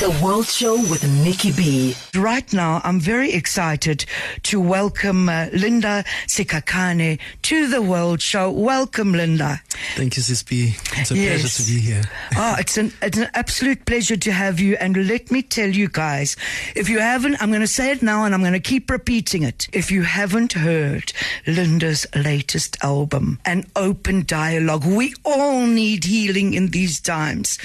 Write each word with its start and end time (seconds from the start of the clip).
The 0.00 0.20
World 0.22 0.46
Show 0.46 0.74
with 0.76 1.06
Nikki 1.24 1.52
B. 1.52 1.94
Right 2.14 2.52
now, 2.52 2.80
I'm 2.84 3.00
very 3.00 3.32
excited 3.32 4.04
to 4.42 4.60
welcome 4.60 5.28
uh, 5.28 5.46
Linda 5.52 6.04
Sikhakhane 6.26 7.18
to 7.42 7.66
the 7.68 7.80
World 7.80 8.20
Show. 8.20 8.50
Welcome, 8.50 9.12
Linda. 9.12 9.62
Thank 9.96 10.16
you, 10.16 10.22
Sis 10.22 10.42
B. 10.42 10.74
It's 10.96 11.10
a 11.10 11.16
Yes. 11.16 11.40
pleasure 11.40 11.62
to 11.62 11.68
be 11.72 11.80
here. 11.80 12.02
Oh, 12.36 12.56
it's 12.58 12.76
an, 12.76 12.92
it's 13.00 13.16
an 13.18 13.28
absolute 13.34 13.86
pleasure 13.86 14.16
to 14.16 14.32
have 14.32 14.58
you. 14.60 14.76
And 14.76 15.06
let 15.06 15.30
me 15.30 15.40
tell 15.42 15.68
you 15.70 15.88
guys, 15.88 16.36
if 16.74 16.88
you 16.88 16.98
haven't, 16.98 17.40
I'm 17.40 17.48
going 17.50 17.60
to 17.60 17.66
say 17.66 17.92
it 17.92 18.02
now 18.02 18.24
and 18.24 18.34
I'm 18.34 18.40
going 18.40 18.52
to 18.54 18.60
keep 18.60 18.90
repeating 18.90 19.42
it. 19.44 19.68
If 19.72 19.90
you 19.90 20.02
haven't 20.02 20.52
heard 20.54 21.12
Linda's 21.46 22.06
latest 22.14 22.76
album, 22.82 23.38
An 23.46 23.66
Open 23.76 24.24
Dialogue, 24.26 24.84
we 24.84 25.14
all 25.24 25.66
need 25.66 26.04
healing 26.04 26.52
in 26.54 26.68
these 26.68 27.00
times. 27.00 27.58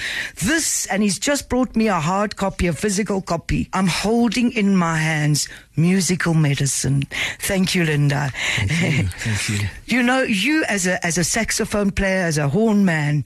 This, 0.43 0.85
and 0.85 1.01
he's 1.03 1.17
just 1.19 1.49
brought 1.49 1.75
me 1.75 1.87
a 1.87 1.99
hard 2.19 2.35
copy, 2.35 2.67
a 2.67 2.73
physical 2.73 3.21
copy. 3.21 3.69
I'm 3.71 3.87
holding 3.87 4.51
in 4.51 4.75
my 4.75 4.97
hands 4.97 5.47
musical 5.79 6.33
medicine. 6.33 7.03
Thank 7.39 7.73
you, 7.73 7.85
Linda. 7.85 8.29
Thank 8.57 9.49
you. 9.49 9.69
You 9.85 10.03
know, 10.03 10.21
you 10.21 10.63
as 10.67 10.85
a 10.85 11.03
as 11.05 11.17
a 11.17 11.23
saxophone 11.23 11.91
player, 11.91 12.25
as 12.25 12.37
a 12.37 12.49
horn 12.49 12.85
man, 12.85 13.23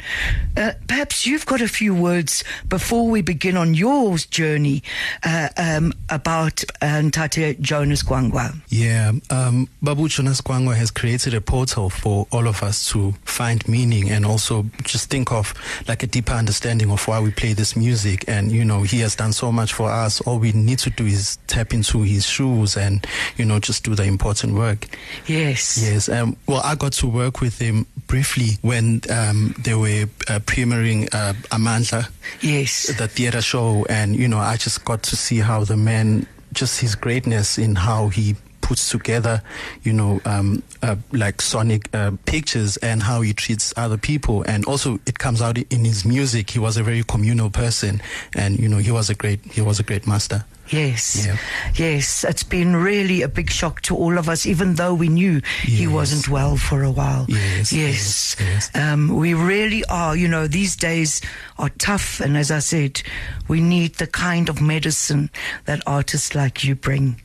uh, 0.55 0.73
perhaps 0.87 1.25
you've 1.25 1.45
got 1.45 1.61
a 1.61 1.67
few 1.67 1.93
words 1.93 2.43
before 2.69 3.07
we 3.09 3.21
begin 3.21 3.57
on 3.57 3.73
your 3.73 4.17
journey 4.17 4.83
uh, 5.23 5.49
um, 5.57 5.93
about 6.09 6.63
uh, 6.81 7.01
Ntate 7.01 7.59
Jonas 7.59 8.03
Gwangwa. 8.03 8.55
Yeah, 8.69 9.13
um, 9.29 9.67
Babu 9.81 10.07
Jonas 10.07 10.41
Gwangwa 10.41 10.75
has 10.75 10.91
created 10.91 11.33
a 11.33 11.41
portal 11.41 11.89
for 11.89 12.27
all 12.31 12.47
of 12.47 12.61
us 12.63 12.89
to 12.91 13.13
find 13.25 13.67
meaning 13.67 14.09
and 14.09 14.25
also 14.25 14.65
just 14.83 15.09
think 15.09 15.31
of 15.31 15.53
like 15.87 16.03
a 16.03 16.07
deeper 16.07 16.33
understanding 16.33 16.91
of 16.91 17.07
why 17.07 17.19
we 17.19 17.31
play 17.31 17.53
this 17.53 17.75
music. 17.75 18.25
And, 18.27 18.51
you 18.51 18.63
know, 18.63 18.82
he 18.83 18.99
has 18.99 19.15
done 19.15 19.33
so 19.33 19.51
much 19.51 19.73
for 19.73 19.89
us. 19.89 20.21
All 20.21 20.39
we 20.39 20.51
need 20.51 20.79
to 20.79 20.89
do 20.89 21.05
is 21.05 21.37
tap 21.47 21.73
into 21.73 22.01
his 22.01 22.25
shoes 22.25 22.77
and, 22.77 23.05
you 23.37 23.45
know, 23.45 23.59
just 23.59 23.83
do 23.83 23.95
the 23.95 24.03
important 24.03 24.53
work. 24.53 24.87
Yes. 25.27 25.77
Yes. 25.81 26.09
Um, 26.09 26.37
well, 26.47 26.61
I 26.63 26.75
got 26.75 26.93
to 26.93 27.07
work 27.07 27.41
with 27.41 27.59
him 27.59 27.85
briefly 28.07 28.57
when 28.61 29.01
um, 29.09 29.55
they 29.59 29.73
were 29.75 30.03
uh, 30.29 30.39
premiering 30.39 31.09
uh, 31.13 31.33
Amandla. 31.49 32.09
Yes. 32.41 32.87
the 32.97 33.07
theater 33.07 33.41
show 33.41 33.85
and 33.89 34.15
you 34.15 34.27
know 34.27 34.37
i 34.37 34.55
just 34.55 34.83
got 34.85 35.03
to 35.03 35.15
see 35.15 35.39
how 35.39 35.63
the 35.63 35.77
man 35.77 36.25
just 36.53 36.79
his 36.79 36.95
greatness 36.95 37.57
in 37.57 37.75
how 37.75 38.07
he 38.09 38.35
puts 38.73 38.89
together 38.89 39.43
you 39.83 39.93
know 39.93 40.19
um, 40.25 40.63
uh, 40.81 40.95
like 41.11 41.41
sonic 41.41 41.93
uh, 41.93 42.09
pictures 42.25 42.75
and 42.77 43.03
how 43.03 43.21
he 43.21 43.31
treats 43.31 43.71
other 43.77 43.97
people. 43.97 44.41
And 44.47 44.65
also 44.65 44.99
it 45.05 45.19
comes 45.19 45.43
out 45.43 45.59
in 45.59 45.85
his 45.85 46.03
music. 46.05 46.49
He 46.49 46.57
was 46.57 46.75
a 46.75 46.81
very 46.81 47.03
communal 47.03 47.51
person 47.51 48.01
and 48.35 48.57
you 48.57 48.67
know 48.67 48.77
he 48.77 48.91
was 48.91 49.11
a 49.11 49.15
great 49.15 49.39
he 49.45 49.61
was 49.61 49.79
a 49.79 49.83
great 49.83 50.07
master 50.07 50.43
Yes. 50.73 51.25
Yeah. 51.25 51.37
Yes. 51.75 52.23
It's 52.23 52.43
been 52.43 52.75
really 52.75 53.21
a 53.21 53.27
big 53.27 53.49
shock 53.51 53.81
to 53.81 53.95
all 53.95 54.17
of 54.17 54.27
us, 54.27 54.45
even 54.45 54.73
though 54.75 54.93
we 54.95 55.07
knew 55.07 55.41
he 55.61 55.87
wasn't 55.87 56.27
well 56.29 56.57
for 56.57 56.81
a 56.83 56.89
while. 56.91 57.25
Yes, 57.29 57.71
Yes. 57.71 57.73
yes, 57.73 58.35
yes. 58.39 58.71
Um, 58.75 59.15
we 59.15 59.33
really 59.35 59.83
are, 59.85 60.15
you 60.15 60.27
know, 60.27 60.47
these 60.47 60.75
days 60.75 61.21
are 61.59 61.69
tough. 61.77 62.19
And 62.19 62.35
as 62.35 62.49
I 62.49 62.59
said, 62.59 63.01
we 63.47 63.61
need 63.61 63.95
the 63.95 64.07
kind 64.07 64.49
of 64.49 64.61
medicine 64.61 65.29
that 65.65 65.81
artists 65.85 66.33
like 66.33 66.63
you 66.63 66.75
bring. 66.75 67.21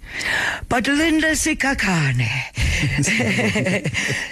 But 0.69 0.87
Linda 0.87 1.33
Sikhakhane, 1.33 2.29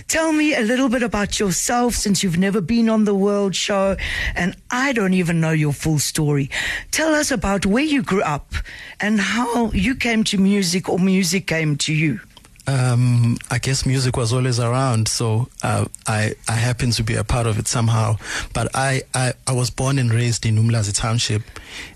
tell 0.09 0.33
me 0.33 0.55
a 0.55 0.61
little 0.61 0.89
bit 0.89 1.03
about 1.03 1.39
yourself 1.41 1.95
since 1.95 2.23
you've 2.23 2.39
never 2.39 2.61
been 2.61 2.89
on 2.89 3.05
the 3.05 3.15
World 3.15 3.55
Show 3.55 3.97
and 4.35 4.57
I 4.71 4.93
don't 4.93 5.15
even 5.15 5.41
know 5.41 5.51
your 5.53 5.73
full 5.73 5.99
story. 5.99 6.51
Tell 6.91 7.15
us 7.15 7.31
about 7.31 7.67
where 7.67 7.85
you 7.85 8.03
grew 8.03 8.23
up 8.23 8.55
and 9.07 9.21
how 9.21 9.71
you 9.71 9.95
came 9.95 10.25
to 10.25 10.37
music 10.37 10.89
or 10.89 10.99
music 10.99 11.47
came 11.47 11.77
to 11.77 11.95
you. 11.95 12.19
Um, 12.67 13.37
I 13.49 13.59
guess 13.59 13.87
music 13.87 14.17
was 14.17 14.33
always 14.33 14.59
around, 14.59 15.07
so 15.07 15.47
uh, 15.63 15.85
I 16.09 16.35
I 16.49 16.55
happened 16.55 16.95
to 16.95 17.05
be 17.05 17.15
a 17.15 17.23
part 17.23 17.47
of 17.47 17.61
it 17.61 17.69
somehow. 17.69 18.17
But 18.53 18.67
I, 18.75 19.03
I, 19.15 19.35
I 19.47 19.53
was 19.53 19.71
born 19.71 20.01
and 20.01 20.13
raised 20.13 20.45
in 20.45 20.57
Umlazi 20.57 20.93
Township, 20.93 21.43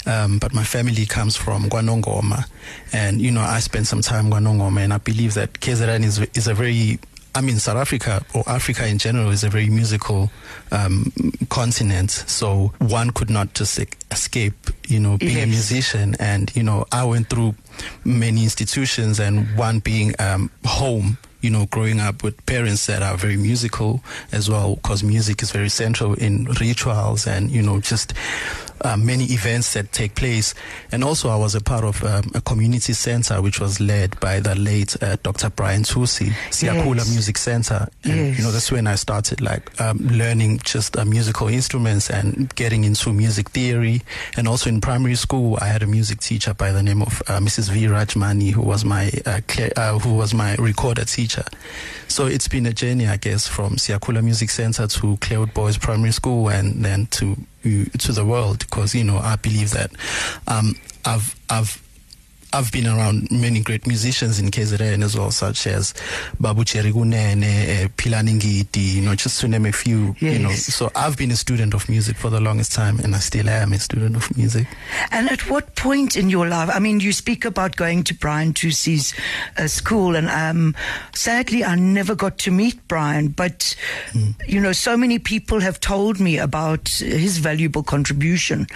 um, 0.07 0.39
but 0.39 0.55
my 0.55 0.63
family 0.63 1.05
comes 1.07 1.35
from 1.37 1.69
KwaNongoma, 1.69 2.45
and 2.93 3.21
you 3.21 3.33
know 3.33 3.41
I 3.41 3.59
spent 3.59 3.89
some 3.89 4.03
time 4.03 4.33
in 4.33 4.45
and 4.79 4.93
I 4.93 4.99
believe 4.99 5.35
that 5.35 5.55
KZN 5.55 6.05
is 6.05 6.21
is 6.35 6.47
a 6.47 6.55
very 6.55 7.01
I 7.35 7.41
mean, 7.41 7.59
South 7.59 7.77
Africa 7.77 8.25
or 8.35 8.43
Africa 8.49 8.87
in 8.87 8.99
general 8.99 9.31
is 9.31 9.45
a 9.45 9.49
very 9.49 9.69
musical 9.69 10.31
um, 10.73 11.13
continent. 11.49 12.11
So 12.11 12.73
one 12.79 13.11
could 13.11 13.31
not 13.31 13.55
just 13.55 13.79
escape, 14.11 14.55
you 14.89 14.99
know, 14.99 15.17
being 15.19 15.37
Yes. 15.37 15.45
a 15.45 15.49
musician. 15.49 16.17
And, 16.19 16.51
you 16.57 16.63
know, 16.63 16.87
I 16.91 17.05
went 17.05 17.29
through 17.29 17.55
many 18.05 18.43
institutions 18.43 19.21
and 19.21 19.47
one 19.57 19.79
being 19.79 20.15
um, 20.19 20.51
home, 20.65 21.19
you 21.41 21.51
know, 21.51 21.67
growing 21.67 22.01
up 22.01 22.23
with 22.23 22.45
parents 22.47 22.87
that 22.87 23.03
are 23.03 23.17
very 23.17 23.37
musical 23.37 24.03
as 24.33 24.51
well, 24.51 24.75
because 24.77 25.03
music 25.05 25.41
is 25.43 25.53
very 25.53 25.69
central 25.71 26.15
in 26.15 26.45
rituals 26.61 27.27
and, 27.27 27.51
you 27.51 27.63
know, 27.63 27.81
just 27.81 28.13
uh, 28.83 28.97
many 28.97 29.25
events 29.25 29.73
that 29.75 29.93
take 29.93 30.15
place. 30.15 30.55
And 30.93 31.05
also, 31.05 31.29
I 31.29 31.37
was 31.37 31.55
a 31.55 31.61
part 31.61 31.85
of 31.85 32.03
um, 32.05 32.31
a 32.35 32.41
community 32.41 32.93
center 32.93 33.41
which 33.43 33.61
was 33.61 33.81
led 33.81 34.19
by 34.21 34.41
the 34.41 34.55
late 34.55 34.97
uh, 35.03 35.17
Dr. 35.23 35.51
Brian 35.51 35.83
Thusi, 35.83 36.31
Siyakhula 36.51 36.97
Yes. 36.97 37.11
Music 37.11 37.39
Center. 37.39 37.89
And, 38.05 38.17
Yes. 38.17 38.39
you 38.39 38.45
know, 38.45 38.51
that's 38.53 38.71
when 38.73 38.87
I 38.87 38.95
started 38.97 39.41
like 39.41 39.81
um, 39.81 39.99
learning 39.99 40.59
just 40.65 40.97
uh, 40.97 41.05
musical 41.05 41.49
instruments 41.49 42.11
and 42.11 42.55
getting 42.55 42.85
into 42.85 43.13
music 43.13 43.51
theory. 43.51 44.03
And 44.37 44.49
also 44.49 44.69
in 44.69 44.81
primary 44.81 45.15
school, 45.17 45.59
I 45.61 45.67
had 45.67 45.83
a 45.83 45.87
music 45.87 46.21
teacher 46.21 46.55
by 46.55 46.73
the 46.73 46.83
name 46.83 47.03
of 47.03 47.23
uh, 47.29 47.39
Mrs. 47.39 47.71
V. 47.71 47.87
Rajmani, 47.87 48.53
who 48.53 48.63
was 48.63 48.85
my 48.85 49.11
uh, 49.27 49.41
uh, 49.77 49.99
who 49.99 50.15
was 50.15 50.33
my 50.35 50.55
recorder 50.57 51.05
teacher. 51.05 51.45
So 52.09 52.27
it's 52.27 52.49
been 52.49 52.67
a 52.67 52.73
journey, 52.73 53.07
I 53.07 53.17
guess, 53.17 53.47
from 53.47 53.77
Siyakhula 53.77 54.23
Music 54.23 54.51
Center 54.51 54.87
to 54.87 55.17
Clairwood 55.19 55.55
Boys 55.55 55.79
Primary 55.79 56.13
School, 56.13 56.49
and 56.49 56.85
then 56.85 57.07
to 57.13 57.37
to 57.63 58.13
the 58.13 58.25
world. 58.25 58.61
Because 58.61 58.95
you 58.95 59.05
know, 59.05 59.19
I 59.19 59.37
believe 59.37 59.71
that 59.71 59.91
um, 60.47 60.75
I've 61.05 61.35
I've 61.49 61.83
I've 62.53 62.73
been 62.73 62.87
around 62.87 63.31
many 63.31 63.61
great 63.61 63.87
musicians 63.87 64.39
in 64.41 64.51
KZN 64.51 65.05
as 65.05 65.17
well, 65.17 65.31
such 65.31 65.67
as 65.67 65.95
Babu 66.41 66.65
Cherigunene, 66.65 67.45
uh, 67.85 67.89
Pilaningiti, 67.97 68.95
you 68.97 69.03
know, 69.03 69.15
just 69.15 69.41
to 69.41 69.49
name 69.49 69.67
a 69.67 69.73
few. 69.73 70.17
You 70.19 70.39
know, 70.39 70.51
so 70.53 70.91
I've 70.97 71.17
been 71.17 71.31
a 71.31 71.37
student 71.37 71.75
of 71.75 71.89
music 71.89 72.17
for 72.17 72.29
the 72.31 72.41
longest 72.41 72.73
time, 72.73 72.99
and 73.01 73.15
I 73.15 73.19
still 73.19 73.49
am 73.49 73.73
a 73.73 73.79
student 73.79 74.17
of 74.17 74.37
music. 74.37 74.67
And 75.11 75.31
at 75.31 75.49
what 75.49 75.77
point 75.77 76.17
in 76.17 76.29
your 76.31 76.49
life? 76.49 76.71
I 76.73 76.79
mean, 76.81 77.01
you 77.01 77.13
speak 77.13 77.45
about 77.45 77.77
going 77.77 78.03
to 78.05 78.15
Brian 78.15 78.53
Thusi's 78.53 79.15
uh, 79.57 79.67
school, 79.69 80.17
and 80.17 80.29
um, 80.29 80.75
sadly, 81.15 81.65
I 81.65 81.77
never 81.77 82.15
got 82.15 82.39
to 82.39 82.51
meet 82.51 82.87
Brian. 82.89 83.29
But 83.29 83.77
Hmm. 84.13 84.31
you 84.49 84.61
know, 84.61 84.73
so 84.73 84.97
many 84.97 85.19
people 85.19 85.61
have 85.61 85.79
told 85.81 86.19
me 86.21 86.39
about 86.39 86.89
his 86.89 87.39
valuable 87.39 87.83
contribution, 87.83 88.67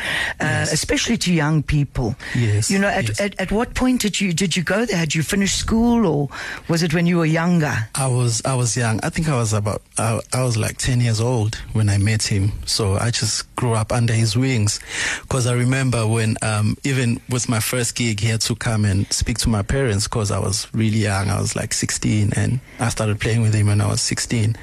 uh, 0.41 0.67
especially 0.71 1.17
to 1.19 1.33
young 1.33 1.63
people. 1.63 2.15
Yes, 2.35 2.71
You 2.71 2.79
know, 2.79 2.89
at, 2.89 3.09
yes. 3.09 3.21
at 3.21 3.41
at 3.41 3.51
what 3.51 3.64
point 3.73 4.03
did 4.03 4.21
you 4.21 4.33
did 4.33 4.57
you 4.57 4.63
go 4.63 4.85
there? 4.85 4.97
Had 4.97 5.15
you 5.15 5.23
finished 5.23 5.57
school, 5.57 6.07
or 6.07 6.29
was 6.69 6.83
it 6.83 6.93
when 6.93 7.07
you 7.07 7.19
were 7.19 7.25
younger? 7.25 7.75
I 7.95 8.09
was 8.09 8.43
I 8.45 8.55
was 8.55 8.77
young. 8.77 9.01
I 9.03 9.09
think 9.09 9.29
I 9.29 9.37
was 9.37 9.53
about 9.53 9.81
I, 9.97 10.21
I 10.33 10.43
was 10.43 10.57
like 10.57 10.77
ten 10.77 11.01
years 11.01 11.21
old 11.21 11.55
when 11.73 11.89
I 11.89 11.99
met 11.99 12.23
him. 12.23 12.53
So 12.67 12.95
I 12.95 13.11
just 13.11 13.55
grew 13.57 13.73
up 13.73 13.93
under 13.93 14.13
his 14.13 14.37
wings. 14.37 14.81
Because 15.23 15.47
I 15.47 15.55
remember 15.55 16.07
when 16.07 16.37
um, 16.43 16.77
even 16.85 17.21
with 17.31 17.49
my 17.49 17.61
first 17.61 17.95
gig, 17.95 18.21
he 18.21 18.29
had 18.29 18.41
to 18.43 18.55
come 18.55 18.85
and 18.85 19.11
speak 19.13 19.39
to 19.39 19.49
my 19.49 19.63
parents 19.63 20.09
because 20.09 20.31
I 20.31 20.39
was 20.39 20.67
really 20.75 20.99
young. 20.99 21.31
I 21.31 21.41
was 21.41 21.57
like 21.57 21.73
sixteen, 21.73 22.33
and 22.37 22.61
I 22.81 22.89
started 22.91 23.21
playing 23.21 23.43
with 23.43 23.55
him 23.55 23.69
when 23.69 23.81
I 23.81 23.87
was 23.87 24.03
sixteen. 24.03 24.57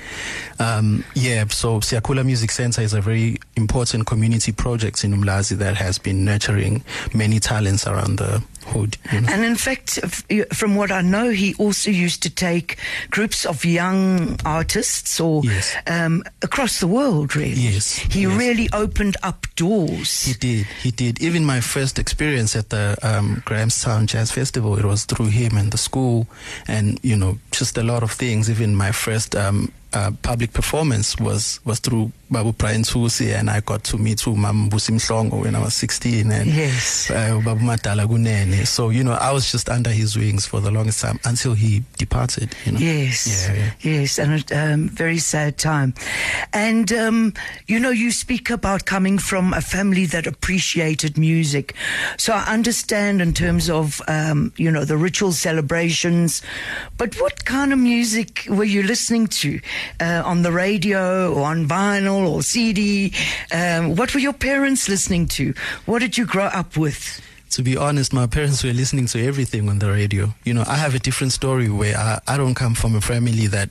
Um, 0.59 1.03
yeah. 1.15 1.45
So 1.47 1.79
Siyakhula 1.79 2.25
Music 2.25 2.51
Center 2.51 2.81
is 2.81 2.93
a 2.93 3.01
very 3.01 3.37
important 3.55 4.05
community 4.05 4.51
project 4.51 5.03
in 5.03 5.13
Umlazi 5.13 5.57
that 5.57 5.75
has 5.77 5.97
been 5.97 6.25
nurturing 6.25 6.83
many 7.13 7.39
talents 7.39 7.87
around 7.87 8.17
the 8.17 8.43
hood. 8.65 8.97
You 9.11 9.21
know? 9.21 9.29
And 9.31 9.43
in 9.43 9.55
fact, 9.55 9.99
from 10.53 10.75
what 10.75 10.91
I 10.91 11.01
know, 11.01 11.29
he 11.29 11.53
also 11.55 11.91
used 11.91 12.21
to 12.23 12.29
take 12.29 12.77
groups 13.09 13.45
of 13.45 13.65
young 13.65 14.37
artists 14.45 15.19
or 15.19 15.41
Yes. 15.43 15.75
um, 15.87 16.23
across 16.41 16.79
the 16.79 16.87
world, 16.87 17.35
really. 17.35 17.51
Yes, 17.73 17.95
He 17.97 18.21
yes. 18.23 18.37
really 18.37 18.69
opened 18.73 19.17
up 19.23 19.47
doors. 19.55 20.23
He 20.25 20.33
did. 20.33 20.67
He 20.83 20.91
did. 20.91 21.21
Even 21.21 21.45
my 21.45 21.61
first 21.61 21.99
experience 21.99 22.55
at 22.55 22.69
the 22.69 22.97
um, 23.03 23.41
Grahamstown 23.45 24.07
Jazz 24.07 24.31
Festival, 24.31 24.77
it 24.77 24.85
was 24.85 25.05
through 25.05 25.27
him 25.27 25.57
and 25.57 25.71
the 25.71 25.77
school, 25.77 26.27
and 26.67 26.99
you 27.03 27.15
know, 27.15 27.37
just 27.51 27.77
a 27.77 27.83
lot 27.83 28.03
of 28.03 28.11
things. 28.11 28.49
Even 28.49 28.75
my 28.75 28.91
first 28.91 29.35
um, 29.35 29.71
uh, 29.93 30.11
public 30.21 30.53
performance 30.53 31.17
was 31.19 31.59
was 31.65 31.79
through 31.79 32.11
Babu 32.29 32.53
Brian 32.53 32.83
Thusi, 32.83 33.37
and 33.37 33.49
I 33.49 33.59
got 33.59 33.83
to 33.85 33.97
meet 33.97 34.25
Mam 34.25 34.69
Busim 34.69 34.95
Mhlongo 34.95 35.41
when 35.43 35.53
I 35.53 35.59
was 35.59 35.73
16, 35.73 36.31
and 36.31 36.47
Yes. 36.49 37.11
uh, 37.11 37.41
Babu 37.43 37.59
Madala 37.65 38.05
Kunene. 38.07 38.65
So 38.65 38.89
you 38.89 39.03
know, 39.03 39.11
I 39.13 39.31
was 39.33 39.51
just 39.51 39.67
under 39.69 39.89
his 39.89 40.15
wings 40.17 40.45
for 40.45 40.61
the 40.61 40.71
longest 40.71 41.01
time 41.01 41.19
until 41.25 41.53
he 41.53 41.83
departed. 41.97 42.55
You 42.65 42.71
know. 42.73 42.79
Yes, 42.79 43.27
Yeah, 43.27 43.55
yeah. 43.55 43.71
yes, 43.99 44.17
and 44.17 44.49
a 44.51 44.73
um, 44.73 44.87
very 44.89 45.17
sad 45.17 45.57
time. 45.57 45.93
And 46.53 46.91
um, 46.93 47.33
you 47.67 47.79
know, 47.79 47.89
you 47.89 48.11
speak 48.11 48.49
about 48.49 48.85
coming 48.85 49.17
from 49.19 49.53
a 49.53 49.61
family 49.61 50.05
that 50.07 50.25
appreciated 50.25 51.17
music, 51.17 51.75
so 52.17 52.31
I 52.33 52.43
understand 52.45 53.21
in 53.21 53.33
terms 53.33 53.69
of 53.69 54.01
um, 54.07 54.53
you 54.55 54.71
know 54.71 54.85
the 54.85 54.95
ritual 54.97 55.33
celebrations. 55.33 56.41
But 56.97 57.15
what 57.19 57.43
kind 57.45 57.73
of 57.73 57.79
music 57.79 58.45
were 58.49 58.63
you 58.63 58.83
listening 58.83 59.27
to 59.27 59.59
uh, 59.99 60.21
on 60.25 60.41
the 60.41 60.51
radio 60.51 61.33
or 61.33 61.43
on 61.45 61.67
vinyl 61.67 62.27
or 62.27 62.41
CD? 62.43 63.13
Um, 63.51 63.95
what 63.95 64.13
were 64.13 64.19
your 64.19 64.33
parents 64.33 64.87
listening 64.89 65.27
to? 65.29 65.53
What 65.85 65.99
did 65.99 66.17
you 66.17 66.25
grow 66.25 66.45
up 66.45 66.77
with? 66.77 67.21
To 67.51 67.61
be 67.63 67.75
honest, 67.75 68.13
my 68.13 68.27
parents 68.27 68.63
were 68.63 68.71
listening 68.71 69.07
to 69.07 69.25
everything 69.25 69.67
on 69.69 69.79
the 69.79 69.89
radio. 69.91 70.33
You 70.45 70.53
know, 70.53 70.63
I 70.67 70.75
have 70.75 70.95
a 70.95 70.99
different 70.99 71.33
story 71.33 71.69
where 71.69 71.97
I, 71.97 72.19
I 72.27 72.37
don't 72.37 72.55
come 72.55 72.75
from 72.75 72.95
a 72.95 73.01
family 73.01 73.47
that 73.47 73.69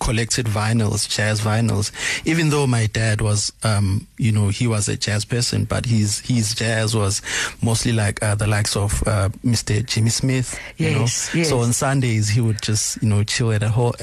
collected 0.00 0.44
vinyls, 0.46 1.08
jazz 1.08 1.40
vinyls. 1.40 1.92
Even 2.26 2.50
though 2.50 2.66
my 2.66 2.86
dad 2.88 3.20
was, 3.22 3.52
um, 3.62 4.06
you 4.18 4.30
know, 4.32 4.48
he 4.48 4.66
was 4.66 4.88
a 4.88 4.96
jazz 4.96 5.24
person, 5.24 5.64
but 5.64 5.86
his 5.86 6.18
his 6.20 6.54
jazz 6.54 6.94
was 6.94 7.22
mostly 7.62 7.92
like 7.92 8.22
uh, 8.22 8.34
the 8.34 8.46
likes 8.46 8.76
of 8.76 9.02
uh, 9.06 9.28
Mr. 9.44 9.86
Jimmy 9.86 10.10
Smith. 10.10 10.58
You 10.76 10.88
Yes, 10.88 11.32
know? 11.32 11.38
yes. 11.38 11.48
So 11.48 11.60
on 11.60 11.72
Sundays 11.72 12.28
he 12.28 12.40
would 12.40 12.60
just, 12.60 13.02
you 13.02 13.08
know, 13.08 13.22
chill 13.24 13.52
at 13.52 13.62
a 13.62 13.68
ho- 13.68 13.94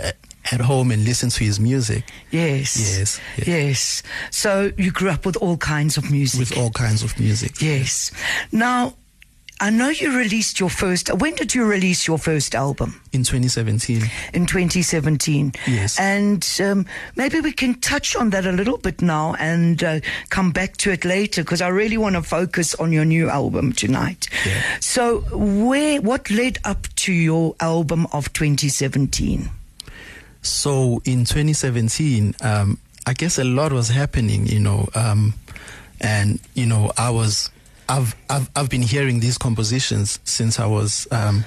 at 0.51 0.61
home 0.61 0.91
and 0.91 1.03
listen 1.05 1.29
to 1.29 1.43
his 1.43 1.59
music 1.59 2.03
Yes, 2.31 2.75
Yes, 2.97 3.19
yes. 3.37 3.47
yes. 3.47 4.03
So 4.31 4.71
you 4.77 4.91
grew 4.91 5.09
up 5.09 5.25
with 5.25 5.37
all 5.37 5.57
kinds 5.57 5.97
of 5.97 6.09
music. 6.11 6.39
with 6.39 6.57
all 6.57 6.71
kinds 6.71 7.03
of 7.03 7.19
music. 7.19 7.61
Yes. 7.61 8.11
Now, 8.51 8.93
I 9.61 9.69
know 9.71 9.89
you 9.89 10.17
released 10.17 10.57
your 10.61 10.69
first. 10.69 11.13
When 11.13 11.35
did 11.35 11.53
you 11.53 11.65
release 11.65 12.07
your 12.07 12.17
first 12.17 12.55
album? 12.55 13.01
In 13.11 13.23
2017. 13.23 14.01
In 14.33 14.45
2017. 14.45 15.51
Yes. 15.67 15.99
And 15.99 16.47
um, 16.63 16.85
maybe 17.17 17.41
we 17.41 17.51
can 17.51 17.73
touch 17.81 18.15
on 18.15 18.29
that 18.29 18.45
a 18.45 18.53
little 18.53 18.77
bit 18.77 19.01
now 19.01 19.35
and 19.37 19.83
uh, 19.83 19.99
come 20.29 20.51
back 20.51 20.77
to 20.77 20.91
it 20.91 21.03
later 21.03 21.43
because 21.43 21.61
I 21.61 21.67
really 21.67 21.97
want 21.97 22.15
to 22.15 22.21
focus 22.23 22.73
on 22.75 22.93
your 22.93 23.03
new 23.03 23.29
album 23.29 23.73
tonight. 23.73 24.29
Yeah. 24.45 24.61
So, 24.79 25.19
where 25.35 25.99
what 26.01 26.31
led 26.31 26.59
up 26.63 26.87
to 27.03 27.11
your 27.11 27.53
album 27.59 28.07
of 28.13 28.31
2017? 28.31 29.49
So 30.41 31.01
in 31.05 31.25
2017, 31.25 32.35
um, 32.41 32.77
I 33.05 33.13
guess 33.13 33.37
a 33.37 33.43
lot 33.43 33.73
was 33.73 33.89
happening, 33.89 34.45
you 34.45 34.59
know, 34.59 34.87
um, 34.95 35.33
and 35.99 36.39
you 36.53 36.65
know, 36.65 36.91
I 36.97 37.09
was, 37.09 37.49
I've, 37.87 38.15
I've, 38.29 38.49
I've 38.55 38.69
been 38.69 38.81
hearing 38.81 39.19
these 39.19 39.37
compositions 39.37 40.19
since 40.23 40.59
I 40.59 40.65
was, 40.65 41.07
um, 41.11 41.43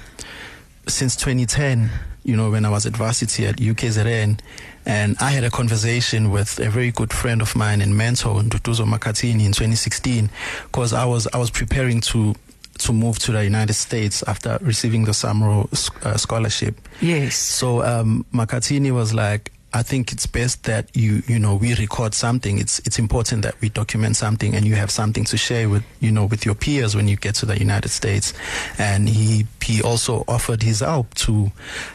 since 0.87 1.15
2010. 1.15 1.89
You 2.25 2.37
know, 2.37 2.51
when 2.51 2.63
I 2.63 2.69
was 2.69 2.85
at 2.85 2.95
varsity 2.95 3.45
at 3.45 3.57
UKZN, 3.57 4.39
and 4.85 5.17
I 5.19 5.31
had 5.31 5.43
a 5.43 5.49
conversation 5.49 6.31
with 6.31 6.57
a 6.59 6.69
very 6.69 6.91
good 6.91 7.11
friend 7.11 7.41
of 7.41 7.53
mine 7.53 7.81
and 7.81 7.97
mentor, 7.97 8.35
Nduduzo 8.41 8.85
Makhathini, 8.85 9.45
in 9.45 9.51
2016, 9.51 10.29
because 10.63 10.93
I 10.93 11.03
was, 11.03 11.27
I 11.33 11.37
was 11.37 11.49
preparing 11.49 11.99
to. 12.01 12.35
To 12.79 12.91
move 12.91 13.19
to 13.19 13.31
the 13.31 13.43
United 13.45 13.73
States 13.75 14.23
after 14.27 14.57
receiving 14.61 15.05
the 15.05 15.11
Samro 15.13 15.67
uh, 16.05 16.17
scholarship, 16.17 16.75
Yes. 17.01 17.35
so 17.35 17.81
um, 17.83 18.25
Makhathini 18.33 18.91
was 18.91 19.13
like, 19.13 19.51
I 19.73 19.83
think 19.83 20.11
it's 20.11 20.27
best 20.27 20.63
that 20.63 20.95
you 20.95 21.23
you 21.27 21.39
know 21.39 21.55
we 21.55 21.75
record 21.75 22.13
something. 22.13 22.59
It's 22.59 22.79
it's 22.79 22.99
important 22.99 23.41
that 23.43 23.59
we 23.61 23.69
document 23.69 24.15
something 24.15 24.55
and 24.55 24.65
you 24.65 24.75
have 24.75 24.91
something 24.91 25.23
to 25.25 25.37
share 25.37 25.67
with 25.69 25.83
you 25.99 26.11
know 26.11 26.25
with 26.25 26.45
your 26.45 26.55
peers 26.55 26.95
when 26.95 27.07
you 27.07 27.15
get 27.15 27.35
to 27.35 27.45
the 27.45 27.57
United 27.57 27.89
States. 27.89 28.33
And 28.77 29.09
he 29.09 29.47
he 29.61 29.81
also 29.81 30.23
offered 30.27 30.61
his 30.63 30.81
help 30.81 31.13
to 31.15 31.51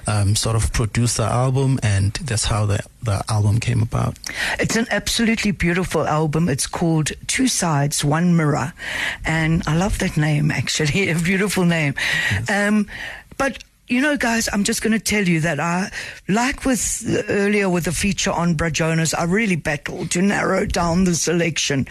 um, 0.06 0.34
sort 0.34 0.56
of 0.56 0.72
produce 0.72 1.16
the 1.16 1.24
album, 1.24 1.78
and 1.82 2.12
that's 2.14 2.44
how 2.44 2.66
the 2.66 2.80
the 3.02 3.22
album 3.28 3.60
came 3.60 3.82
about. 3.82 4.18
It's 4.58 4.76
an 4.76 4.86
absolutely 4.90 5.52
beautiful 5.52 6.06
album. 6.06 6.48
It's 6.48 6.66
called 6.66 7.12
Two 7.26 7.46
Sides, 7.46 8.04
One 8.04 8.36
Mirror. 8.36 8.72
And 9.24 9.62
I 9.66 9.76
love 9.76 9.98
that 10.00 10.16
name, 10.16 10.50
actually, 10.50 11.08
a 11.10 11.14
beautiful 11.14 11.64
name. 11.64 11.94
Um, 12.48 12.86
but 13.36 13.62
you 13.88 14.02
know, 14.02 14.18
guys, 14.18 14.48
I'm 14.52 14.64
just 14.64 14.82
going 14.82 14.92
to 14.92 14.98
tell 14.98 15.26
you 15.26 15.40
that 15.40 15.58
I, 15.58 15.90
like 16.28 16.66
with 16.66 17.24
earlier 17.28 17.70
with 17.70 17.84
the 17.84 17.92
feature 17.92 18.30
on 18.30 18.54
Bra 18.54 18.68
Jonas, 18.68 19.14
I 19.14 19.24
really 19.24 19.56
battled 19.56 20.10
to 20.10 20.20
narrow 20.20 20.66
down 20.66 21.04
the 21.04 21.14
selection. 21.14 21.86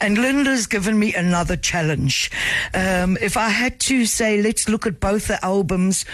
And 0.00 0.16
Linda's 0.16 0.66
given 0.66 0.98
me 0.98 1.14
another 1.14 1.56
challenge. 1.56 2.30
Um, 2.72 3.18
if 3.20 3.36
I 3.36 3.50
had 3.50 3.80
to 3.80 4.06
say, 4.06 4.40
let's 4.40 4.66
look 4.66 4.86
at 4.86 4.98
both 4.98 5.28
the 5.28 5.44
albums, 5.44 6.06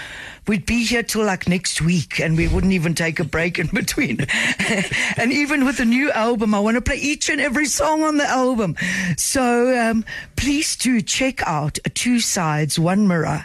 we'd 0.48 0.64
be 0.64 0.82
here 0.82 1.02
till 1.02 1.24
like 1.24 1.46
next 1.46 1.82
week 1.82 2.18
and 2.18 2.36
we 2.36 2.48
wouldn't 2.48 2.72
even 2.72 2.94
take 2.94 3.20
a 3.20 3.24
break 3.24 3.58
in 3.58 3.66
between. 3.66 4.26
and 5.16 5.32
even 5.32 5.64
with 5.66 5.76
the 5.76 5.84
new 5.84 6.10
album, 6.12 6.54
I 6.54 6.60
want 6.60 6.76
to 6.76 6.80
play 6.80 6.96
each 6.96 7.28
and 7.28 7.40
every 7.40 7.66
song 7.66 8.02
on 8.02 8.16
the 8.16 8.26
album. 8.26 8.74
So 9.16 9.78
um, 9.78 10.04
please 10.36 10.74
do 10.76 11.02
check 11.02 11.46
out 11.46 11.78
Two 11.94 12.18
Sides, 12.18 12.78
One 12.78 13.06
Mirror. 13.06 13.44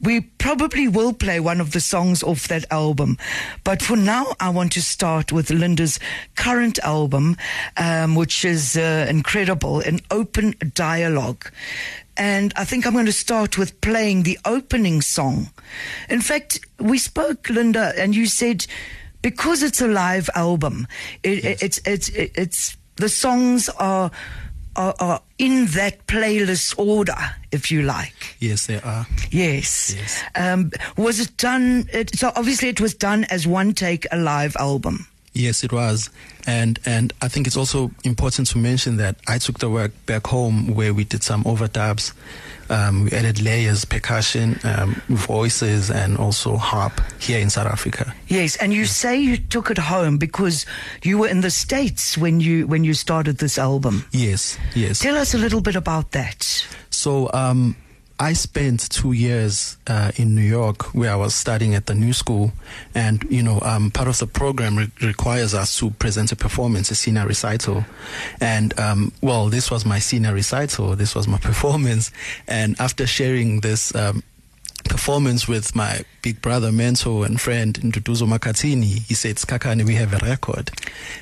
We 0.00 0.22
probably 0.22 0.88
will 0.88 1.12
play 1.12 1.38
one 1.38 1.60
of 1.60 1.72
the 1.72 1.80
songs 1.80 2.22
off 2.22 2.48
that 2.48 2.64
album. 2.70 3.18
But 3.62 3.82
for 3.82 3.96
now, 3.96 4.34
I 4.40 4.48
want 4.48 4.72
to 4.72 4.82
start 4.82 5.30
with 5.30 5.50
Linda's 5.50 6.00
current 6.36 6.78
album, 6.80 7.36
um, 7.76 8.14
which 8.14 8.44
is 8.44 8.76
uh, 8.76 9.06
incredible, 9.08 9.80
an 9.80 10.00
open 10.10 10.54
dialogue. 10.74 11.50
And 12.18 12.52
I 12.56 12.64
think 12.64 12.84
I'm 12.84 12.92
going 12.92 13.06
to 13.06 13.12
start 13.12 13.56
with 13.56 13.80
playing 13.80 14.24
the 14.24 14.38
opening 14.44 15.00
song. 15.00 15.50
In 16.10 16.20
fact, 16.20 16.58
we 16.80 16.98
spoke, 16.98 17.48
Linda, 17.48 17.92
and 17.96 18.14
you 18.14 18.26
said 18.26 18.66
because 19.22 19.62
it's 19.62 19.80
a 19.80 19.88
live 19.88 20.30
album, 20.34 20.86
it, 21.22 21.44
it, 21.44 21.62
it's 21.62 21.80
it's 21.84 22.08
it's 22.10 22.76
the 22.96 23.08
songs 23.08 23.68
are, 23.68 24.10
are 24.76 24.94
are 25.00 25.22
in 25.38 25.66
that 25.66 26.06
playlist 26.06 26.78
order, 26.78 27.16
if 27.52 27.70
you 27.70 27.82
like. 27.82 28.36
Yes, 28.38 28.66
they 28.66 28.80
are. 28.80 29.06
Yes. 29.30 29.94
Yes. 29.96 30.22
Um, 30.34 30.70
was 30.96 31.20
it 31.20 31.36
done? 31.36 31.88
It, 31.92 32.16
so 32.16 32.32
obviously, 32.36 32.68
it 32.68 32.80
was 32.80 32.94
done 32.94 33.24
as 33.24 33.46
one 33.46 33.74
take, 33.74 34.06
a 34.10 34.18
live 34.18 34.56
album. 34.56 35.06
Yes, 35.38 35.62
it 35.62 35.72
was, 35.72 36.10
and 36.48 36.80
and 36.84 37.12
I 37.22 37.28
think 37.28 37.46
it's 37.46 37.56
also 37.56 37.92
important 38.02 38.48
to 38.48 38.58
mention 38.58 38.96
that 38.96 39.14
I 39.28 39.38
took 39.38 39.60
the 39.60 39.70
work 39.70 39.92
back 40.04 40.26
home 40.26 40.74
where 40.74 40.92
we 40.92 41.04
did 41.04 41.22
some 41.22 41.44
overdubs. 41.44 42.12
Um, 42.70 43.04
we 43.04 43.12
added 43.12 43.40
layers, 43.40 43.84
percussion, 43.84 44.58
um, 44.64 45.00
voices, 45.08 45.90
and 45.90 46.18
also 46.18 46.56
harp 46.56 47.00
here 47.20 47.38
in 47.38 47.50
South 47.50 47.68
Africa. 47.68 48.12
Yes, 48.26 48.56
and 48.56 48.74
you 48.74 48.84
say 48.84 49.16
you 49.16 49.36
took 49.36 49.70
it 49.70 49.78
home 49.78 50.18
because 50.18 50.66
you 51.04 51.18
were 51.18 51.28
in 51.28 51.40
the 51.40 51.50
states 51.50 52.18
when 52.18 52.40
you 52.40 52.66
when 52.66 52.82
you 52.82 52.92
started 52.92 53.38
this 53.38 53.58
album. 53.58 54.04
Yes, 54.10 54.58
yes. 54.74 54.98
Tell 54.98 55.16
us 55.16 55.34
a 55.34 55.38
little 55.38 55.60
bit 55.60 55.76
about 55.76 56.10
that. 56.12 56.66
So 56.90 57.30
um, 57.32 57.76
I 58.20 58.32
spent 58.32 58.90
two 58.90 59.12
years 59.12 59.76
uh, 59.86 60.10
in 60.16 60.34
New 60.34 60.42
York 60.42 60.94
where 60.94 61.12
I 61.12 61.16
was 61.16 61.34
studying 61.34 61.74
at 61.74 61.86
the 61.86 61.94
New 61.94 62.12
School, 62.12 62.52
and 62.94 63.22
you 63.30 63.42
know, 63.42 63.60
um, 63.62 63.92
part 63.92 64.08
of 64.08 64.18
the 64.18 64.26
program 64.26 64.76
re- 64.76 64.90
requires 65.02 65.54
us 65.54 65.78
to 65.78 65.90
present 65.90 66.32
a 66.32 66.36
performance, 66.36 66.90
a 66.90 66.96
senior 66.96 67.26
recital, 67.26 67.84
and 68.40 68.78
um, 68.78 69.12
well, 69.22 69.48
this 69.48 69.70
was 69.70 69.86
my 69.86 70.00
senior 70.00 70.34
recital. 70.34 70.96
This 70.96 71.14
was 71.14 71.28
my 71.28 71.38
performance, 71.50 72.10
and 72.46 72.76
after 72.80 73.06
sharing 73.06 73.60
this. 73.60 73.94
Um, 73.94 74.22
performance 74.84 75.46
with 75.46 75.74
my 75.76 76.00
big 76.22 76.40
brother, 76.40 76.72
mentor, 76.72 77.26
and 77.26 77.38
friend 77.40 77.74
Nduduzo 77.74 78.26
Makhathini, 78.26 79.06
he 79.06 79.12
said, 79.12 79.36
Sikhakhane, 79.36 79.84
we 79.84 79.94
have 79.96 80.14
a 80.14 80.24
record. 80.24 80.70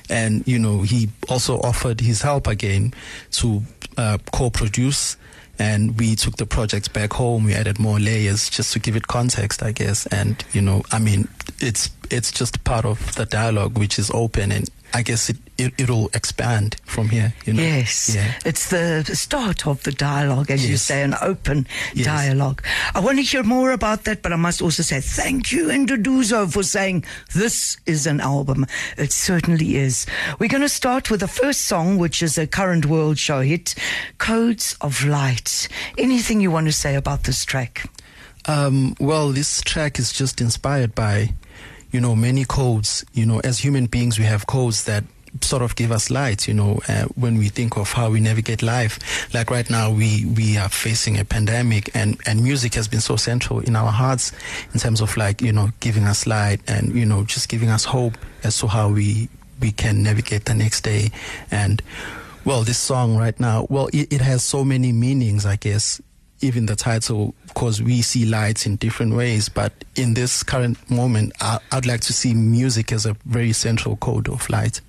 And, 0.08 0.46
you 0.46 0.58
know, 0.58 0.82
he 0.82 1.08
also 1.28 1.58
offered 1.60 2.00
his 2.00 2.22
help 2.22 2.46
again 2.46 2.94
to 3.32 3.62
uh, 3.96 4.18
co 4.32 4.50
produce. 4.50 5.16
And 5.58 5.98
we 5.98 6.16
took 6.16 6.36
the 6.36 6.46
project 6.46 6.92
back 6.92 7.14
home. 7.14 7.44
We 7.44 7.54
added 7.54 7.78
more 7.78 7.98
layers 7.98 8.50
just 8.50 8.72
to 8.74 8.78
give 8.78 8.96
it 8.96 9.06
context, 9.06 9.62
I 9.62 9.72
guess. 9.72 10.06
And, 10.06 10.44
you 10.52 10.60
know, 10.60 10.82
I 10.92 10.98
mean, 10.98 11.28
it's 11.60 11.90
it's 12.10 12.30
just 12.30 12.62
part 12.64 12.84
of 12.84 13.14
the 13.14 13.26
dialogue, 13.26 13.78
which 13.78 13.98
is 13.98 14.10
open. 14.12 14.52
And 14.52 14.68
I 14.96 15.02
guess 15.02 15.28
it, 15.28 15.36
it, 15.58 15.74
it'll 15.76 16.08
expand 16.14 16.76
from 16.86 17.10
here, 17.10 17.34
you 17.44 17.52
know. 17.52 17.62
Yes, 17.62 18.14
Yeah. 18.14 18.32
it's 18.46 18.70
the 18.70 19.04
start 19.14 19.66
of 19.66 19.82
the 19.82 19.92
dialogue, 19.92 20.50
as 20.50 20.66
you 20.68 20.78
say, 20.78 21.02
an 21.02 21.14
open 21.20 21.66
Yes. 21.92 22.06
dialogue. 22.06 22.62
I 22.94 23.00
want 23.00 23.18
to 23.18 23.22
hear 23.22 23.42
more 23.42 23.72
about 23.72 24.04
that, 24.04 24.22
but 24.22 24.32
I 24.32 24.36
must 24.36 24.62
also 24.62 24.82
say 24.82 25.00
thank 25.02 25.52
you, 25.52 25.66
Indoduzo, 25.68 26.50
for 26.50 26.62
saying 26.62 27.04
this 27.34 27.76
is 27.84 28.06
an 28.06 28.20
album. 28.20 28.64
It 28.96 29.12
certainly 29.12 29.76
is. 29.76 30.06
We're 30.38 30.48
going 30.48 30.62
to 30.62 30.68
start 30.82 31.10
with 31.10 31.20
the 31.20 31.28
first 31.28 31.66
song, 31.66 31.98
which 31.98 32.22
is 32.22 32.38
a 32.38 32.46
current 32.46 32.86
world 32.86 33.18
show 33.18 33.42
hit, 33.42 33.74
Codes 34.16 34.76
of 34.80 35.04
Light. 35.04 35.68
Anything 35.98 36.40
you 36.40 36.50
want 36.50 36.68
to 36.68 36.72
say 36.72 36.94
about 36.94 37.24
this 37.24 37.44
track? 37.44 37.90
Um, 38.46 38.94
well, 38.98 39.30
this 39.32 39.60
track 39.60 39.98
is 39.98 40.10
just 40.12 40.40
inspired 40.40 40.94
by, 40.94 41.34
you 41.90 42.00
know, 42.00 42.14
many 42.14 42.44
codes. 42.44 43.04
You 43.12 43.26
know, 43.26 43.40
as 43.40 43.58
human 43.58 43.86
beings, 43.86 44.18
we 44.18 44.24
have 44.24 44.46
codes 44.46 44.84
that 44.84 45.04
sort 45.42 45.62
of 45.62 45.76
give 45.76 45.92
us 45.92 46.10
light, 46.10 46.48
you 46.48 46.54
know, 46.54 46.80
uh, 46.88 47.04
when 47.14 47.36
we 47.36 47.48
think 47.48 47.76
of 47.76 47.92
how 47.92 48.10
we 48.10 48.20
navigate 48.20 48.62
life. 48.62 48.98
Like 49.34 49.50
right 49.50 49.68
now, 49.68 49.90
we, 49.90 50.24
we 50.26 50.56
are 50.56 50.68
facing 50.68 51.18
a 51.18 51.24
pandemic 51.24 51.94
and, 51.94 52.18
and 52.26 52.42
music 52.42 52.74
has 52.74 52.88
been 52.88 53.00
so 53.00 53.16
central 53.16 53.60
in 53.60 53.76
our 53.76 53.90
hearts 53.90 54.32
in 54.72 54.80
terms 54.80 55.00
of 55.00 55.16
like, 55.16 55.42
you 55.42 55.52
know, 55.52 55.70
giving 55.80 56.04
us 56.04 56.26
light 56.26 56.60
and, 56.68 56.94
you 56.94 57.06
know, 57.06 57.24
just 57.24 57.48
giving 57.48 57.68
us 57.68 57.84
hope 57.84 58.16
as 58.44 58.58
to 58.60 58.66
how 58.66 58.88
we, 58.88 59.28
we 59.60 59.72
can 59.72 60.02
navigate 60.02 60.44
the 60.44 60.54
next 60.54 60.82
day. 60.82 61.10
And, 61.50 61.82
well, 62.44 62.62
this 62.62 62.78
song 62.78 63.16
right 63.16 63.38
now, 63.40 63.66
well, 63.68 63.88
it, 63.92 64.12
it 64.12 64.20
has 64.20 64.44
so 64.44 64.64
many 64.64 64.92
meanings, 64.92 65.44
I 65.44 65.56
guess. 65.56 66.00
Even 66.46 66.66
the 66.66 66.76
title, 66.76 67.34
because 67.48 67.82
we 67.82 68.02
see 68.02 68.24
lights 68.24 68.66
in 68.66 68.76
different 68.76 69.14
ways, 69.14 69.48
but 69.48 69.72
in 69.96 70.14
this 70.14 70.44
current 70.44 70.78
moment, 70.88 71.32
I, 71.40 71.58
I'd 71.72 71.86
like 71.86 72.02
to 72.02 72.12
see 72.12 72.34
music 72.34 72.92
as 72.92 73.04
a 73.04 73.16
very 73.24 73.52
central 73.52 73.96
code 73.96 74.28
of 74.28 74.48
light. 74.48 74.80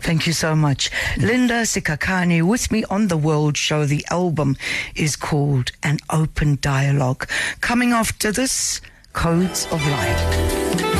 Thank 0.00 0.26
you 0.26 0.32
so 0.32 0.56
much. 0.56 0.90
Linda 1.18 1.66
Sikhakhane 1.66 2.42
with 2.44 2.72
me 2.72 2.84
on 2.84 3.08
the 3.08 3.18
World 3.18 3.58
Show. 3.58 3.84
The 3.84 4.02
album 4.10 4.56
is 4.96 5.14
called 5.14 5.72
An 5.82 5.98
Open 6.08 6.56
Dialogue. 6.62 7.28
Coming 7.60 7.92
after 7.92 8.32
this, 8.32 8.80
Codes 9.12 9.66
of 9.70 9.86
Light. 9.86 10.93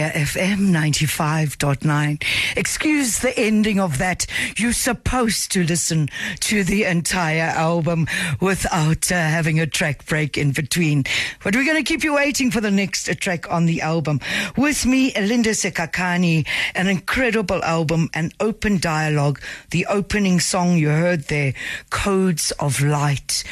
FM 0.00 0.70
95.9. 0.70 2.22
Excuse 2.56 3.18
the 3.18 3.38
ending 3.38 3.78
of 3.78 3.98
that. 3.98 4.26
You're 4.56 4.72
supposed 4.72 5.52
to 5.52 5.64
listen 5.64 6.08
to 6.40 6.64
the 6.64 6.84
entire 6.84 7.42
album 7.42 8.06
without 8.40 9.10
uh, 9.10 9.14
having 9.14 9.60
a 9.60 9.66
track 9.66 10.06
break 10.06 10.38
in 10.38 10.52
between. 10.52 11.04
But 11.44 11.54
we're 11.54 11.64
going 11.64 11.82
to 11.82 11.82
keep 11.82 12.04
you 12.04 12.14
waiting 12.14 12.50
for 12.50 12.60
the 12.60 12.70
next 12.70 13.12
track 13.20 13.50
on 13.50 13.66
the 13.66 13.80
album. 13.80 14.20
With 14.56 14.86
me, 14.86 15.12
Linda 15.14 15.50
Sikhakhane, 15.50 16.46
an 16.74 16.86
incredible 16.86 17.62
album, 17.62 18.08
an 18.14 18.32
open 18.40 18.78
dialogue. 18.78 19.40
The 19.70 19.86
opening 19.86 20.40
song 20.40 20.76
you 20.76 20.88
heard 20.88 21.24
there, 21.24 21.54
Codes 21.90 22.50
of 22.52 22.80
Light. 22.80 23.44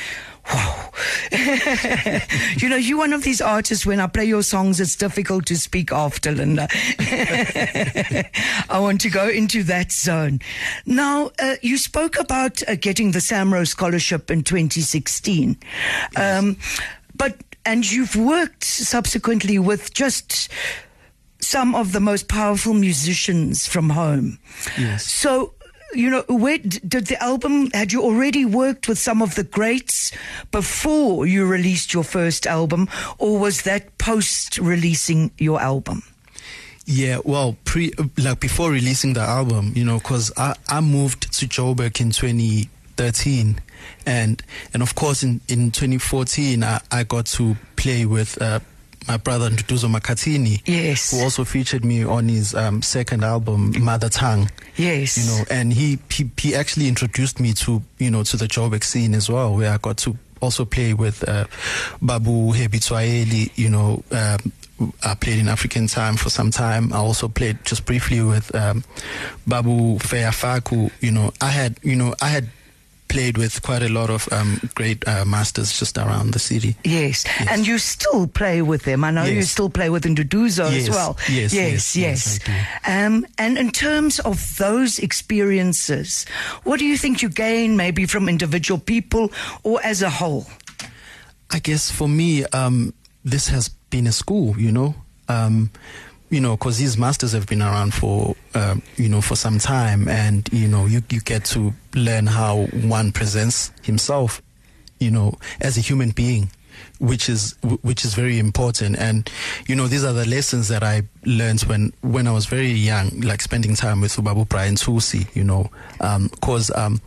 Wow. 0.47 0.90
you 2.56 2.68
know, 2.68 2.76
you're 2.76 2.99
one 2.99 3.12
of 3.12 3.23
these 3.23 3.40
artists, 3.40 3.87
when 3.87 4.00
I 4.00 4.06
play 4.06 4.25
your 4.25 4.42
songs, 4.42 4.80
it's 4.80 4.97
difficult 4.97 5.47
to 5.47 5.56
speak 5.56 5.92
after, 5.92 6.32
Linda. 6.32 6.68
I 8.68 8.78
want 8.78 9.00
to 9.02 9.11
go 9.11 9.28
into 9.28 9.62
that 9.64 9.92
zone. 9.92 10.40
Now, 10.87 11.30
uh, 11.38 11.56
you 11.62 11.78
spoke 11.78 12.18
about 12.18 12.62
uh, 12.68 12.75
getting 12.75 13.12
the 13.12 13.20
Samro 13.20 13.66
Scholarship 13.66 14.30
in 14.30 14.42
2016. 14.42 15.56
Um, 16.16 16.56
but, 17.14 17.37
and 17.64 17.90
you've 17.90 18.16
worked 18.16 18.64
subsequently 18.64 19.59
with 19.59 19.92
just 19.94 20.49
some 21.40 21.75
of 21.75 21.92
the 21.92 22.00
most 22.00 22.28
powerful 22.28 22.75
musicians 22.75 23.66
from 23.66 23.90
home. 23.90 24.38
Yes. 24.78 25.06
So, 25.06 25.54
you 25.92 26.11
know, 26.11 26.25
where 26.28 26.59
did 26.59 27.06
the 27.06 27.23
album, 27.23 27.70
had 27.73 27.92
you 27.92 28.02
already 28.02 28.44
worked 28.44 28.88
with 28.88 28.99
some 28.99 29.23
of 29.23 29.35
the 29.35 29.44
greats 29.44 30.12
before 30.50 31.26
you 31.26 31.47
released 31.47 31.92
your 31.92 32.04
first 32.04 32.47
album, 32.47 32.88
or 33.18 33.38
was 33.38 33.62
that 33.62 33.99
post 33.99 34.59
releasing 34.59 35.30
your 35.38 35.61
album? 35.61 36.02
Yeah, 36.87 37.20
well, 37.25 37.56
pre 37.64 37.92
like 38.18 38.40
before 38.40 38.70
releasing 38.70 39.12
the 39.12 39.20
album, 39.20 39.73
you 39.76 39.85
know, 39.85 39.99
because 39.99 40.32
I, 40.37 40.56
I 40.68 40.80
moved 40.80 41.32
to 41.38 41.47
Joburg 41.47 42.00
in 42.00 42.11
2013, 42.11 43.61
and 44.06 44.42
and 44.75 44.82
of 44.82 44.94
course 44.94 45.23
in 45.23 45.40
in 45.49 45.70
2014 45.70 46.64
I, 46.64 46.80
I 46.90 47.04
got 47.04 47.26
to 47.26 47.56
play 47.76 48.06
with 48.06 48.40
uh, 48.42 48.61
my 49.09 49.16
brother 49.16 49.50
Nduduzo 49.50 49.88
Makhathini, 49.95 50.62
Yes. 50.66 51.11
who 51.11 51.23
also 51.23 51.45
featured 51.45 51.85
me 51.85 52.04
on 52.04 52.28
his 52.28 52.54
um, 52.54 52.83
second 52.83 53.25
album 53.25 53.73
Mother 53.83 54.09
Tongue. 54.09 54.50
Yes. 54.76 55.19
you 55.19 55.25
know, 55.26 55.45
and 55.50 55.73
he, 55.73 55.99
he 56.11 56.30
he 56.37 56.54
actually 56.54 56.88
introduced 56.88 57.40
me 57.40 57.52
to 57.54 57.83
you 57.99 58.11
know 58.11 58.23
to 58.25 58.37
the 58.37 58.47
Joburg 58.47 58.85
scene 58.85 59.14
as 59.14 59.28
well, 59.28 59.54
where 59.57 59.73
I 59.73 59.78
got 59.78 59.97
to 59.99 60.16
also 60.40 60.64
play 60.64 60.95
with 60.95 61.26
uh, 61.28 61.45
Babu 62.00 62.52
Herbie 62.52 62.78
Tsoaeli, 62.78 63.50
you 63.57 63.69
know. 63.71 64.02
Um, 64.11 64.52
I 65.04 65.14
played 65.14 65.38
in 65.38 65.49
African 65.49 65.87
time 65.88 66.16
for 66.16 66.30
some 66.30 66.50
time. 66.50 66.90
I 66.95 66.97
also 66.97 67.28
played 67.28 67.62
just 67.66 67.85
briefly 67.85 68.23
with 68.23 68.54
um, 68.54 68.83
Babu 69.47 69.99
Feya 69.99 70.33
Faku. 70.33 70.88
You 71.00 71.12
know, 71.12 71.33
I 71.42 71.49
had, 71.50 71.76
you 71.83 71.97
know, 71.97 72.14
I 72.23 72.28
had 72.28 72.49
played 73.11 73.37
with 73.37 73.61
quite 73.62 73.83
a 73.83 73.88
lot 73.88 74.09
of 74.09 74.29
um, 74.33 74.61
great 74.75 75.02
uh, 75.07 75.25
masters 75.26 75.76
just 75.79 75.99
around 75.99 76.33
the 76.33 76.38
city. 76.38 76.76
Yes. 76.85 77.25
Yes. 77.26 77.49
and 77.50 77.67
you 77.67 77.79
still 77.79 78.26
play 78.26 78.62
with 78.62 78.83
them. 78.85 79.02
I 79.05 79.11
know 79.11 79.25
you 79.25 79.43
still 79.43 79.69
play 79.69 79.90
with 79.90 80.05
Nduduzo 80.05 80.71
as 80.71 80.88
well. 80.88 81.19
Yes, 81.29 81.52
yes, 81.52 81.97
yes, 81.97 82.38
yes, 82.47 82.61
Um, 82.87 83.26
and 83.37 83.59
in 83.59 83.71
terms 83.71 84.21
of 84.21 84.57
those 84.57 84.99
experiences, 84.99 86.25
what 86.64 86.79
do 86.79 86.87
you 86.87 86.97
think 86.97 87.21
you 87.23 87.29
gain 87.29 87.76
maybe 87.76 88.07
from 88.07 88.29
individual 88.29 88.79
people 88.79 89.33
or 89.62 89.81
as 89.85 90.02
a 90.02 90.11
whole? 90.11 90.47
I 91.50 91.59
guess 91.59 91.90
for 91.90 92.09
me, 92.09 92.45
um, 92.52 92.95
this 93.25 93.49
has 93.49 93.69
been 93.90 94.07
a 94.07 94.12
school, 94.12 94.57
you 94.59 94.71
know. 94.71 94.95
Um, 95.29 95.71
you 96.30 96.40
know, 96.40 96.56
because 96.56 96.78
these 96.78 96.96
masters 96.96 97.32
have 97.32 97.46
been 97.46 97.60
around 97.60 97.92
for, 97.92 98.37
um, 98.54 98.82
you 98.96 99.08
know, 99.08 99.20
for 99.20 99.34
some 99.37 99.58
time, 99.58 100.08
and 100.08 100.49
you 100.52 100.68
know, 100.68 100.87
you 100.87 101.02
you 101.10 101.20
get 101.20 101.44
to 101.46 101.75
learn 101.94 102.26
how 102.26 102.66
one 102.66 103.10
presents 103.10 103.72
himself, 103.82 104.40
you 105.00 105.10
know, 105.10 105.34
as 105.60 105.76
a 105.76 105.80
human 105.80 106.10
being, 106.10 106.49
which 107.00 107.28
is 107.28 107.56
which 107.82 108.04
is 108.04 108.14
very 108.14 108.38
important. 108.38 108.96
And 108.96 109.28
you 109.66 109.75
know, 109.75 109.88
these 109.88 110.04
are 110.04 110.12
the 110.12 110.26
lessons 110.26 110.68
that 110.68 110.84
I 110.84 111.02
learned 111.26 111.62
when 111.62 111.92
when 112.02 112.28
I 112.28 112.32
was 112.32 112.46
very 112.46 112.70
young, 112.70 113.20
like 113.22 113.42
spending 113.42 113.75
time 113.75 114.00
with 114.00 114.14
Ubabu 114.14 114.49
Brian 114.49 114.76
Thusi, 114.76 115.34
you 115.34 115.42
know, 115.42 115.68
because 116.30 116.70
um, 116.76 117.00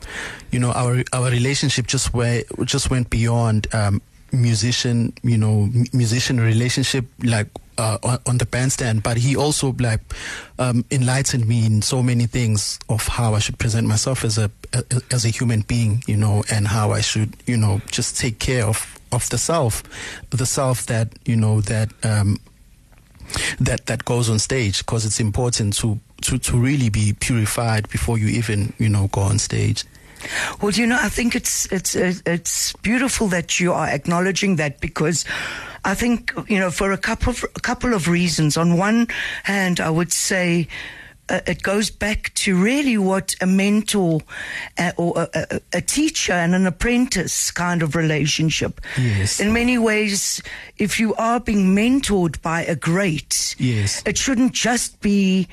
you 0.51 0.59
know, 0.59 0.71
our 0.73 1.01
our 1.13 1.29
relationship 1.29 1.87
just 1.87 2.13
went 2.13 2.45
just 2.65 2.89
went 2.89 3.09
beyond. 3.09 3.67
Musician 4.33 5.13
you 5.21 5.37
know 5.37 5.69
musician 5.93 6.39
relationship 6.39 7.05
like 7.23 7.47
uh, 7.77 7.97
on, 8.03 8.19
on 8.25 8.37
the 8.39 8.45
bandstand 8.45 9.03
but 9.03 9.15
he 9.17 9.35
also 9.35 9.73
like 9.79 10.01
um, 10.59 10.83
enlightened 10.91 11.47
me 11.47 11.65
in 11.65 11.81
so 11.81 12.01
many 12.01 12.25
things 12.25 12.79
of 12.89 13.07
how 13.07 13.35
I 13.35 13.39
should 13.39 13.59
present 13.59 13.87
myself 13.87 14.25
as 14.25 14.37
a, 14.39 14.49
a 14.73 14.83
as 15.11 15.23
a 15.25 15.29
human 15.29 15.61
being 15.61 16.03
you 16.07 16.17
know 16.17 16.43
and 16.51 16.67
how 16.67 16.91
I 16.91 17.01
should 17.01 17.37
you 17.45 17.57
know 17.57 17.79
just 17.91 18.17
take 18.17 18.39
care 18.39 18.65
of 18.65 18.99
of 19.11 19.29
the 19.29 19.37
self 19.37 19.83
the 20.31 20.45
self 20.45 20.87
that 20.87 21.09
you 21.25 21.35
know 21.35 21.61
that 21.61 21.91
um, 22.03 22.39
that 23.59 23.85
that 23.85 24.05
goes 24.05 24.29
on 24.29 24.39
stage 24.39 24.79
because 24.79 25.05
it's 25.05 25.19
important 25.19 25.75
to, 25.77 25.99
to 26.21 26.37
to 26.37 26.57
really 26.57 26.89
be 26.89 27.13
purified 27.19 27.87
before 27.89 28.17
you 28.17 28.27
even 28.27 28.73
you 28.77 28.89
know 28.89 29.07
go 29.07 29.21
on 29.21 29.39
stage 29.39 29.85
Well, 30.61 30.71
you 30.71 30.87
know, 30.87 30.97
I 31.01 31.09
think 31.09 31.35
it's 31.35 31.65
it's 31.71 31.95
it's 31.95 32.73
beautiful 32.81 33.27
that 33.29 33.59
you 33.59 33.73
are 33.73 33.87
acknowledging 33.87 34.55
that 34.57 34.79
because 34.79 35.25
I 35.85 35.93
think 35.95 36.31
you 36.47 36.59
know 36.59 36.71
for 36.71 36.91
a 36.91 36.97
couple 36.97 37.31
of, 37.31 37.43
a 37.55 37.59
couple 37.59 37.93
of 37.93 38.07
reasons. 38.07 38.57
On 38.57 38.77
one 38.77 39.07
hand, 39.43 39.79
I 39.79 39.89
would 39.89 40.11
say. 40.13 40.67
Uh, 41.29 41.39
it 41.47 41.63
goes 41.63 41.89
back 41.89 42.33
to 42.33 42.53
really 42.61 42.97
what 42.97 43.33
a 43.39 43.45
mentor 43.45 44.19
uh, 44.77 44.91
or 44.97 45.13
a, 45.21 45.29
a, 45.51 45.61
a 45.77 45.81
teacher 45.81 46.33
and 46.33 46.53
an 46.53 46.67
apprentice 46.67 47.49
kind 47.49 47.81
of 47.81 47.95
relationship. 47.95 48.81
Yes. 48.97 49.39
In 49.39 49.53
many 49.53 49.77
ways, 49.77 50.41
if 50.77 50.99
you 50.99 51.15
are 51.15 51.39
being 51.39 51.73
mentored 51.73 52.41
by 52.41 52.65
a 52.65 52.75
great, 52.75 53.55
Yes. 53.57 54.03
it 54.05 54.17
shouldn't 54.17 54.51
just 54.51 54.99
be 54.99 55.47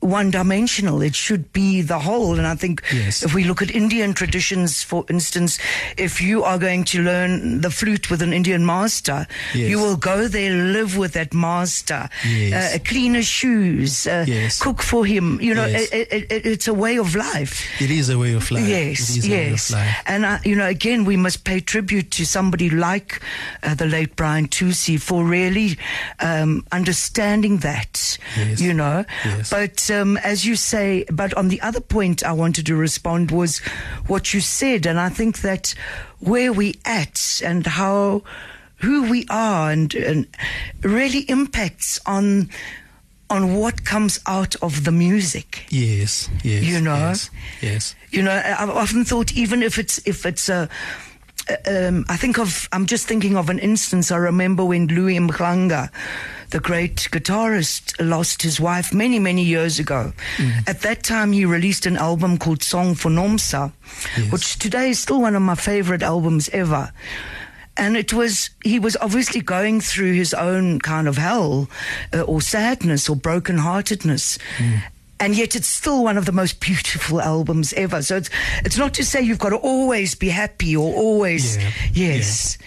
one 0.00 0.30
dimensional. 0.30 1.02
It 1.02 1.14
should 1.16 1.52
be 1.52 1.80
the 1.82 1.98
whole. 1.98 2.36
And 2.38 2.46
I 2.46 2.54
think 2.54 2.82
Yes. 2.92 3.22
if 3.22 3.34
we 3.34 3.44
look 3.44 3.62
at 3.62 3.70
Indian 3.70 4.12
traditions, 4.14 4.82
for 4.82 5.04
instance, 5.08 5.58
if 5.96 6.20
you 6.20 6.44
are 6.44 6.58
going 6.58 6.84
to 6.84 7.02
learn 7.02 7.60
the 7.62 7.70
flute 7.70 8.10
with 8.10 8.22
an 8.22 8.32
Indian 8.32 8.64
master, 8.64 9.26
Yes. 9.54 9.70
you 9.70 9.78
will 9.78 9.96
go 9.96 10.28
there, 10.28 10.52
live 10.52 10.96
with 10.96 11.14
that 11.14 11.32
master, 11.34 12.08
Yes. 12.24 12.74
uh, 12.74 12.78
clean 12.84 13.14
his 13.14 13.26
shoes, 13.26 14.06
uh, 14.06 14.26
cook 14.60 14.82
for 14.82 15.04
him. 15.06 15.40
You 15.40 15.54
know, 15.54 15.64
it, 15.66 15.88
it, 15.92 16.26
it, 16.30 16.46
it's 16.46 16.68
a 16.68 16.74
way 16.74 16.98
of 16.98 17.14
life. 17.16 17.64
it 17.80 17.90
is 17.90 18.08
a 18.10 18.18
way 18.18 18.34
of 18.34 18.50
life 18.50 18.68
Yes, 18.68 19.10
it 19.10 19.18
is 19.18 19.26
a 19.26 19.30
way 19.30 19.50
yes. 19.50 19.70
of 19.70 19.76
life 19.76 19.96
And, 20.06 20.24
uh, 20.24 20.38
you 20.44 20.54
know, 20.54 20.66
again, 20.66 21.04
we 21.04 21.16
must 21.16 21.44
pay 21.44 21.60
tribute 21.60 22.10
to 22.12 22.24
somebody 22.26 22.70
like 22.70 23.20
uh, 23.62 23.74
the 23.74 23.86
late 23.86 24.14
Brian 24.14 24.46
Thusi 24.48 25.00
for 25.00 25.24
really 25.24 25.78
um, 26.20 26.64
understanding 26.70 27.58
that, 27.58 28.18
you 28.58 28.72
know. 28.74 29.04
But 29.50 29.90
um, 29.96 30.16
as 30.18 30.44
you 30.44 30.56
say, 30.56 31.04
but 31.10 31.34
on 31.34 31.48
the 31.48 31.60
other 31.60 31.80
point 31.80 32.24
I 32.24 32.32
wanted 32.32 32.66
to 32.66 32.76
respond 32.76 33.30
was 33.30 33.58
what 34.06 34.34
you 34.34 34.40
said. 34.40 34.86
And 34.86 34.98
I 34.98 35.08
think 35.08 35.40
that 35.40 35.74
where 36.20 36.52
we 36.52 36.74
at 36.84 37.40
and 37.44 37.66
how, 37.66 38.22
who 38.76 39.10
we 39.10 39.26
are 39.30 39.70
and, 39.70 39.94
and 39.94 40.26
really 40.82 41.20
impacts 41.30 42.00
on 42.06 42.50
on 43.28 43.56
what 43.56 43.84
comes 43.84 44.20
out 44.26 44.54
of 44.62 44.84
the 44.84 44.92
music. 44.92 45.66
Yes, 45.68 46.30
yes. 46.44 46.62
You 46.62 46.80
know? 46.80 46.94
Yes. 46.94 47.30
yes. 47.60 47.94
You 48.12 48.22
know, 48.22 48.30
I've 48.30 48.70
often 48.70 49.04
thought 49.04 49.32
even 49.32 49.64
if 49.64 49.78
it's 49.78 49.98
if 50.06 50.24
it's 50.24 50.48
a 50.48 50.68
um, 51.66 52.04
I 52.08 52.16
think 52.16 52.38
of 52.38 52.68
I'm 52.72 52.86
just 52.86 53.08
thinking 53.08 53.36
of 53.36 53.50
an 53.50 53.58
instance 53.58 54.10
I 54.12 54.16
remember 54.16 54.64
when 54.64 54.86
Louis 54.86 55.18
Mhlanga 55.18 55.90
the 56.50 56.60
great 56.60 57.08
guitarist 57.10 57.94
lost 58.00 58.42
his 58.42 58.60
wife 58.60 58.92
many 58.94 59.18
many 59.18 59.42
years 59.42 59.78
ago. 59.78 60.12
At 60.66 60.80
that 60.80 61.02
time 61.02 61.32
he 61.32 61.44
released 61.44 61.86
an 61.86 61.96
album 61.96 62.38
called 62.38 62.62
Song 62.62 62.94
for 62.94 63.10
Nomsa 63.10 63.72
Yes. 64.16 64.32
which 64.32 64.58
today 64.58 64.90
is 64.90 64.98
still 65.00 65.20
one 65.20 65.34
of 65.36 65.42
my 65.42 65.54
favorite 65.54 66.02
albums 66.02 66.48
ever. 66.50 66.92
And 67.78 67.96
it 67.96 68.12
was 68.12 68.50
he 68.64 68.78
was 68.78 68.96
obviously 69.00 69.40
going 69.42 69.80
through 69.82 70.14
his 70.14 70.32
own 70.34 70.78
kind 70.80 71.06
of 71.08 71.16
hell 71.18 71.68
uh, 72.14 72.22
or 72.22 72.40
sadness 72.40 73.08
or 73.08 73.16
brokenheartedness. 73.16 74.38
And 75.18 75.34
yet 75.34 75.56
it's 75.56 75.68
still 75.68 76.04
one 76.04 76.18
of 76.18 76.26
the 76.26 76.32
most 76.32 76.60
beautiful 76.60 77.20
albums 77.20 77.72
ever. 77.74 78.02
So 78.02 78.16
it's 78.16 78.30
it's 78.64 78.76
not 78.78 78.94
to 78.94 79.04
say 79.04 79.20
you've 79.22 79.38
got 79.38 79.50
to 79.50 79.56
always 79.56 80.14
be 80.14 80.28
happy 80.28 80.76
or 80.76 80.94
always 80.94 81.56
Yeah. 81.56 81.70
yes 81.92 82.58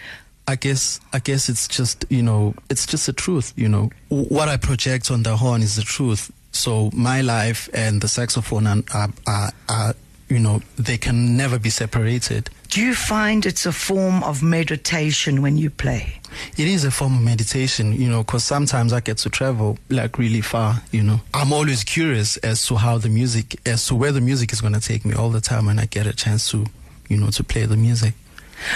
I 0.49 0.55
guess 0.55 0.99
I 1.13 1.19
guess 1.19 1.47
it's 1.47 1.67
just 1.67 2.05
you 2.09 2.23
know 2.23 2.55
it's 2.71 2.87
just 2.87 3.05
the 3.05 3.13
truth 3.13 3.53
you 3.55 3.69
know. 3.69 3.91
What 4.07 4.49
I 4.49 4.57
project 4.57 5.11
on 5.11 5.21
the 5.21 5.37
horn 5.37 5.61
is 5.61 5.75
the 5.75 5.83
truth. 5.83 6.31
So 6.51 6.89
my 6.91 7.21
life 7.21 7.69
and 7.71 8.01
the 8.01 8.07
saxophone 8.07 8.65
are, 8.65 8.81
are, 8.91 9.09
are, 9.27 9.51
are 9.69 9.93
you 10.27 10.39
know 10.39 10.61
they 10.75 10.97
can 10.97 11.37
never 11.37 11.59
be 11.59 11.69
separated. 11.69 12.49
Do 12.69 12.81
you 12.81 12.95
find 12.95 13.45
it's 13.45 13.67
a 13.67 13.71
form 13.71 14.23
of 14.23 14.41
meditation 14.41 15.43
when 15.43 15.55
you 15.55 15.69
play? 15.69 16.19
It 16.57 16.67
is 16.67 16.83
a 16.83 16.89
form 16.89 17.17
of 17.17 17.21
meditation 17.21 17.93
you 17.93 18.09
know 18.09 18.23
because 18.23 18.43
sometimes 18.43 18.91
I 18.91 19.01
get 19.01 19.17
to 19.19 19.29
travel 19.29 19.77
like 19.89 20.17
really 20.17 20.41
far 20.41 20.81
you 20.91 21.03
know. 21.03 21.21
I'm 21.31 21.53
always 21.53 21.83
curious 21.83 22.37
as 22.37 22.65
to 22.65 22.75
how 22.77 22.97
the 22.97 23.09
music 23.09 23.59
as 23.67 23.85
to 23.85 23.93
where 23.93 24.11
the 24.11 24.21
music 24.21 24.51
is 24.51 24.61
going 24.61 24.73
to 24.73 24.81
take 24.81 25.05
me 25.05 25.13
all 25.13 25.29
the 25.29 25.41
time 25.41 25.67
when 25.67 25.77
I 25.77 25.85
get 25.85 26.07
a 26.07 26.13
chance 26.13 26.49
to 26.49 26.65
you 27.07 27.17
know 27.17 27.29
to 27.29 27.43
play 27.43 27.67
the 27.67 27.77
music 27.77 28.15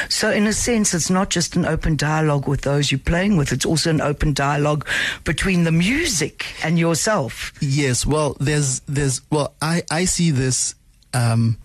so 0.09 0.31
in 0.31 0.47
a 0.47 0.53
sense 0.53 0.93
it's 0.93 1.09
not 1.09 1.29
just 1.29 1.55
an 1.55 1.65
open 1.65 1.95
dialogue 1.95 2.47
with 2.47 2.61
those 2.61 2.91
you're 2.91 2.99
playing 2.99 3.37
with 3.37 3.51
it's 3.51 3.65
also 3.65 3.89
an 3.89 4.01
open 4.01 4.33
dialogue 4.33 4.87
between 5.23 5.63
the 5.63 5.71
music 5.71 6.45
and 6.63 6.77
yourself. 6.79 7.53
Yes, 7.61 8.05
well, 8.05 8.35
there's 8.39 8.81
there's 8.81 9.21
well, 9.29 9.53
I 9.61 9.83
I 9.89 10.05
see 10.05 10.31
this 10.31 10.75
um, 11.13 11.57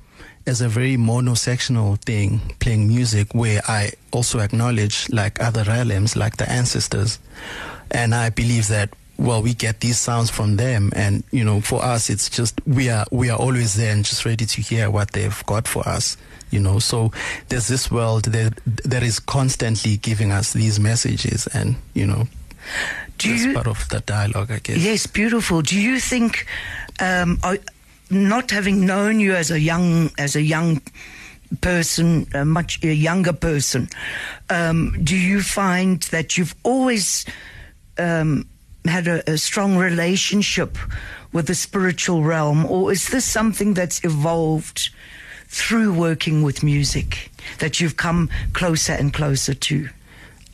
as 0.47 0.61
a 0.61 0.69
very 0.69 0.97
monosectional 0.97 2.01
thing, 2.01 2.41
playing 2.61 2.89
music, 2.89 3.35
where 3.35 3.61
I 3.67 3.93
also 4.13 4.41
acknowledge 4.41 5.09
like 5.11 5.41
other 5.41 5.65
realms, 5.65 6.17
like 6.17 6.37
the 6.37 6.51
ancestors, 6.51 7.19
and 7.91 8.15
I 8.15 8.31
believe 8.31 8.69
that 8.69 8.91
well, 9.17 9.43
we 9.43 9.53
get 9.53 9.81
these 9.81 9.99
sounds 9.99 10.31
from 10.31 10.57
them, 10.57 10.93
and 10.95 11.25
you 11.33 11.45
know, 11.45 11.61
for 11.61 11.83
us, 11.83 12.09
it's 12.09 12.31
just 12.31 12.61
we 12.67 12.89
are 12.89 13.05
we 13.11 13.31
are 13.31 13.39
always 13.39 13.75
there 13.75 13.93
and 13.93 14.05
just 14.05 14.25
ready 14.25 14.47
to 14.47 14.61
hear 14.63 14.91
what 14.91 15.13
they've 15.13 15.45
got 15.47 15.67
for 15.67 15.87
us. 15.89 16.17
You 16.51 16.61
know, 16.61 16.79
so 16.79 17.11
there's 17.49 17.69
this 17.69 17.91
world 17.91 18.25
that 18.25 18.55
that 18.85 19.03
is 19.03 19.21
constantly 19.21 19.97
giving 19.99 20.33
us 20.33 20.53
these 20.53 20.81
messages, 20.81 21.47
and 21.49 21.77
you 21.95 22.07
know, 22.07 22.27
do 23.19 23.31
that's 23.31 23.45
you 23.45 23.55
part 23.55 23.67
of 23.67 23.89
the 23.89 24.01
dialogue, 24.01 24.51
I 24.51 24.59
guess. 24.59 24.79
Yes, 24.79 25.07
beautiful. 25.07 25.63
Do 25.63 25.77
you 25.79 26.01
think, 26.01 26.47
um, 27.01 27.39
I- 27.43 27.61
not 28.11 28.51
having 28.51 28.87
known 28.87 29.21
you 29.21 29.35
as 29.35 29.51
a 29.51 29.59
young 29.61 30.11
as 30.19 30.37
a 30.37 30.43
young 30.43 30.81
person, 31.61 32.27
a 32.35 32.45
much 32.45 32.83
a 32.83 32.95
younger 32.95 33.33
person, 33.35 33.89
um, 34.51 34.97
do 35.05 35.17
you 35.17 35.43
find 35.43 36.03
that 36.11 36.37
you've 36.37 36.55
always 36.63 37.25
um, 37.99 38.47
had 38.87 39.07
a, 39.09 39.31
a 39.31 39.37
strong 39.37 39.77
relationship 39.77 40.79
with 41.33 41.47
the 41.47 41.55
spiritual 41.55 42.23
realm, 42.23 42.65
or 42.67 42.91
is 42.93 43.09
this 43.09 43.25
something 43.25 43.75
that's 43.75 44.03
evolved 44.05 44.91
through 45.49 45.95
working 45.95 46.43
with 46.43 46.63
music 46.63 47.31
that 47.59 47.81
you've 47.81 47.97
come 47.97 48.31
closer 48.53 48.93
and 48.93 49.13
closer 49.13 49.55
to? 49.55 49.89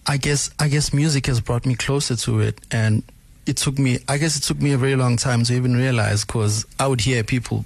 I 0.06 0.16
guess 0.16 0.50
I 0.58 0.68
guess 0.68 0.92
music 0.92 1.26
has 1.26 1.40
brought 1.40 1.66
me 1.66 1.74
closer 1.74 2.16
to 2.16 2.40
it, 2.40 2.60
and 2.70 3.02
it 3.46 3.56
took 3.56 3.78
me. 3.78 3.98
I 4.08 4.18
guess 4.18 4.36
it 4.36 4.42
took 4.42 4.60
me 4.60 4.72
a 4.72 4.78
very 4.78 4.96
long 4.96 5.16
time 5.16 5.44
to 5.44 5.54
even 5.54 5.74
realize 5.74 6.24
because 6.24 6.66
I 6.78 6.86
would 6.86 7.00
hear 7.00 7.24
people 7.24 7.64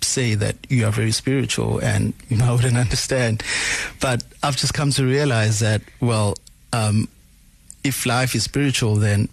say 0.00 0.34
that 0.34 0.56
you 0.68 0.86
are 0.86 0.90
very 0.90 1.12
spiritual, 1.12 1.78
and 1.80 2.14
you 2.28 2.36
know 2.36 2.46
I 2.50 2.52
wouldn't 2.52 2.76
understand. 2.76 3.42
But 4.00 4.24
I've 4.42 4.56
just 4.56 4.74
come 4.74 4.90
to 4.92 5.04
realize 5.04 5.60
that 5.60 5.82
well, 6.00 6.36
um, 6.72 7.08
if 7.82 8.06
life 8.06 8.34
is 8.34 8.44
spiritual, 8.44 8.96
then 8.96 9.28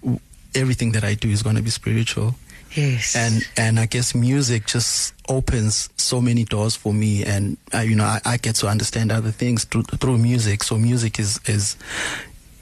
everything 0.54 0.92
that 0.92 1.04
I 1.04 1.14
do 1.14 1.30
is 1.30 1.44
going 1.44 1.56
to 1.56 1.62
be 1.62 1.70
spiritual. 1.70 2.36
Yes. 2.74 3.16
And 3.16 3.48
and 3.58 3.80
I 3.80 3.86
guess 3.86 4.16
music 4.16 4.66
just 4.66 5.14
opens 5.28 5.90
so 5.98 6.22
many 6.22 6.44
doors 6.44 6.76
for 6.76 6.94
me, 6.94 7.24
and 7.24 7.58
uh, 7.74 7.80
you 7.80 7.96
know 7.96 8.06
I, 8.06 8.22
I 8.26 8.38
get 8.38 8.56
to 8.56 8.68
understand 8.68 9.12
other 9.12 9.32
things 9.32 9.66
through, 9.66 9.84
through 9.84 10.18
music. 10.18 10.64
So 10.64 10.78
music 10.78 11.20
is 11.20 11.40
is 11.46 11.76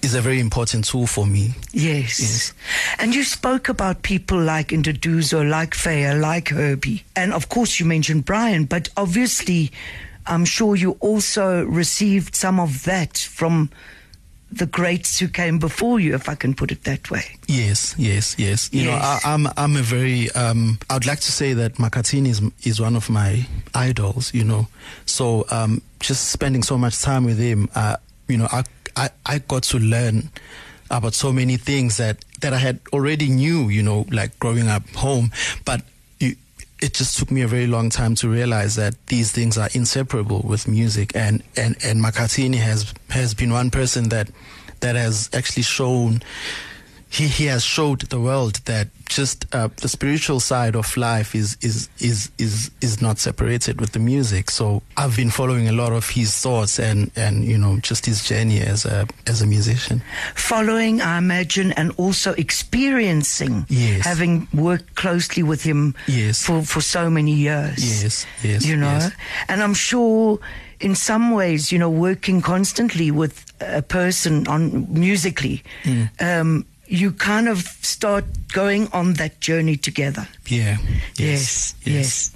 is 0.01 0.15
a 0.15 0.21
very 0.21 0.39
important 0.39 0.85
tool 0.85 1.07
for 1.07 1.25
me. 1.25 1.53
Yes. 1.71 2.19
Yes. 2.19 2.53
And 2.99 3.13
you 3.13 3.23
spoke 3.23 3.69
about 3.69 4.01
people 4.01 4.39
like 4.39 4.69
Indoduzo, 4.69 5.47
like 5.47 5.71
Faya, 5.71 6.19
like 6.19 6.49
Herbie. 6.49 7.03
And 7.15 7.33
of 7.33 7.49
course, 7.49 7.79
you 7.79 7.85
mentioned 7.85 8.25
Brian, 8.25 8.65
but 8.65 8.89
obviously, 8.95 9.71
I'm 10.25 10.45
sure 10.45 10.75
you 10.75 10.97
also 11.01 11.65
received 11.65 12.35
some 12.35 12.59
of 12.59 12.83
that 12.85 13.17
from 13.17 13.69
the 14.51 14.65
greats 14.65 15.19
who 15.19 15.27
came 15.27 15.59
before 15.59 15.99
you, 15.99 16.15
if 16.15 16.27
I 16.27 16.35
can 16.35 16.53
put 16.55 16.71
it 16.71 16.83
that 16.83 17.11
way. 17.11 17.23
Yes, 17.47 17.93
yes, 17.97 18.35
yes. 18.39 18.69
You 18.73 18.85
know, 18.85 18.91
Yes. 18.97 19.25
I, 19.25 19.33
I'm 19.33 19.47
I'm 19.57 19.75
a 19.75 19.81
very 19.81 20.31
um, 20.31 20.79
I 20.89 20.95
would 20.95 21.05
like 21.05 21.19
to 21.19 21.31
say 21.31 21.53
that 21.53 21.75
Makhathini 21.75 22.29
is 22.29 22.41
is 22.63 22.81
one 22.81 22.95
of 22.95 23.09
my 23.09 23.45
idols. 23.75 24.33
You 24.33 24.43
know, 24.43 24.67
so 25.05 25.45
um, 25.51 25.81
just 25.99 26.29
spending 26.31 26.63
so 26.63 26.77
much 26.77 27.01
time 27.01 27.25
with 27.25 27.37
him, 27.37 27.69
uh, 27.75 27.97
you 28.27 28.37
know, 28.37 28.47
I, 28.51 28.63
I 28.95 29.09
I 29.25 29.39
got 29.39 29.63
to 29.63 29.77
learn 29.79 30.29
about 30.89 31.13
so 31.13 31.31
many 31.31 31.57
things 31.57 31.97
that 31.97 32.17
that 32.41 32.53
I 32.53 32.57
had 32.57 32.79
already 32.91 33.29
knew. 33.29 33.69
You 33.69 33.83
know, 33.83 34.05
like 34.11 34.37
growing 34.39 34.67
up 34.67 34.87
home, 34.95 35.31
but. 35.65 35.81
It 36.81 36.93
just 36.93 37.17
took 37.17 37.29
me 37.29 37.41
a 37.41 37.47
very 37.47 37.67
long 37.67 37.89
time 37.89 38.15
to 38.15 38.29
realize 38.29 38.75
that 38.75 38.95
these 39.07 39.31
things 39.31 39.57
are 39.57 39.69
inseparable 39.73 40.41
with 40.47 40.67
music. 40.67 41.15
And 41.15 41.43
and 41.55 41.75
and 41.83 42.01
Makhathini 42.01 42.57
has 42.57 42.93
has 43.09 43.33
been 43.33 43.51
one 43.51 43.69
person 43.69 44.09
that 44.09 44.29
that 44.79 44.95
has 44.95 45.29
actually 45.33 45.63
shown 45.63 46.21
he, 47.11 47.27
he 47.27 47.45
has 47.45 47.63
showed 47.63 48.01
the 48.09 48.19
world 48.19 48.55
that 48.65 48.87
just 49.07 49.45
uh, 49.55 49.67
the 49.81 49.89
spiritual 49.89 50.39
side 50.39 50.75
of 50.75 50.95
life 50.95 51.33
is, 51.33 51.57
is 51.61 51.89
is 51.99 52.29
is 52.37 52.69
is 52.81 53.01
not 53.01 53.17
separated 53.17 53.81
with 53.81 53.91
the 53.93 53.99
music. 53.99 54.51
So 54.51 54.83
I've 54.95 55.15
been 55.17 55.31
following 55.31 55.67
a 55.67 55.71
lot 55.71 55.91
of 55.91 56.09
his 56.09 56.37
thoughts 56.39 56.77
and, 56.79 57.09
and 57.15 57.43
you 57.43 57.57
know 57.57 57.77
just 57.79 58.05
his 58.05 58.23
journey 58.23 58.59
as 58.61 58.85
a 58.85 59.07
as 59.25 59.41
a 59.41 59.47
musician. 59.47 60.03
Following, 60.35 61.01
I 61.01 61.17
imagine, 61.17 61.71
and 61.73 61.91
also 61.97 62.33
experiencing, 62.33 63.65
Yes. 63.69 64.05
having 64.05 64.47
worked 64.53 64.93
closely 64.95 65.41
with 65.43 65.63
him 65.63 65.95
Yes. 66.07 66.45
for, 66.45 66.61
for 66.61 66.81
so 66.81 67.09
many 67.09 67.33
years. 67.33 68.03
Yes, 68.03 68.25
yes, 68.43 68.65
You 68.65 68.75
know, 68.77 68.91
yes. 68.91 69.11
and 69.47 69.61
I'm 69.63 69.73
sure 69.73 70.39
in 70.79 70.95
some 70.95 71.31
ways, 71.31 71.71
you 71.71 71.79
know, 71.79 71.89
working 71.89 72.41
constantly 72.41 73.11
with 73.11 73.45
a 73.59 73.81
person 73.81 74.47
on 74.47 74.87
musically, 74.93 75.61
Mm. 75.83 76.09
um, 76.21 76.65
you 76.89 77.11
kind 77.11 77.47
of 77.47 77.59
start 77.59 78.25
going 78.51 78.87
on 78.91 79.13
that 79.13 79.39
journey 79.39 79.77
together. 79.77 80.27
Yeah. 80.49 80.77
Yes, 81.15 81.75
yes. 81.83 82.31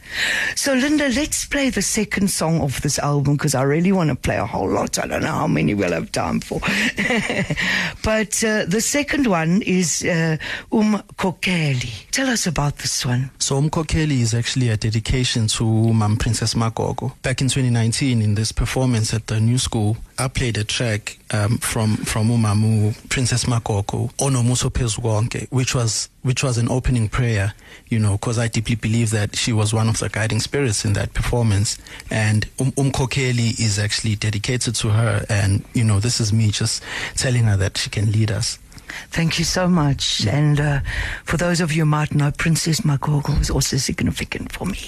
So, 0.56 0.74
Linda, 0.74 1.10
let's 1.10 1.46
play 1.46 1.72
the 1.72 1.82
second 1.82 2.30
song 2.30 2.62
of 2.62 2.80
this 2.82 3.00
album 3.00 3.38
because 3.38 3.56
I 3.56 3.64
really 3.64 3.92
want 3.92 4.10
to 4.10 4.16
play 4.16 4.38
a 4.38 4.46
whole 4.46 4.70
lot. 4.70 5.00
I 5.00 5.08
don't 5.08 5.24
know 5.24 5.32
how 5.32 5.48
many 5.48 5.74
we'll 5.74 5.94
have 5.94 6.12
time 6.12 6.40
for. 6.40 6.60
but 8.04 8.44
uh, 8.44 8.66
the 8.66 8.82
second 8.82 9.26
one 9.28 9.64
is 9.64 10.04
uh, 10.04 10.38
Um 10.72 11.02
Kokeli. 11.18 12.10
Tell 12.12 12.30
us 12.30 12.46
about 12.46 12.78
this 12.78 13.06
one. 13.06 13.32
So 13.40 13.60
Umkokeli 13.60 14.22
is 14.22 14.34
actually 14.34 14.70
a 14.70 14.78
dedication 14.78 15.48
to 15.48 15.94
Mam 15.94 16.18
Princess 16.18 16.54
Magogo. 16.54 17.14
Back 17.24 17.42
in 17.42 17.48
2019, 17.48 18.22
in 18.22 18.36
this 18.36 18.52
performance 18.52 19.14
at 19.14 19.26
the 19.28 19.40
new 19.40 19.58
school, 19.58 19.98
I 20.20 20.28
played 20.28 20.58
a 20.58 20.64
track 20.64 21.18
um, 21.32 21.58
from 21.58 21.98
from 21.98 22.30
Umamu 22.30 22.94
Princess 23.10 23.46
Magogo, 23.46 24.12
Ono 24.20 24.44
Muso 24.44 24.70
Pezwonke, 24.70 25.48
which 25.50 25.74
was 25.74 26.10
which 26.24 26.44
was 26.44 26.58
an 26.58 26.70
opening 26.70 27.08
prayer, 27.08 27.54
you 27.90 28.00
know, 28.00 28.14
because 28.14 28.40
I 28.40 28.48
deeply 28.48 28.76
believe 28.76 29.12
that 29.12 29.36
she 29.36 29.54
was 29.54 29.74
one 29.74 29.88
of 29.88 30.00
the 30.00 30.10
guiding 30.10 30.40
spirits 30.40 30.84
in 30.84 30.94
that 30.94 31.14
performance. 31.14 31.78
And 32.10 32.46
um, 32.60 32.72
Umkokeli 32.72 33.60
is 33.60 33.78
actually 33.78 34.16
dedicated 34.16 34.76
to 34.76 34.90
her, 34.90 35.26
and 35.30 35.64
you 35.74 35.84
know, 35.84 36.00
this 36.00 36.20
is 36.20 36.34
me 36.34 36.50
just 36.50 36.82
telling 37.16 37.44
her 37.44 37.58
that 37.58 37.78
she 37.78 37.90
can 37.90 38.12
lead 38.12 38.32
us. 38.32 38.58
Thank 39.10 39.40
you 39.40 39.46
so 39.46 39.68
much. 39.68 40.26
And 40.28 40.60
uh, 40.60 40.80
for 41.26 41.38
those 41.38 41.62
of 41.62 41.72
you 41.72 41.84
who 41.84 41.90
might 41.90 42.14
know, 42.14 42.32
Princess 42.32 42.82
Magogo 42.82 43.40
is 43.40 43.50
also 43.50 43.78
significant 43.78 44.52
for 44.52 44.66
me. 44.66 44.78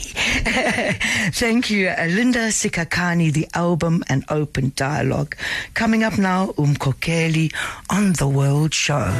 Thank 1.31 1.69
you. 1.69 1.89
Uh, 1.89 2.05
Linda 2.05 2.49
Sikhakhane, 2.49 3.33
the 3.33 3.47
album 3.53 4.03
and 4.07 4.23
open 4.29 4.73
dialogue. 4.75 5.35
Coming 5.73 6.03
up 6.03 6.17
now, 6.17 6.47
Umkokeli 6.53 7.53
on 7.89 8.13
The 8.13 8.27
World 8.27 8.73
Show. 8.73 9.11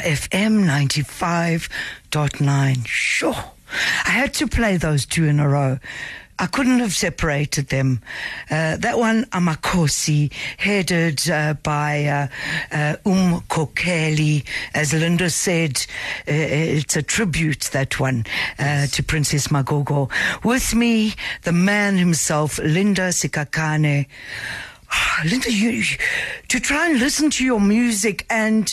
FM 0.00 0.64
95.9. 0.64 2.86
Sure. 2.86 3.34
I 4.04 4.10
had 4.10 4.34
to 4.34 4.46
play 4.46 4.76
those 4.76 5.06
two 5.06 5.24
in 5.24 5.40
a 5.40 5.48
row. 5.48 5.78
I 6.40 6.46
couldn't 6.46 6.78
have 6.78 6.94
separated 6.94 7.68
them. 7.68 8.00
Uh, 8.48 8.76
that 8.76 8.96
one, 8.96 9.24
Amakosi, 9.26 10.32
headed 10.56 11.28
uh, 11.28 11.54
by 11.54 12.04
uh, 12.04 12.28
uh, 12.70 12.96
Um 13.04 13.40
Kokeli. 13.48 14.44
As 14.72 14.92
Linda 14.92 15.30
said, 15.30 15.84
uh, 16.28 16.32
it's 16.32 16.96
a 16.96 17.02
tribute, 17.02 17.62
that 17.72 17.98
one, 17.98 18.24
uh, 18.58 18.86
to 18.86 19.02
Princess 19.02 19.48
Magogo. 19.48 20.10
With 20.44 20.74
me, 20.74 21.14
the 21.42 21.52
man 21.52 21.96
himself, 21.96 22.58
Linda 22.58 23.08
Sikhakhane. 23.08 24.06
Linda, 25.24 25.52
you, 25.52 25.70
you, 25.70 25.96
to 26.46 26.60
try 26.60 26.88
and 26.88 27.00
listen 27.00 27.30
to 27.30 27.44
your 27.44 27.60
music 27.60 28.24
and 28.30 28.72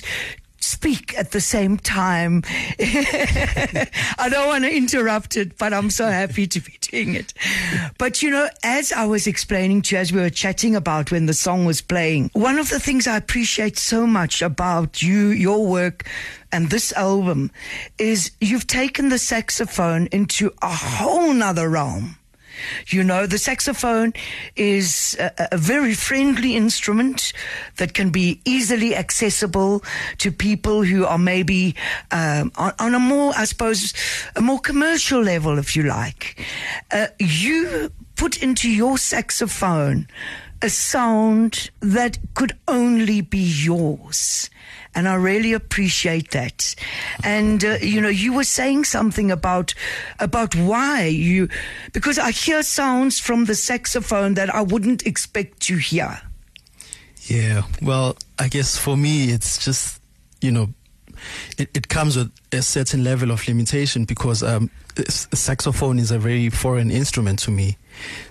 speak 0.66 1.18
at 1.18 1.32
the 1.32 1.42
same 1.42 1.78
time. 1.78 2.44
I 2.80 4.28
don't 4.30 4.48
want 4.48 4.64
to 4.64 4.76
interrupt 4.76 5.38
it, 5.38 5.58
but 5.58 5.74
I'm 5.74 5.90
so 5.90 6.08
happy 6.08 6.48
to 6.48 6.60
be 6.60 6.78
doing 6.82 7.16
it. 7.16 7.34
But 7.98 8.22
you 8.22 8.32
know, 8.32 8.50
as 8.64 8.92
I 8.92 9.06
was 9.06 9.28
explaining 9.28 9.84
to 9.84 9.96
you, 9.96 10.02
as 10.02 10.12
we 10.12 10.22
were 10.22 10.30
chatting 10.30 10.76
about 10.76 11.12
when 11.12 11.26
the 11.26 11.34
song 11.34 11.66
was 11.66 11.82
playing, 11.82 12.32
one 12.34 12.60
of 12.60 12.70
the 12.70 12.80
things 12.80 13.08
I 13.08 13.18
appreciate 13.18 13.78
so 13.78 14.08
much 14.08 14.42
about 14.42 15.02
you, 15.02 15.30
your 15.30 15.66
work, 15.66 16.08
and 16.52 16.70
this 16.70 16.94
album 16.94 17.52
is 17.98 18.32
you've 18.40 18.68
taken 18.68 19.10
the 19.10 19.20
saxophone 19.20 20.08
into 20.08 20.52
a 20.62 20.74
whole 20.74 21.34
nother 21.34 21.70
realm. 21.70 22.18
You 22.88 23.04
know, 23.04 23.26
the 23.26 23.38
saxophone 23.38 24.14
is 24.56 25.18
a, 25.20 25.50
a, 25.52 25.58
very 25.58 25.94
friendly 25.94 26.56
instrument 26.56 27.34
that 27.78 27.94
can 27.94 28.10
be 28.10 28.42
easily 28.46 28.96
accessible 28.96 29.84
to 30.20 30.32
people 30.32 30.84
who 30.84 31.06
are 31.06 31.18
maybe 31.18 31.76
um, 32.12 32.52
on, 32.56 32.74
on, 32.80 32.96
a 32.96 33.00
more, 33.00 33.34
I 33.36 33.46
suppose, 33.46 33.94
a 34.36 34.42
more 34.42 34.60
commercial 34.60 35.22
level, 35.22 35.58
if 35.58 35.76
you 35.76 35.84
like. 35.84 36.46
Uh, 36.92 37.08
you 37.20 37.92
put 38.16 38.42
into 38.42 38.70
your 38.70 38.98
saxophone 38.98 40.08
a 40.62 40.70
sound 40.70 41.70
that 41.82 42.18
could 42.34 42.58
only 42.68 43.22
be 43.22 43.40
yours 43.40 44.50
and 44.96 45.08
I 45.08 45.16
really 45.16 45.54
appreciate 45.54 46.32
that. 46.32 46.74
And 47.24 47.64
uh, 47.64 47.78
you 47.82 48.02
know, 48.02 48.10
you 48.10 48.34
were 48.34 48.44
saying 48.46 48.86
something 48.86 49.30
about 49.30 49.74
about 50.20 50.56
why 50.56 51.06
you 51.06 51.50
because 51.94 52.18
I 52.18 52.32
hear 52.32 52.64
sounds 52.64 53.20
from 53.20 53.46
the 53.46 53.56
saxophone 53.56 54.36
that 54.36 54.54
I 54.54 54.62
wouldn't 54.62 55.06
expect 55.06 55.60
to 55.62 55.78
hear. 55.78 56.22
Yeah, 57.24 57.64
well, 57.82 58.18
I 58.40 58.48
guess 58.48 58.78
for 58.78 58.96
me, 58.96 59.32
it's 59.32 59.64
just 59.64 60.00
you 60.42 60.52
know, 60.52 60.70
it, 61.58 61.70
it 61.74 61.88
comes 61.90 62.18
with 62.18 62.32
a 62.52 62.62
certain 62.62 63.04
level 63.04 63.32
of 63.32 63.48
limitation 63.48 64.06
because 64.06 64.44
um, 64.44 64.70
saxophone 65.10 66.00
is 66.00 66.12
a 66.12 66.20
very 66.20 66.50
foreign 66.50 66.92
instrument 66.92 67.40
to 67.40 67.52
me. 67.52 67.78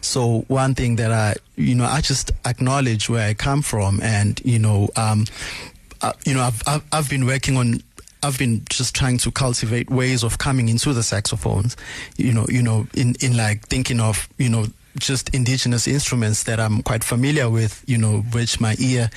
So 0.00 0.44
one 0.48 0.74
thing 0.74 0.96
that 0.96 1.10
I, 1.10 1.34
you 1.56 1.74
know, 1.74 1.84
I 1.84 2.00
just 2.00 2.30
acknowledge 2.44 3.08
where 3.08 3.28
I 3.28 3.34
come 3.34 3.62
from, 3.62 4.00
and 4.02 4.40
you 4.44 4.58
know, 4.58 4.88
um, 4.96 5.26
uh, 6.04 6.12
you 6.26 6.34
know, 6.34 6.42
I've, 6.42 6.62
I've, 6.66 6.84
I've 6.92 7.10
been 7.10 7.26
working 7.26 7.56
on 7.56 7.80
I've 8.22 8.38
been 8.38 8.62
just 8.70 8.94
trying 8.94 9.18
to 9.18 9.30
cultivate 9.30 9.90
ways 9.90 10.22
of 10.22 10.38
coming 10.38 10.70
into 10.70 10.94
the 10.94 11.02
saxophones, 11.02 11.76
you 12.16 12.32
know, 12.32 12.46
you 12.48 12.62
know, 12.62 12.86
in, 12.94 13.14
in 13.20 13.36
like 13.36 13.68
thinking 13.68 14.00
of, 14.00 14.30
you 14.38 14.48
know, 14.48 14.66
just 14.98 15.34
indigenous 15.34 15.86
instruments 15.88 16.44
that 16.44 16.60
I'm 16.60 16.82
quite 16.82 17.04
familiar 17.04 17.50
with, 17.50 17.82
you 17.86 17.98
know, 17.98 18.18
which 18.32 18.60
my 18.60 18.76
ear 18.78 19.10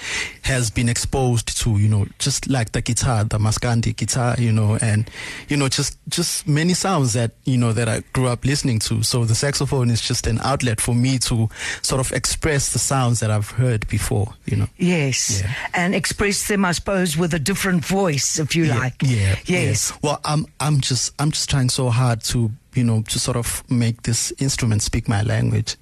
has 0.44 0.70
been 0.70 0.90
exposed 0.90 1.62
to, 1.62 1.78
you 1.78 1.88
know, 1.88 2.08
just 2.20 2.48
like 2.48 2.72
the 2.72 2.82
guitar, 2.82 3.24
the 3.24 3.38
Maskandi 3.38 3.96
guitar, 3.96 4.36
you 4.38 4.52
know, 4.52 4.78
and, 4.82 5.10
you 5.48 5.58
know, 5.58 5.68
just, 5.68 5.98
just 6.10 6.48
many 6.48 6.74
sounds 6.74 7.14
that, 7.14 7.32
you 7.46 7.58
know, 7.58 7.74
that 7.74 7.88
I 7.88 8.02
grew 8.14 8.28
up 8.28 8.46
listening 8.46 8.80
to. 8.80 9.04
So 9.04 9.26
the 9.26 9.36
saxophone 9.36 9.90
is 9.90 10.02
just 10.02 10.28
an 10.28 10.40
outlet 10.44 10.82
for 10.82 10.96
me 10.96 11.20
to 11.20 11.50
sort 11.82 12.00
of 12.00 12.12
express 12.12 12.74
the 12.74 12.80
sounds 12.80 13.20
that 13.20 13.32
I've 13.32 13.52
heard 13.52 13.88
before, 13.88 14.34
you 14.46 14.58
know. 14.58 14.68
Yes. 14.78 15.42
Yeah. 15.42 15.54
And 15.74 15.94
express 15.94 16.48
them, 16.48 16.66
I 16.66 16.72
suppose, 16.72 17.18
with 17.18 17.34
a 17.34 17.40
different 17.40 17.86
voice, 17.86 18.40
if 18.40 18.56
you 18.56 18.66
yeah, 18.66 18.78
like. 18.78 18.96
Yeah. 19.04 19.36
Yes. 19.46 19.92
Yeah. 19.92 19.98
Well, 20.02 20.20
I'm, 20.26 20.46
I'm 20.60 20.82
just, 20.82 21.14
I'm 21.20 21.32
just 21.32 21.50
trying 21.50 21.70
so 21.70 21.90
hard 21.90 22.24
to 22.26 22.52
you 22.78 22.84
know, 22.84 23.02
to 23.02 23.20
sort 23.20 23.36
of 23.36 23.64
make 23.70 24.04
this 24.04 24.32
instrument 24.40 24.82
speak 24.82 25.10
my 25.10 25.24
language. 25.24 25.76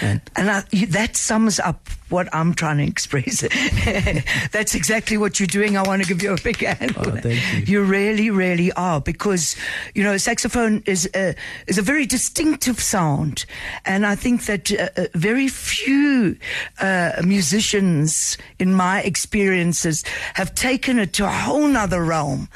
And, 0.00 0.20
and 0.36 0.50
I, 0.50 0.62
that 0.86 1.16
sums 1.16 1.60
up 1.60 1.88
what 2.12 2.28
I'm 2.32 2.54
trying 2.54 2.76
to 2.76 2.84
express. 2.84 3.40
That's 4.52 4.74
exactly 4.74 5.16
what 5.16 5.40
you're 5.40 5.46
doing. 5.46 5.76
I 5.76 5.82
want 5.82 6.02
to 6.02 6.08
give 6.08 6.22
you 6.22 6.34
a 6.34 6.40
big 6.40 6.58
hand. 6.58 6.94
Oh, 6.96 7.28
you. 7.28 7.72
You 7.72 7.82
really, 7.82 8.30
really 8.30 8.70
are 8.72 9.00
because 9.00 9.56
you 9.94 10.04
know 10.04 10.16
saxophone 10.18 10.82
is 10.86 11.08
a, 11.14 11.34
is 11.66 11.78
a 11.78 11.82
very 11.82 12.04
distinctive 12.04 12.80
sound, 12.80 13.46
and 13.86 14.04
I 14.04 14.14
think 14.14 14.44
that 14.44 14.70
uh, 14.70 14.88
uh 14.96 15.06
very 15.14 15.48
few 15.48 16.36
uh, 16.80 17.12
musicians, 17.24 18.36
in 18.58 18.74
my 18.74 19.00
experiences, 19.00 20.04
have 20.34 20.54
taken 20.54 20.98
it 20.98 21.14
to 21.14 21.24
a 21.24 21.30
whole 21.30 21.66
nother 21.66 22.04
realm 22.04 22.48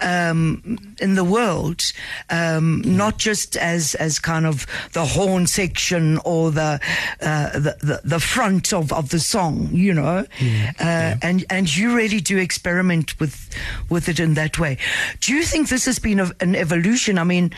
um, 0.00 0.96
in 1.00 1.14
the 1.14 1.24
world. 1.24 1.92
Um, 2.30 2.82
not 2.84 3.18
just 3.18 3.56
as 3.56 3.94
as 3.94 4.18
kind 4.18 4.44
of 4.44 4.66
the 4.92 5.04
horn 5.04 5.46
section 5.46 6.18
or 6.24 6.50
the 6.50 6.80
uh, 7.20 7.50
the, 7.52 7.76
the, 7.80 8.00
the 8.04 8.20
front 8.20 8.72
of, 8.72 8.92
of 8.92 9.10
the 9.10 9.18
song, 9.18 9.68
you 9.72 9.94
know, 9.94 10.26
yeah, 10.40 10.72
uh, 10.78 10.84
yeah. 10.84 11.18
and 11.22 11.44
and 11.50 11.76
you 11.76 11.94
really 11.94 12.20
do 12.20 12.38
experiment 12.38 13.18
with 13.20 13.50
with 13.88 14.08
it 14.08 14.20
in 14.20 14.34
that 14.34 14.58
way. 14.58 14.78
Do 15.20 15.34
you 15.34 15.42
think 15.44 15.68
this 15.68 15.84
has 15.86 15.98
been 15.98 16.20
a, 16.20 16.30
an 16.40 16.54
evolution? 16.54 17.18
I 17.18 17.24
mean, 17.24 17.52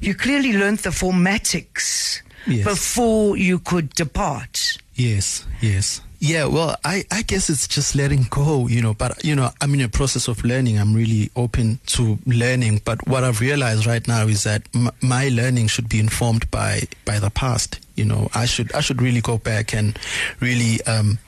you 0.00 0.14
clearly 0.14 0.52
learned 0.52 0.78
the 0.78 0.90
formatics 0.90 2.22
yes. 2.46 2.64
before 2.64 3.36
you 3.36 3.58
could 3.58 3.94
depart. 3.94 4.78
Yes, 4.94 5.46
yes. 5.60 6.00
Yeah, 6.22 6.44
well, 6.44 6.76
I, 6.84 7.04
I 7.10 7.22
guess 7.22 7.48
it's 7.48 7.66
just 7.66 7.94
letting 7.96 8.24
go, 8.28 8.66
you 8.68 8.82
know, 8.82 8.92
but, 8.92 9.24
you 9.24 9.34
know, 9.34 9.48
I'm 9.62 9.72
in 9.72 9.80
a 9.80 9.88
process 9.88 10.28
of 10.28 10.44
learning. 10.44 10.78
I'm 10.78 10.92
really 10.92 11.30
open 11.34 11.80
to 11.86 12.18
learning. 12.26 12.82
But 12.84 13.08
what 13.08 13.24
I've 13.24 13.40
realized 13.40 13.86
right 13.86 14.06
now 14.06 14.26
is 14.26 14.44
that 14.44 14.62
m- 14.74 14.90
my 15.00 15.30
learning 15.30 15.68
should 15.68 15.88
be 15.88 15.98
informed 15.98 16.50
by, 16.50 16.82
by 17.06 17.20
the 17.20 17.30
past. 17.30 17.80
You 17.96 18.04
know, 18.04 18.28
I 18.34 18.44
should, 18.44 18.70
I 18.74 18.80
should 18.80 19.00
really 19.00 19.22
go 19.22 19.38
back 19.38 19.72
and 19.72 19.98
really, 20.40 20.82
um, 20.84 21.18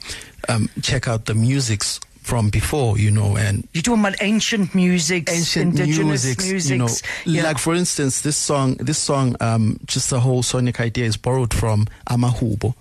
um, 0.51 0.69
check 0.83 1.09
out 1.09 1.25
the 1.25 1.35
musics 1.35 1.99
from 2.21 2.51
before, 2.51 2.99
you 2.99 3.11
know, 3.11 3.37
and 3.37 3.67
you're 3.73 3.83
talking 3.83 4.01
about 4.01 4.23
ancient 4.23 4.75
music, 4.75 5.29
ancient 5.31 5.79
indigenous 5.79 6.25
musics, 6.25 6.45
musics, 6.45 6.71
you 6.71 6.79
know, 6.79 6.89
yeah. 7.25 7.43
like 7.43 7.59
for 7.59 7.75
instance, 7.75 8.21
this 8.21 8.37
song, 8.37 8.75
this 8.75 8.99
song, 8.99 9.37
um, 9.41 9.81
just 9.87 10.11
the 10.11 10.21
whole 10.21 10.43
sonic 10.43 10.81
idea 10.81 11.05
is 11.05 11.17
borrowed 11.17 11.53
from 11.53 11.87
Amahubo. 12.09 12.75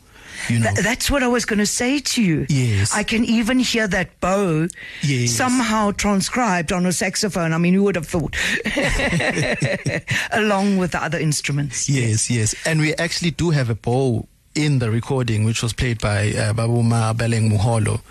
You 0.49 0.59
know. 0.59 0.71
Th- 0.73 0.83
that's 0.83 1.09
what 1.11 1.23
I 1.23 1.27
was 1.27 1.45
going 1.45 1.59
to 1.59 1.65
say 1.65 1.99
to 1.99 2.21
you. 2.21 2.45
Yes. 2.49 2.93
I 2.93 3.03
can 3.03 3.23
even 3.25 3.59
hear 3.59 3.87
that 3.87 4.19
bow 4.19 4.67
Yes. 5.03 5.31
somehow 5.31 5.91
transcribed 5.91 6.71
on 6.71 6.85
a 6.85 6.91
saxophone. 6.91 7.53
I 7.53 7.57
mean, 7.57 7.73
who 7.73 7.83
would 7.83 7.95
have 7.95 8.07
thought? 8.07 8.35
Along 10.31 10.77
with 10.77 10.91
the 10.91 11.03
other 11.03 11.19
instruments. 11.19 11.89
Yes, 11.89 12.29
yes. 12.29 12.55
And 12.65 12.79
we 12.79 12.93
actually 12.95 13.31
do 13.31 13.49
have 13.51 13.69
a 13.69 13.75
bow 13.75 14.27
in 14.55 14.79
the 14.79 14.91
recording, 14.91 15.43
which 15.43 15.61
was 15.63 15.73
played 15.73 15.99
by 16.01 16.29
uh, 16.29 16.53
Babuma 16.53 17.13
Beleng 17.15 17.49
Muholo. 17.51 18.01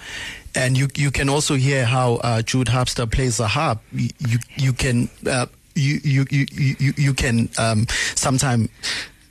And 0.55 0.77
you 0.77 0.89
you 0.97 1.11
can 1.13 1.29
also 1.29 1.55
hear 1.55 1.85
how 1.85 2.15
uh, 2.25 2.43
Jude 2.43 2.67
Harpster 2.69 3.09
plays 3.11 3.37
the 3.37 3.47
harp. 3.47 3.79
You 3.93 4.09
you, 4.19 4.39
you 4.57 4.73
can 4.73 5.09
uh, 5.27 5.47
you, 5.77 6.01
you 6.03 6.27
you 6.31 6.47
you 6.79 6.93
you 6.97 7.15
can 7.15 7.49
um, 7.57 7.87
sometimes 8.17 8.69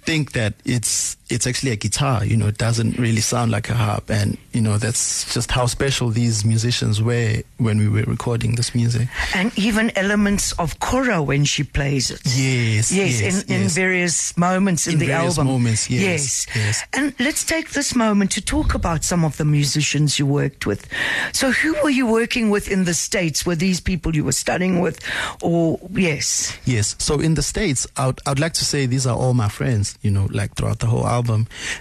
think 0.06 0.32
that 0.32 0.54
it's 0.64 1.18
it's 1.30 1.46
actually 1.48 1.72
a 1.72 1.76
guitar. 1.76 2.26
You 2.26 2.38
know, 2.38 2.48
it 2.48 2.58
doesn't 2.58 2.98
really 2.98 3.22
sound 3.22 3.52
like 3.52 3.70
a 3.70 3.74
harp, 3.76 4.10
and 4.10 4.38
you 4.54 4.62
know 4.62 4.78
that's 4.78 5.34
just 5.34 5.52
how 5.52 5.66
special 5.68 6.10
these 6.10 6.44
musicians 6.44 7.02
were 7.02 7.42
when 7.58 7.78
we 7.78 7.88
were 7.88 8.04
recording 8.04 8.56
this 8.56 8.74
music. 8.74 9.08
And 9.36 9.52
even 9.58 9.92
elements 9.98 10.52
of 10.54 10.80
kora 10.80 11.22
when 11.22 11.46
she 11.46 11.64
plays 11.64 12.10
it. 12.12 12.22
Yes, 12.26 12.92
Yes, 12.92 13.22
yes, 13.22 13.44
in, 13.44 13.62
in 13.64 13.68
various 13.68 14.36
moments 14.38 14.88
in, 14.88 14.94
In 14.94 15.00
the 15.00 15.06
various 15.08 15.38
album. 15.38 15.54
moments, 15.54 15.90
yes, 15.90 16.48
yes. 16.56 16.84
And 16.94 17.14
let's 17.20 17.44
take 17.44 17.72
this 17.72 17.94
moment 17.96 18.32
to 18.32 18.42
talk 18.42 18.74
about 18.74 19.04
some 19.04 19.24
of 19.24 19.38
the 19.38 19.46
musicians 19.46 20.18
you 20.18 20.26
worked 20.26 20.66
with. 20.66 20.88
So, 21.34 21.52
who 21.52 21.76
were 21.84 21.90
you 21.92 22.08
working 22.08 22.50
with 22.50 22.70
in 22.72 22.86
the 22.86 22.94
States? 22.94 23.46
Were 23.46 23.56
these 23.56 23.80
people 23.82 24.16
you 24.16 24.24
were 24.24 24.32
studying 24.32 24.80
with? 24.80 25.00
Or, 25.42 25.80
yes. 25.92 26.58
Yes. 26.66 26.96
So 26.98 27.20
in 27.20 27.36
the 27.36 27.44
States, 27.44 27.86
I'd, 27.98 28.20
I'd 28.26 28.40
like 28.40 28.54
to 28.54 28.66
say 28.66 28.86
these 28.88 29.06
are 29.06 29.16
all 29.16 29.34
my 29.34 29.50
friends, 29.50 29.98
you 30.02 30.12
know, 30.12 30.28
like 30.32 30.56
throughout 30.56 30.80
the 30.80 30.88
whole 30.88 31.06
album. 31.06 31.19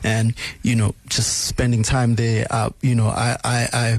And, 0.03 0.35
you 0.63 0.75
know, 0.75 0.95
just 1.09 1.47
spending 1.47 1.83
time 1.83 2.17
there, 2.17 2.47
uh, 2.51 2.71
you 2.81 2.95
know, 2.95 3.09
I, 3.09 3.37
I, 3.45 3.69
I, 3.73 3.99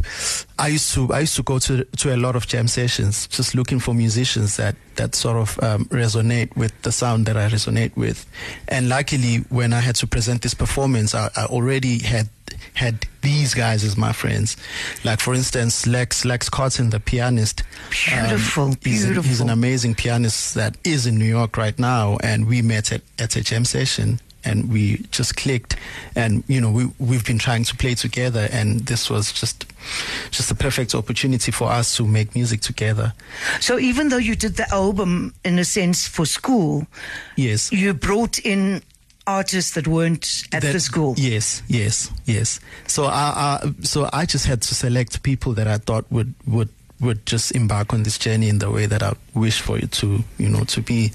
I 0.57 0.67
used 0.67 0.93
to, 0.93 1.11
I 1.13 1.21
used 1.21 1.35
to 1.35 1.43
go 1.43 1.59
to, 1.59 1.83
to 1.83 2.15
a 2.15 2.17
lot 2.17 2.35
of 2.35 2.47
jam 2.47 2.67
sessions, 2.67 3.27
just 3.27 3.55
looking 3.55 3.79
for 3.79 3.93
musicians 3.93 4.57
that, 4.57 4.75
that 4.95 5.15
sort 5.15 5.37
of 5.37 5.63
um, 5.63 5.85
resonate 5.85 6.55
with 6.55 6.79
the 6.81 6.91
sound 6.91 7.25
that 7.27 7.37
I 7.37 7.47
resonate 7.47 7.95
with. 7.95 8.25
And 8.67 8.89
luckily, 8.89 9.37
when 9.49 9.73
I 9.73 9.79
had 9.79 9.95
to 9.95 10.07
present 10.07 10.41
this 10.41 10.53
performance, 10.53 11.15
I, 11.15 11.29
I 11.35 11.45
already 11.45 11.99
had 11.99 12.29
had 12.73 13.05
these 13.21 13.53
guys 13.53 13.83
as 13.83 13.97
my 13.97 14.11
friends. 14.11 14.57
Like 15.03 15.19
for 15.19 15.33
instance, 15.33 15.85
Lex 15.85 16.25
Lex 16.25 16.49
Korten, 16.49 16.91
the 16.91 16.99
pianist. 16.99 17.63
Beautiful, 17.89 18.63
um, 18.63 18.77
he's, 18.83 19.05
beautiful. 19.05 19.29
He's 19.29 19.41
an 19.41 19.49
amazing 19.49 19.95
pianist 19.95 20.55
that 20.55 20.77
is 20.83 21.05
in 21.05 21.17
New 21.17 21.25
York 21.25 21.57
right 21.57 21.77
now, 21.77 22.17
and 22.23 22.47
we 22.47 22.61
met 22.61 22.91
at 22.91 23.01
at 23.17 23.35
a 23.35 23.43
jam 23.43 23.65
session. 23.65 24.19
And 24.45 24.71
we 24.71 24.97
just 25.11 25.35
clicked, 25.35 25.75
and 26.15 26.43
you 26.47 26.61
know 26.61 26.71
we 26.71 26.89
we've 26.97 27.25
been 27.25 27.39
trying 27.39 27.63
to 27.65 27.75
play 27.75 27.93
together, 27.95 28.47
and 28.51 28.79
this 28.87 29.09
was 29.09 29.33
just 29.33 29.65
just 30.31 30.49
a 30.51 30.55
perfect 30.55 30.95
opportunity 30.95 31.51
for 31.51 31.69
us 31.69 31.97
to 31.97 32.05
make 32.05 32.35
music 32.35 32.61
together. 32.61 33.13
So 33.59 33.77
even 33.79 34.09
though 34.09 34.17
you 34.17 34.35
did 34.35 34.55
the 34.55 34.67
album 34.73 35.33
in 35.43 35.59
a 35.59 35.65
sense 35.65 36.07
for 36.07 36.25
school, 36.25 36.87
Yes, 37.35 37.71
you 37.71 37.93
brought 37.93 38.39
in 38.39 38.81
artists 39.27 39.73
that 39.73 39.87
weren't 39.87 40.43
at 40.53 40.61
That- 40.63 40.73
the 40.73 40.79
school. 40.79 41.15
Yes, 41.17 41.61
yes, 41.67 42.09
yes. 42.25 42.59
So 42.87 43.05
I, 43.05 43.59
I, 43.61 43.73
so 43.83 44.09
I 44.13 44.25
just 44.25 44.45
had 44.47 44.61
to 44.63 44.73
select 44.73 45.21
people 45.21 45.53
that 45.53 45.67
I 45.67 45.77
thought 45.77 46.05
would 46.11 46.33
would 46.47 46.69
would 47.01 47.25
just 47.25 47.51
embark 47.55 47.93
on 47.93 48.03
this 48.03 48.17
journey 48.17 48.49
in 48.49 48.59
the 48.59 48.69
way 48.71 48.85
that 48.85 49.01
I 49.03 49.13
wish 49.33 49.61
for 49.61 49.77
it 49.77 49.91
to, 49.93 50.23
you 50.37 50.49
know, 50.49 50.63
to 50.65 50.81
be, 50.81 51.11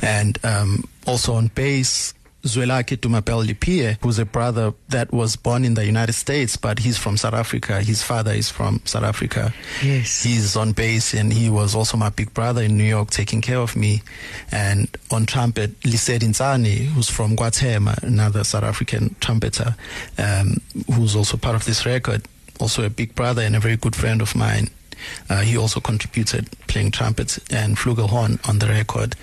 and 0.00 0.38
um, 0.44 0.84
also 1.06 1.34
on 1.34 1.48
bass. 1.48 2.14
Zwelake 2.46 2.96
Tumapel 2.96 3.44
Lipie, 3.46 3.98
who's 4.02 4.18
a 4.18 4.24
brother 4.24 4.72
that 4.88 5.12
was 5.12 5.36
born 5.36 5.64
in 5.64 5.74
the 5.74 5.84
United 5.84 6.14
States, 6.14 6.56
but 6.56 6.78
he's 6.78 6.96
from 6.96 7.16
South 7.16 7.34
Africa. 7.34 7.82
His 7.82 8.02
father 8.02 8.32
is 8.32 8.50
from 8.50 8.80
South 8.84 9.02
Africa. 9.02 9.52
Yes. 9.82 10.22
He's 10.22 10.56
on 10.56 10.72
bass 10.72 11.14
and 11.14 11.32
he 11.32 11.50
was 11.50 11.74
also 11.74 11.96
my 11.96 12.10
big 12.10 12.32
brother 12.34 12.62
in 12.62 12.76
New 12.76 12.84
York 12.84 13.10
taking 13.10 13.40
care 13.40 13.58
of 13.58 13.76
me. 13.76 14.02
And 14.50 14.88
on 15.10 15.26
trumpet, 15.26 15.72
Lisette 15.84 16.22
Insani, 16.22 16.86
who's 16.86 17.10
from 17.10 17.36
Guatemala, 17.36 17.98
another 18.02 18.44
South 18.44 18.64
African 18.64 19.14
trumpeter, 19.20 19.74
um, 20.18 20.60
who's 20.94 21.16
also 21.16 21.36
part 21.36 21.56
of 21.56 21.64
this 21.64 21.84
record, 21.84 22.22
also 22.60 22.84
a 22.84 22.90
big 22.90 23.14
brother 23.14 23.42
and 23.42 23.56
a 23.56 23.60
very 23.60 23.76
good 23.76 23.94
friend 23.94 24.22
of 24.22 24.34
mine. 24.34 24.68
Uh, 25.28 25.40
he 25.40 25.56
also 25.56 25.80
contributed 25.80 26.48
playing 26.66 26.90
trumpet 26.90 27.38
and 27.52 27.76
flugelhorn 27.76 28.38
on 28.48 28.58
the 28.58 28.66
record. 28.66 29.14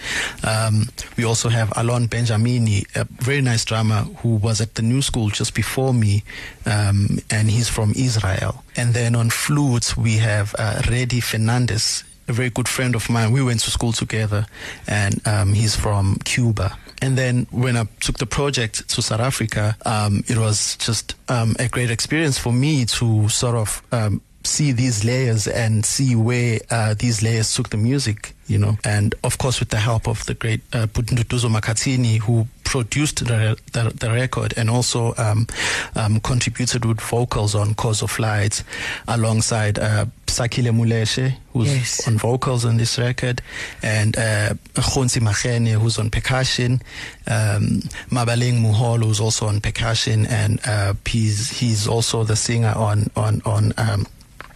Um, 0.43 0.89
we 1.17 1.23
also 1.23 1.49
have 1.49 1.71
Alon 1.75 2.07
Benjamini, 2.07 2.85
a 2.95 3.05
very 3.23 3.41
nice 3.41 3.65
drummer 3.65 4.03
who 4.21 4.35
was 4.35 4.61
at 4.61 4.75
the 4.75 4.81
new 4.81 5.01
school 5.01 5.29
just 5.29 5.53
before 5.53 5.93
me, 5.93 6.23
um, 6.65 7.19
and 7.29 7.49
he's 7.49 7.69
from 7.69 7.93
Israel. 7.95 8.63
And 8.75 8.93
then 8.93 9.15
on 9.15 9.29
flutes, 9.29 9.95
we 9.95 10.17
have 10.17 10.55
uh, 10.57 10.81
Reddy 10.89 11.19
Fernandez, 11.19 12.03
a 12.27 12.33
very 12.33 12.49
good 12.49 12.67
friend 12.67 12.95
of 12.95 13.09
mine. 13.09 13.31
We 13.31 13.43
went 13.43 13.59
to 13.61 13.71
school 13.71 13.91
together, 13.91 14.45
and 14.87 15.25
um, 15.27 15.53
he's 15.53 15.75
from 15.75 16.17
Cuba. 16.23 16.77
And 17.01 17.17
then 17.17 17.47
when 17.51 17.75
I 17.75 17.85
took 17.99 18.17
the 18.17 18.25
project 18.25 18.87
to 18.89 19.01
South 19.01 19.19
Africa, 19.19 19.75
um, 19.85 20.23
it 20.27 20.37
was 20.37 20.77
just 20.77 21.15
um, 21.27 21.53
a 21.59 21.67
great 21.67 21.91
experience 21.91 22.37
for 22.37 22.53
me 22.53 22.85
to 22.85 23.27
sort 23.27 23.55
of 23.55 23.83
um, 23.91 24.21
see 24.43 24.71
these 24.71 25.03
layers 25.05 25.47
and 25.47 25.85
see 25.85 26.15
where 26.15 26.59
uh, 26.69 26.93
these 26.97 27.21
layers 27.21 27.53
took 27.55 27.69
the 27.69 27.77
music, 27.77 28.33
you 28.47 28.57
know. 28.57 28.77
And 28.83 29.15
of 29.23 29.37
course, 29.37 29.59
with 29.59 29.69
the 29.69 29.77
help 29.77 30.07
of 30.07 30.25
the 30.25 30.33
great 30.33 30.61
uh, 30.73 30.87
Makhathini, 30.87 32.19
who 32.19 32.47
produced 32.63 33.25
the, 33.25 33.57
the, 33.73 33.91
the 33.95 34.09
record 34.11 34.53
and 34.57 34.69
also 34.69 35.13
um, 35.17 35.47
um, 35.95 36.19
contributed 36.21 36.85
with 36.85 36.99
vocals 37.01 37.55
on 37.55 37.73
Codes 37.75 38.01
of 38.01 38.17
Light 38.19 38.63
alongside 39.07 39.77
uh, 39.79 40.05
Sakile 40.27 40.71
Muleshe, 40.71 41.35
who's 41.53 41.67
Yes. 41.73 42.07
on 42.07 42.17
vocals 42.17 42.65
on 42.65 42.77
this 42.77 42.97
record, 42.97 43.41
and 43.83 44.17
uh, 44.17 44.53
Khonsi 44.73 45.21
Machene, 45.21 45.79
who's 45.79 45.99
on 45.99 46.09
percussion, 46.09 46.81
um, 47.27 47.81
Mabaleng 48.09 48.59
Muholo, 48.61 49.03
who's 49.05 49.19
also 49.19 49.45
on 49.47 49.61
percussion, 49.61 50.25
and 50.25 50.59
uh, 50.65 50.93
he's 51.05 51.51
he's 51.59 51.87
also 51.87 52.23
the 52.23 52.35
singer 52.35 52.73
on 52.75 53.09
on 53.15 53.41
on 53.45 53.73
um, 53.77 54.07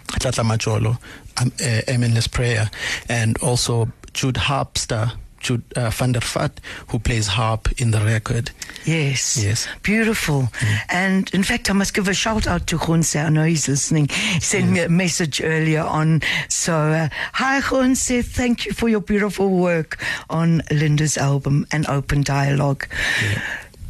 Tlatla 0.07 0.43
Majolo, 0.43 0.97
um, 1.41 1.51
uh, 1.61 1.81
Eminless 1.87 2.27
Prayer, 2.27 2.69
and 3.09 3.37
also 3.41 3.87
Jude 4.13 4.35
Harpster. 4.37 5.11
Jude 5.39 5.61
uh, 5.77 5.91
van 5.91 6.13
der 6.13 6.21
Vat, 6.21 6.59
who 6.87 6.97
plays 6.97 7.27
harp 7.27 7.69
in 7.77 7.91
the 7.91 7.99
record. 7.99 8.49
Yes. 8.85 9.37
Yes. 9.37 9.67
Beautiful. 9.83 10.49
And 10.89 11.31
in 11.31 11.43
fact, 11.43 11.69
I 11.69 11.73
must 11.73 11.93
give 11.93 12.07
a 12.07 12.13
shout 12.13 12.47
out 12.47 12.65
to 12.67 12.77
Khunse. 12.77 13.23
I 13.23 13.29
know 13.29 13.43
he's 13.43 13.67
listening. 13.67 14.07
He 14.07 14.39
sent 14.39 14.71
me 14.71 14.79
a 14.79 14.89
message 14.89 15.39
earlier 15.43 15.83
on. 15.83 16.21
So, 16.49 16.73
uh, 16.73 17.09
hi, 17.33 17.61
Khunse. 17.61 18.25
Thank 18.25 18.65
you 18.65 18.73
for 18.73 18.89
your 18.89 18.99
beautiful 18.99 19.49
work 19.49 20.03
on 20.29 20.63
Linda's 20.71 21.17
album, 21.17 21.67
An 21.71 21.85
Open 21.87 22.23
Dialogue. 22.23 22.87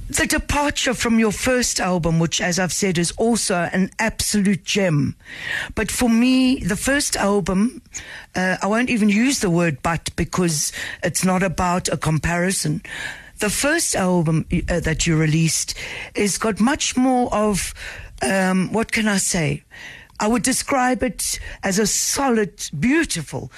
The 0.09 0.25
departure 0.25 0.93
from 0.93 1.19
your 1.19 1.33
first 1.33 1.81
album, 1.81 2.17
which, 2.17 2.39
as 2.39 2.59
I've 2.59 2.71
said, 2.71 2.97
is 2.97 3.11
also 3.17 3.69
an 3.73 3.91
absolute 3.99 4.63
gem. 4.63 5.17
But 5.75 5.91
for 5.91 6.09
me, 6.09 6.59
the 6.59 6.77
first 6.77 7.17
album, 7.17 7.81
uh, 8.33 8.55
I 8.61 8.67
won't 8.67 8.89
even 8.89 9.09
use 9.09 9.39
the 9.39 9.49
word 9.49 9.83
but 9.83 10.09
because 10.15 10.71
it's 11.03 11.25
not 11.25 11.43
about 11.43 11.89
a 11.89 11.97
comparison. 11.97 12.81
The 13.39 13.49
first 13.49 13.97
album 13.97 14.45
uh, 14.69 14.79
that 14.79 15.05
you 15.05 15.17
released 15.17 15.75
is 16.15 16.37
got 16.37 16.61
much 16.61 16.95
more 16.95 17.33
of, 17.33 17.73
um, 18.21 18.71
what 18.71 18.93
can 18.93 19.09
I 19.09 19.17
say? 19.17 19.63
I 20.21 20.27
would 20.29 20.41
describe 20.41 21.03
it 21.03 21.37
as 21.63 21.79
a 21.79 21.85
solid, 21.85 22.69
beautiful, 22.79 23.51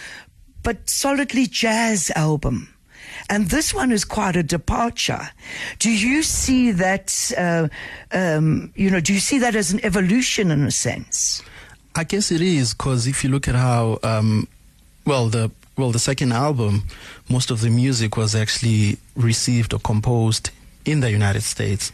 but 0.64 0.90
solidly 0.90 1.46
jazz 1.46 2.12
album. 2.16 2.74
And 3.30 3.50
this 3.50 3.74
one 3.74 3.92
is 3.92 4.04
quite 4.04 4.36
a 4.36 4.44
departure. 4.44 5.30
Do 5.78 5.92
you 5.92 6.24
see 6.24 6.72
that, 6.72 7.32
uh, 7.38 7.68
um, 8.12 8.74
you 8.76 8.90
know, 8.90 9.00
do 9.00 9.14
you 9.14 9.20
see 9.20 9.38
that 9.40 9.56
as 9.56 9.72
an 9.72 9.80
evolution 9.86 10.50
in 10.52 10.64
a 10.64 10.72
sense? 10.72 11.44
I 11.96 12.04
guess 12.04 12.32
it 12.32 12.42
is 12.42 12.74
because 12.74 13.08
if 13.08 13.24
you 13.24 13.30
look 13.30 13.48
at 13.48 13.56
how, 13.56 14.00
um, 14.04 14.48
well, 15.06 15.30
the 15.30 15.52
well, 15.80 15.92
the 15.92 16.00
second 16.00 16.34
album, 16.34 16.84
most 17.30 17.52
of 17.52 17.62
the 17.62 17.70
music 17.70 18.18
was 18.18 18.36
actually 18.36 18.98
received 19.16 19.74
or 19.74 19.80
composed 19.80 20.50
in 20.84 21.00
the 21.00 21.10
United 21.10 21.42
States. 21.42 21.94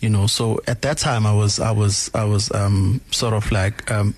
You 0.00 0.10
know, 0.10 0.26
so 0.26 0.60
at 0.66 0.82
that 0.82 0.98
time, 0.98 1.26
I 1.26 1.32
was, 1.32 1.60
I 1.60 1.70
was, 1.70 2.10
I 2.12 2.24
was 2.24 2.50
um, 2.52 3.00
sort 3.12 3.34
of 3.34 3.52
like 3.52 3.88
um, 3.88 4.14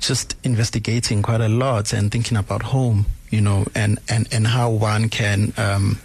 just 0.00 0.34
investigating 0.44 1.22
quite 1.22 1.42
a 1.42 1.48
lot 1.48 1.92
and 1.92 2.10
thinking 2.10 2.38
about 2.38 2.62
home. 2.62 3.04
You 3.30 3.40
know, 3.40 3.66
and 3.74 3.98
and 4.08 4.28
and 4.32 4.46
how 4.46 4.70
one 4.70 5.08
can. 5.08 5.52
Um, 5.56 5.98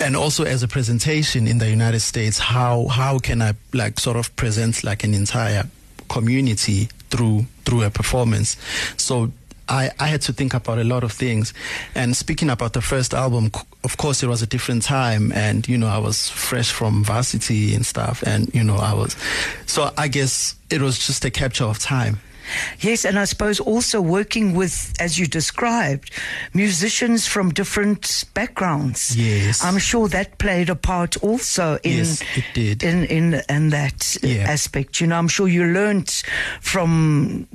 and 0.00 0.16
also 0.16 0.44
as 0.44 0.62
a 0.62 0.68
presentation 0.68 1.46
in 1.46 1.58
the 1.58 1.70
United 1.70 2.00
States, 2.00 2.38
how 2.38 2.86
how 2.88 3.18
can 3.18 3.40
I 3.40 3.54
like 3.72 4.00
sort 4.00 4.16
of 4.16 4.34
present 4.36 4.84
like 4.84 5.04
an 5.04 5.14
entire 5.14 5.64
community 6.08 6.88
through 7.10 7.46
through 7.64 7.82
a 7.84 7.90
performance? 7.90 8.56
So 8.96 9.30
I, 9.68 9.90
I 9.98 10.08
had 10.08 10.20
to 10.22 10.32
think 10.32 10.54
about 10.54 10.78
a 10.78 10.84
lot 10.84 11.04
of 11.04 11.12
things. 11.12 11.54
And 11.94 12.16
speaking 12.16 12.50
about 12.50 12.74
the 12.74 12.82
first 12.82 13.14
album, 13.14 13.50
of 13.82 13.96
course, 13.96 14.22
it 14.22 14.26
was 14.26 14.42
a 14.42 14.46
different 14.46 14.82
time, 14.82 15.32
and 15.32 15.66
you 15.68 15.78
know 15.78 15.86
I 15.86 15.98
was 15.98 16.28
fresh 16.28 16.70
from 16.70 17.04
varsity 17.04 17.74
and 17.74 17.84
stuff, 17.86 18.22
and 18.26 18.52
you 18.54 18.64
know 18.64 18.76
I 18.76 18.94
was, 18.94 19.16
so 19.66 19.90
I 19.96 20.08
guess 20.08 20.56
it 20.70 20.82
was 20.82 20.98
just 20.98 21.24
a 21.24 21.30
capture 21.30 21.64
of 21.64 21.78
time. 21.78 22.18
Yes, 22.80 23.04
and 23.04 23.18
I 23.18 23.24
suppose 23.24 23.60
also 23.60 24.00
working 24.00 24.54
with, 24.54 24.92
as 25.00 25.18
you 25.18 25.26
described, 25.26 26.10
musicians 26.52 27.26
from 27.26 27.50
different 27.52 28.24
backgrounds. 28.34 29.16
Yes. 29.16 29.62
I'm 29.64 29.78
sure 29.78 30.08
that 30.08 30.38
played 30.38 30.68
a 30.70 30.74
part 30.76 31.16
also 31.22 31.78
in 31.82 31.98
Yes, 31.98 32.22
it 32.36 32.44
did. 32.54 32.82
in 32.82 33.04
in 33.06 33.42
in 33.48 33.70
that 33.70 34.16
Yeah. 34.22 34.50
aspect. 34.52 35.00
You 35.00 35.06
know, 35.08 35.18
I'm 35.18 35.28
sure 35.28 35.48
you 35.48 35.64
learnt 35.64 36.22
from 36.60 37.46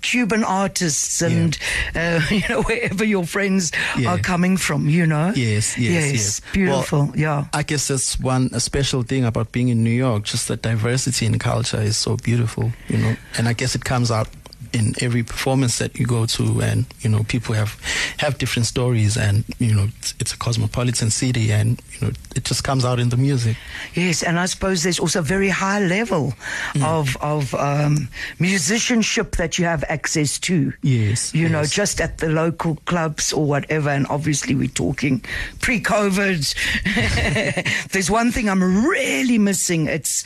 Cuban 0.00 0.44
artists 0.44 1.20
and 1.22 1.58
uh, 1.96 2.20
you 2.30 2.42
know 2.48 2.62
wherever 2.62 3.04
your 3.04 3.24
friends 3.26 3.72
Yeah. 3.98 4.12
are 4.14 4.18
coming 4.18 4.56
from. 4.56 4.88
You 4.88 5.06
know. 5.06 5.32
Yes, 5.34 5.76
yes, 5.78 6.12
yes. 6.12 6.40
Beautiful. 6.52 7.06
Well, 7.06 7.16
yeah. 7.16 7.44
I 7.52 7.62
guess 7.64 7.88
that's 7.88 8.18
one 8.20 8.50
a 8.52 8.60
special 8.60 9.02
thing 9.02 9.24
about 9.24 9.50
being 9.52 9.68
in 9.70 9.82
New 9.82 9.90
York. 9.90 10.22
Just 10.24 10.46
the 10.48 10.56
diversity 10.56 11.26
in 11.26 11.38
culture 11.38 11.80
is 11.80 11.96
so 11.96 12.16
beautiful, 12.16 12.72
you 12.88 12.98
know. 12.98 13.16
And 13.38 13.48
I 13.48 13.54
guess 13.54 13.74
it 13.74 13.84
comes 13.84 14.10
out 14.10 14.28
in 14.72 14.94
every 15.00 15.22
performance 15.22 15.78
that 15.78 15.98
you 15.98 16.06
go 16.06 16.26
to, 16.26 16.60
and 16.62 16.84
you 17.00 17.10
know, 17.10 17.22
people 17.24 17.54
have 17.54 17.76
have 18.18 18.38
different 18.38 18.66
stories, 18.66 19.16
and 19.16 19.44
you 19.58 19.74
know, 19.74 19.88
it's, 19.98 20.14
it's 20.20 20.32
a 20.32 20.38
cosmopolitan 20.38 21.10
city, 21.10 21.52
and 21.52 21.80
you 21.92 22.06
know, 22.06 22.12
it 22.36 22.44
just 22.44 22.64
comes 22.64 22.84
out 22.84 22.98
in 22.98 23.08
the 23.10 23.16
music. 23.16 23.56
Yes, 23.94 24.22
and 24.22 24.38
I 24.38 24.46
suppose 24.46 24.82
there's 24.82 24.98
also 25.00 25.18
a 25.20 25.22
very 25.22 25.48
high 25.50 25.80
level 25.80 26.32
Mm. 26.74 26.84
of 26.84 27.16
of 27.20 27.54
um, 27.54 28.08
musicianship 28.38 29.36
that 29.36 29.58
you 29.58 29.64
have 29.64 29.84
access 29.88 30.38
to. 30.40 30.72
Yes, 30.82 31.34
you 31.34 31.48
know, 31.48 31.64
just 31.64 32.00
at 32.00 32.18
the 32.18 32.28
local 32.28 32.76
clubs 32.86 33.32
or 33.32 33.44
whatever. 33.46 33.90
And 33.90 34.06
obviously, 34.08 34.54
we're 34.54 34.68
talking 34.68 35.22
pre-COVID. 35.60 36.54
there's 37.92 38.10
one 38.10 38.30
thing 38.32 38.48
I'm 38.48 38.86
really 38.86 39.38
missing. 39.38 39.86
It's 39.86 40.24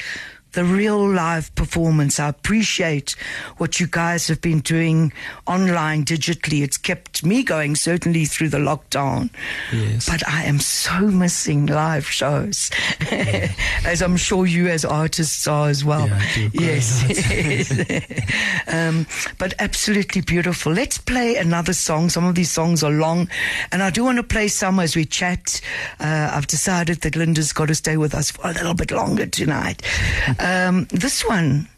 the 0.53 0.65
real 0.65 1.07
live 1.09 1.55
performance. 1.55 2.19
I 2.19 2.29
appreciate 2.29 3.13
what 3.59 3.79
you 3.79 3.87
guys 3.87 4.29
have 4.29 4.41
been 4.41 4.61
doing 4.61 5.13
online, 5.47 6.05
digitally. 6.05 6.63
It's 6.63 6.77
kept 6.77 7.16
kept 7.17 7.27
me 7.27 7.43
going, 7.43 7.75
certainly 7.77 8.25
through 8.27 8.49
the 8.49 8.59
lockdown. 8.59 9.31
Yes. 9.73 10.09
But 10.09 10.27
I 10.29 10.45
am 10.45 10.61
so 10.61 11.01
missing 11.01 11.67
live 11.67 12.07
shows, 12.07 12.71
as 13.85 14.03
I'm 14.03 14.17
sure 14.17 14.47
you 14.47 14.69
as 14.69 14.85
artists 14.85 15.47
are 15.47 15.69
as 15.69 15.85
well. 15.85 16.09
Yeah, 16.09 16.19
I 16.21 16.35
do 16.35 16.51
yes. 16.65 17.05
yes. 17.31 18.67
um, 18.67 19.07
but 19.39 19.55
absolutely 19.59 20.21
beautiful. 20.21 20.73
Let's 20.73 20.99
play 20.99 21.37
another 21.37 21.73
song. 21.73 22.11
Some 22.11 22.27
of 22.27 22.35
these 22.35 22.51
songs 22.51 22.83
are 22.83 22.91
long, 22.91 23.29
and 23.73 23.83
I 23.83 23.91
do 23.91 24.05
want 24.05 24.19
to 24.19 24.23
play 24.23 24.49
some 24.49 24.79
as 24.79 24.95
we 24.95 25.05
chat. 25.07 25.61
Uh, 25.99 26.31
I've 26.33 26.47
decided 26.47 27.01
that 27.03 27.17
Linda's 27.17 27.53
got 27.53 27.69
to 27.69 27.75
stay 27.75 27.97
with 27.97 28.15
us 28.15 28.31
for 28.31 28.51
a 28.51 28.53
little 28.53 28.75
bit 28.75 28.91
longer 28.91 29.27
tonight. 29.27 29.83
um, 30.39 30.87
this 30.91 31.25
one, 31.25 31.69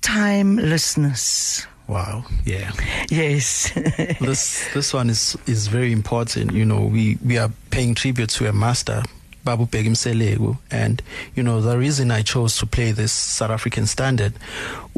Timelessness. 0.00 1.66
Wow. 1.90 2.24
Yeah. 2.44 2.70
Yes. 3.10 3.72
this 4.20 4.72
this 4.72 4.94
one 4.94 5.10
is 5.10 5.36
is 5.46 5.66
very 5.66 5.90
important. 5.90 6.52
You 6.52 6.64
know, 6.64 6.82
we 6.84 7.18
we 7.26 7.36
are 7.36 7.50
paying 7.70 7.96
tribute 7.96 8.30
to 8.30 8.48
a 8.48 8.52
master. 8.52 9.02
Babu 9.42 9.66
Bheki 9.66 9.88
Mseleku. 9.88 10.58
And, 10.70 11.02
you 11.34 11.42
know, 11.42 11.60
the 11.60 11.76
reason 11.76 12.10
I 12.10 12.20
chose 12.20 12.58
to 12.58 12.66
play 12.66 12.92
this 12.92 13.10
South 13.10 13.50
African 13.50 13.86
standard 13.86 14.34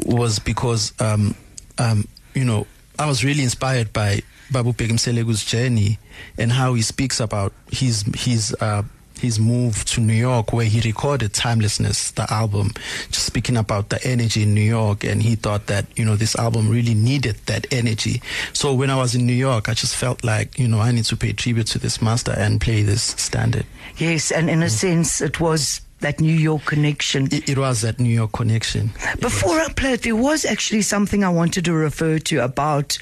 was 0.05 0.37
because, 0.37 0.91
um, 0.99 1.33
um, 1.77 2.09
you 2.35 2.43
know, 2.43 2.67
I 2.99 3.07
was 3.07 3.23
really 3.23 3.41
inspired 3.41 3.93
by 3.93 4.21
Babu 4.51 4.73
Bheki 4.73 4.91
Mseleku's 4.91 5.45
journey 5.45 5.97
and 6.37 6.51
how 6.51 6.73
he 6.73 6.81
speaks 6.81 7.21
about 7.21 7.53
his, 7.71 8.03
his, 8.17 8.53
uh, 8.59 8.83
his 9.23 9.39
move 9.39 9.83
to 9.85 10.01
New 10.01 10.13
York 10.13 10.53
where 10.53 10.65
he 10.65 10.81
recorded 10.81 11.33
Timelessness, 11.33 12.11
the 12.11 12.31
album, 12.31 12.71
just 13.09 13.25
speaking 13.25 13.57
about 13.57 13.89
the 13.89 14.05
energy 14.05 14.43
in 14.43 14.53
New 14.53 14.61
York. 14.61 15.03
And 15.03 15.23
he 15.23 15.35
thought 15.35 15.67
that, 15.67 15.85
you 15.97 16.05
know, 16.05 16.15
this 16.15 16.35
album 16.35 16.69
really 16.69 16.93
needed 16.93 17.37
that 17.47 17.65
energy. 17.71 18.21
So 18.53 18.73
when 18.73 18.89
I 18.89 18.97
was 18.97 19.15
in 19.15 19.25
New 19.25 19.33
York, 19.33 19.69
I 19.69 19.73
just 19.73 19.95
felt 19.95 20.23
like, 20.23 20.59
you 20.59 20.67
know, 20.67 20.79
I 20.79 20.91
need 20.91 21.05
to 21.05 21.17
pay 21.17 21.33
tribute 21.33 21.67
to 21.67 21.79
this 21.79 22.01
master 22.01 22.33
and 22.37 22.61
play 22.61 22.83
this 22.83 23.01
standard. 23.01 23.65
yes, 23.97 24.31
and 24.31 24.49
in 24.49 24.61
a 24.61 24.67
mm. 24.67 24.69
sense, 24.69 25.21
it 25.21 25.39
was 25.39 25.81
that 26.01 26.19
New 26.19 26.35
York 26.35 26.65
connection. 26.65 27.27
It, 27.31 27.49
it 27.49 27.57
was 27.57 27.81
that 27.81 27.99
New 27.99 28.13
York 28.13 28.33
connection. 28.33 28.91
Before. 29.19 29.59
I 29.59 29.69
play 29.73 29.93
it, 29.93 30.03
there 30.03 30.15
was 30.15 30.43
actually 30.45 30.81
something 30.81 31.23
I 31.23 31.29
wanted 31.29 31.65
to 31.65 31.73
refer 31.73 32.19
to 32.19 32.43
about 32.43 32.97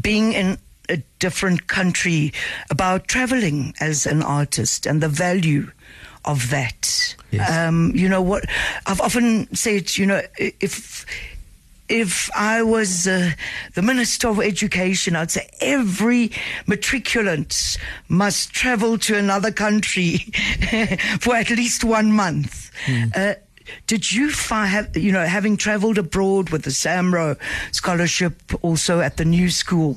being 0.00 0.32
in 0.32 0.58
a 0.88 1.02
different 1.18 1.66
country, 1.66 2.32
about 2.70 3.08
traveling 3.08 3.74
as 3.80 4.06
an 4.06 4.22
artist 4.22 4.86
and 4.86 5.02
the 5.02 5.08
value 5.08 5.70
of 6.24 6.50
that. 6.50 7.16
Yes. 7.30 7.50
Um, 7.50 7.92
you 7.94 8.08
know 8.08 8.22
what? 8.22 8.44
I've 8.86 9.00
often 9.00 9.54
said, 9.54 9.96
you 9.96 10.06
know, 10.06 10.22
if 10.38 11.06
if 11.88 12.30
I 12.34 12.62
was 12.62 13.06
uh, 13.06 13.32
the 13.74 13.82
Minister 13.82 14.28
of 14.28 14.40
Education, 14.40 15.14
I'd 15.14 15.30
say 15.30 15.48
every 15.60 16.30
matriculant 16.66 17.78
must 18.08 18.52
travel 18.52 18.98
to 18.98 19.16
another 19.16 19.52
country 19.52 20.18
for 21.20 21.36
at 21.36 21.50
least 21.50 21.84
one 21.84 22.12
month. 22.12 22.70
Uh, 23.14 23.34
did 23.86 24.10
you 24.10 24.30
find, 24.30 24.68
have, 24.68 24.96
you 24.96 25.12
know, 25.12 25.24
having 25.24 25.56
traveled 25.56 25.98
abroad 25.98 26.50
with 26.50 26.62
the 26.62 26.70
Samro 26.70 27.36
scholarship, 27.72 28.40
also 28.62 29.00
at 29.00 29.16
the 29.16 29.24
New 29.24 29.50
School, 29.50 29.96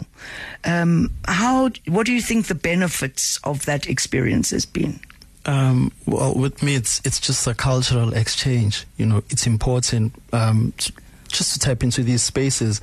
um, 0.65 1.11
how? 1.25 1.69
What 1.87 2.05
do 2.05 2.13
you 2.13 2.21
think 2.21 2.47
the 2.47 2.55
benefits 2.55 3.39
of 3.43 3.65
that 3.65 3.87
experience 3.87 4.51
has 4.51 4.65
been? 4.65 4.99
Um, 5.45 5.91
well, 6.05 6.35
with 6.35 6.61
me, 6.61 6.75
it's 6.75 7.01
it's 7.05 7.19
just 7.19 7.47
a 7.47 7.53
cultural 7.53 8.13
exchange. 8.13 8.85
You 8.97 9.05
know, 9.05 9.23
it's 9.29 9.47
important 9.47 10.13
um, 10.33 10.73
t- 10.77 10.93
just 11.27 11.53
to 11.53 11.59
tap 11.59 11.83
into 11.83 12.03
these 12.03 12.21
spaces, 12.21 12.81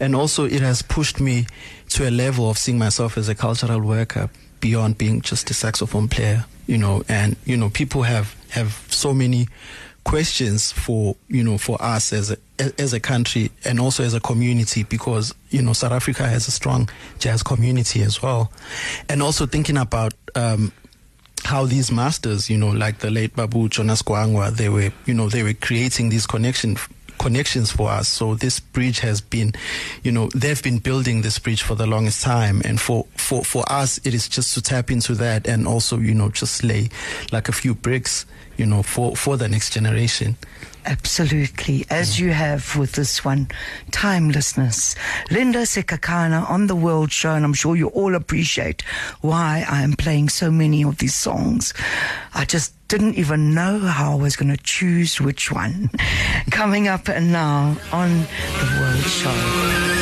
and 0.00 0.14
also 0.14 0.44
it 0.44 0.60
has 0.60 0.82
pushed 0.82 1.20
me 1.20 1.46
to 1.90 2.08
a 2.08 2.10
level 2.10 2.48
of 2.48 2.58
seeing 2.58 2.78
myself 2.78 3.18
as 3.18 3.28
a 3.28 3.34
cultural 3.34 3.80
worker 3.80 4.30
beyond 4.60 4.98
being 4.98 5.20
just 5.20 5.50
a 5.50 5.54
saxophone 5.54 6.08
player. 6.08 6.44
You 6.66 6.78
know, 6.78 7.02
and 7.08 7.36
you 7.44 7.56
know, 7.56 7.70
people 7.70 8.02
have 8.02 8.34
have 8.50 8.86
so 8.88 9.12
many 9.12 9.48
questions 10.06 10.70
for 10.70 11.16
you 11.26 11.42
know 11.42 11.58
for 11.58 11.76
us 11.82 12.12
as 12.12 12.30
a 12.30 12.36
as 12.78 12.92
a 12.92 13.00
country 13.00 13.50
and 13.64 13.80
also 13.80 14.04
as 14.04 14.14
a 14.14 14.20
community 14.20 14.84
because 14.84 15.34
you 15.50 15.60
know 15.60 15.72
South 15.72 15.90
Africa 15.90 16.28
has 16.28 16.46
a 16.46 16.52
strong 16.52 16.88
jazz 17.18 17.42
community 17.42 18.02
as 18.02 18.22
well, 18.22 18.52
and 19.08 19.20
also 19.20 19.46
thinking 19.46 19.76
about 19.76 20.14
um, 20.36 20.72
how 21.42 21.66
these 21.66 21.90
masters, 21.90 22.48
you 22.48 22.56
know, 22.56 22.70
like 22.70 22.98
the 22.98 23.10
late 23.10 23.34
Babu 23.34 23.68
Jonas 23.68 24.02
Gwangwa, 24.02 24.50
they 24.56 24.68
were, 24.68 24.92
you 25.06 25.14
know, 25.14 25.28
they 25.28 25.42
were 25.42 25.54
creating 25.54 26.08
these 26.08 26.26
connection 26.26 26.76
connections 27.18 27.70
for 27.70 27.90
us. 27.90 28.08
So 28.08 28.34
this 28.34 28.60
bridge 28.60 29.00
has 29.00 29.20
been, 29.20 29.54
you 30.02 30.12
know, 30.12 30.28
they've 30.34 30.62
been 30.62 30.78
building 30.78 31.22
this 31.22 31.38
bridge 31.38 31.62
for 31.62 31.74
the 31.74 31.86
longest 31.86 32.22
time, 32.22 32.62
and 32.64 32.80
for 32.80 33.06
for 33.16 33.44
for 33.44 33.64
us, 33.70 33.98
it 34.04 34.14
is 34.14 34.28
just 34.28 34.54
to 34.54 34.62
tap 34.62 34.90
into 34.90 35.14
that 35.14 35.46
and 35.46 35.66
also, 35.66 35.98
you 35.98 36.14
know, 36.14 36.28
just 36.28 36.62
lay 36.62 36.88
like 37.32 37.48
a 37.48 37.52
few 37.52 37.74
bricks, 37.74 38.26
you 38.56 38.66
know, 38.66 38.82
for 38.82 39.16
for 39.16 39.36
the 39.36 39.48
next 39.48 39.72
generation. 39.72 40.36
Absolutely, 40.88 41.84
as 41.90 42.20
you 42.20 42.30
have 42.30 42.76
with 42.76 42.92
this 42.92 43.24
one, 43.24 43.48
timelessness. 43.90 44.94
Linda 45.32 45.62
Sikhakhane 45.62 46.48
on 46.48 46.68
the 46.68 46.76
World 46.76 47.10
Show, 47.10 47.32
and 47.32 47.44
I'm 47.44 47.54
sure 47.54 47.74
you 47.74 47.88
all 47.88 48.14
appreciate 48.14 48.82
why 49.20 49.66
I 49.68 49.82
am 49.82 49.94
playing 49.94 50.28
so 50.28 50.48
many 50.48 50.84
of 50.84 50.98
these 50.98 51.14
songs. 51.14 51.74
I 52.34 52.44
just 52.44 52.75
didn't 52.88 53.14
even 53.14 53.54
know 53.54 53.78
how 53.80 54.12
I 54.12 54.14
was 54.14 54.36
going 54.36 54.54
to 54.54 54.62
choose 54.62 55.20
which 55.20 55.50
one. 55.50 55.90
Coming 56.50 56.88
up 56.88 57.08
now 57.08 57.76
on 57.92 58.10
the 58.20 58.76
World 58.80 59.02
Show. 59.02 59.96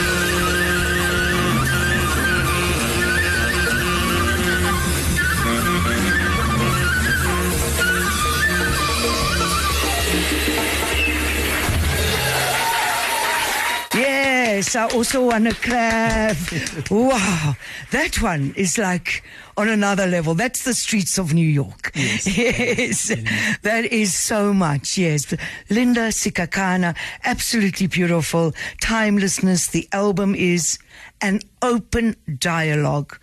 Yes, 13.96 14.76
I 14.76 14.88
also 14.88 15.26
want 15.26 15.44
to 15.48 15.54
clap. 15.54 16.36
wow, 16.90 17.56
that 17.92 18.20
one 18.20 18.52
is 18.56 18.76
like 18.76 19.22
on 19.56 19.68
another 19.68 20.06
level. 20.06 20.34
That's 20.34 20.64
the 20.64 20.74
streets 20.74 21.18
of 21.18 21.34
New 21.34 21.46
York. 21.46 21.92
Yes, 21.94 22.26
yes. 22.36 23.58
that 23.62 23.84
is 23.84 24.14
so 24.14 24.52
much. 24.52 24.98
Yes, 24.98 25.34
Linda 25.70 26.08
Sikhakhane, 26.08 26.96
absolutely 27.24 27.86
beautiful. 27.86 28.52
Timelessness. 28.80 29.68
The 29.68 29.88
album 29.92 30.34
is 30.34 30.78
an 31.20 31.40
open 31.62 32.16
dialogue. 32.38 33.18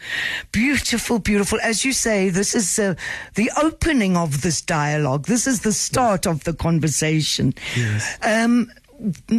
Beautiful, 0.51 1.19
beautiful. 1.19 1.59
As 1.61 1.85
you 1.85 1.93
say, 1.93 2.29
this 2.29 2.55
is 2.55 2.79
uh, 2.79 2.95
the 3.35 3.51
opening 3.61 4.17
of 4.17 4.41
this 4.41 4.61
dialogue. 4.61 5.25
This 5.25 5.45
is 5.47 5.61
the 5.61 5.73
start 5.73 6.25
of 6.25 6.43
the 6.43 6.53
conversation. 6.53 7.53
Yes. 7.75 8.17
Um, 8.23 8.71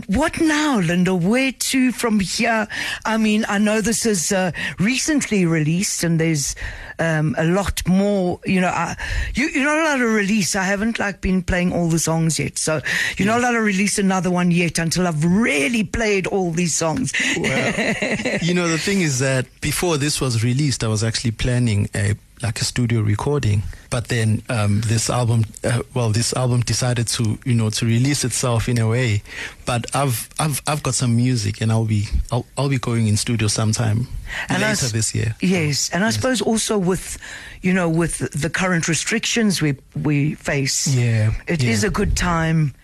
what 0.07 0.41
now, 0.41 0.81
Linda? 0.81 1.15
Where 1.15 1.53
to 1.53 1.93
from 1.93 2.21
here? 2.21 2.67
I 3.05 3.17
mean, 3.17 3.45
I 3.49 3.59
know 3.59 3.81
this 3.81 4.05
is 4.07 4.33
uh, 4.33 4.53
recently 4.79 5.47
released, 5.47 6.03
and 6.03 6.19
there's 6.19 6.55
um, 6.99 7.35
a 7.39 7.45
lot 7.45 7.87
more. 7.87 8.41
You 8.45 8.61
know, 8.61 8.69
I, 8.69 8.97
you, 9.35 9.49
you're 9.49 9.65
not 9.65 9.79
allowed 9.79 9.99
to 9.99 10.07
release. 10.07 10.57
I 10.57 10.65
haven't 10.65 10.99
like 10.99 11.21
been 11.21 11.43
playing 11.43 11.73
all 11.73 11.89
the 11.89 11.99
songs 11.99 12.39
yet, 12.39 12.59
so 12.59 12.81
you're 13.17 13.29
not 13.29 13.39
allowed 13.39 13.53
to 13.53 13.61
release 13.61 13.99
another 13.99 14.31
one 14.31 14.51
yet 14.51 14.79
until 14.79 15.07
I've 15.07 15.25
really 15.25 15.85
played 15.85 16.27
all 16.27 16.51
these 16.51 16.75
songs. 16.75 17.13
Well, 17.39 17.75
you 18.43 18.55
know, 18.55 18.69
the 18.69 18.79
thing 18.79 19.01
is 19.01 19.21
that 19.21 19.47
before 19.61 19.97
this 19.97 20.21
was 20.21 20.43
released, 20.43 20.83
I 20.83 20.89
was 20.89 21.05
actually 21.05 21.33
planning 21.33 21.89
a 21.95 22.15
like 22.43 22.61
a 22.61 22.65
studio 22.65 23.01
recording. 23.01 23.63
But 23.91 24.09
then 24.09 24.43
um, 24.49 24.81
this 24.87 25.11
album, 25.11 25.45
uh, 25.65 25.83
well, 25.95 26.11
this 26.11 26.33
album 26.35 26.61
decided 26.61 27.07
to, 27.09 27.39
you 27.45 27.55
know, 27.55 27.71
to 27.71 27.87
release 27.87 28.25
itself 28.25 28.69
in 28.69 28.79
a 28.79 28.89
way. 28.89 29.23
But 29.67 29.95
I've, 29.95 30.29
I've, 30.39 30.61
I've 30.67 30.83
got 30.83 30.95
some 30.95 31.15
music, 31.15 31.61
and 31.61 31.71
I'll 31.71 31.85
be, 31.85 32.07
I'll, 32.31 32.47
I'll 32.57 32.69
be 32.71 32.79
going 32.79 33.07
in 33.07 33.17
studio 33.17 33.49
sometime 33.49 34.09
And 34.49 34.63
later 34.63 34.87
s- 34.87 34.93
this 34.93 35.15
year. 35.15 35.37
Yes, 35.41 35.91
and 35.91 36.05
I 36.05 36.11
suppose 36.11 36.41
also 36.41 36.79
with, 36.79 37.19
you 37.61 37.73
know, 37.75 37.89
with 37.89 38.19
the 38.41 38.49
current 38.51 38.89
restrictions 38.89 39.61
we 39.63 39.77
we 39.95 40.35
face, 40.35 40.87
Yeah, 40.89 41.33
it 41.47 41.63
is 41.63 41.83
yeah. 41.83 41.89
a 41.89 41.91
good 41.93 42.17
time 42.17 42.75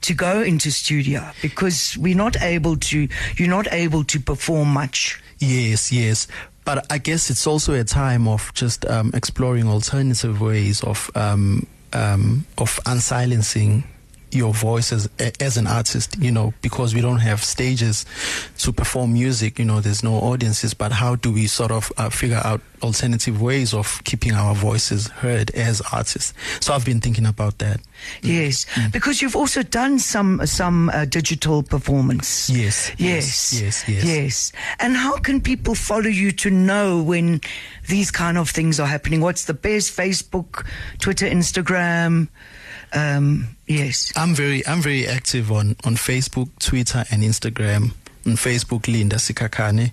to 0.00 0.14
go 0.14 0.42
into 0.42 0.70
studio 0.70 1.28
because 1.42 1.96
we're 1.98 2.16
not 2.16 2.36
able 2.42 2.76
to. 2.76 3.08
You're 3.36 3.48
not 3.48 3.66
able 3.72 4.04
to 4.04 4.20
perform 4.20 4.72
much. 4.72 5.20
Yes, 5.38 5.92
yes. 5.92 6.26
But 6.68 6.84
I 6.90 6.98
guess 6.98 7.30
it's 7.30 7.46
also 7.46 7.72
a 7.72 7.82
time 7.82 8.28
of 8.28 8.52
just 8.52 8.84
um, 8.84 9.10
exploring 9.14 9.66
alternative 9.68 10.38
ways 10.38 10.84
of 10.84 11.10
um, 11.14 11.66
um, 11.94 12.44
of 12.58 12.78
unsilencing 12.84 13.84
your 14.34 14.52
voice 14.52 14.92
as 14.92 15.08
as 15.40 15.56
an 15.56 15.66
artist 15.66 16.16
you 16.18 16.30
know 16.30 16.52
because 16.62 16.94
we 16.94 17.00
don't 17.00 17.18
have 17.20 17.42
stages 17.42 18.04
to 18.58 18.72
perform 18.72 19.12
music 19.12 19.58
you 19.58 19.64
know 19.64 19.80
there's 19.80 20.02
no 20.02 20.14
audiences 20.14 20.74
but 20.74 20.92
how 20.92 21.14
do 21.16 21.32
we 21.32 21.46
sort 21.46 21.70
of 21.70 21.90
uh, 21.96 22.08
figure 22.10 22.40
out 22.44 22.60
alternative 22.82 23.40
ways 23.42 23.74
of 23.74 24.00
keeping 24.04 24.32
our 24.34 24.54
voices 24.54 25.08
heard 25.08 25.50
as 25.52 25.80
artists 25.92 26.32
so 26.60 26.72
i've 26.74 26.84
been 26.84 27.00
thinking 27.00 27.26
about 27.26 27.58
that 27.58 27.80
Yes, 28.22 28.64
because 28.92 29.20
you've 29.20 29.34
also 29.34 29.62
done 29.64 29.98
some 29.98 30.46
some 30.46 30.88
uh, 30.90 31.04
digital 31.04 31.64
performance. 31.64 32.48
Yes, 32.48 32.92
Yes. 32.96 33.52
yes, 33.52 33.60
yes, 33.60 33.88
yes. 33.88 34.04
Yes. 34.04 34.52
And 34.78 34.96
how 34.96 35.16
can 35.18 35.40
people 35.40 35.74
follow 35.74 36.06
you 36.08 36.30
to 36.32 36.48
know 36.50 37.02
when 37.02 37.40
these 37.88 38.12
kind 38.12 38.38
of 38.38 38.50
things 38.50 38.78
are 38.78 38.86
happening? 38.86 39.20
What's 39.20 39.46
the 39.46 39.54
best? 39.54 39.90
Facebook, 39.96 40.64
Twitter, 41.00 41.26
Instagram. 41.26 42.28
Um, 42.92 43.56
yes. 43.66 44.12
I'm 44.16 44.34
very 44.34 44.66
I'm 44.66 44.80
very 44.80 45.06
active 45.06 45.50
on 45.52 45.76
on 45.84 45.96
Facebook, 45.96 46.48
Twitter, 46.58 47.04
and 47.10 47.22
Instagram. 47.22 47.92
On 48.26 48.32
Facebook, 48.34 48.88
Linda 48.88 49.16
Sikhakhane. 49.16 49.92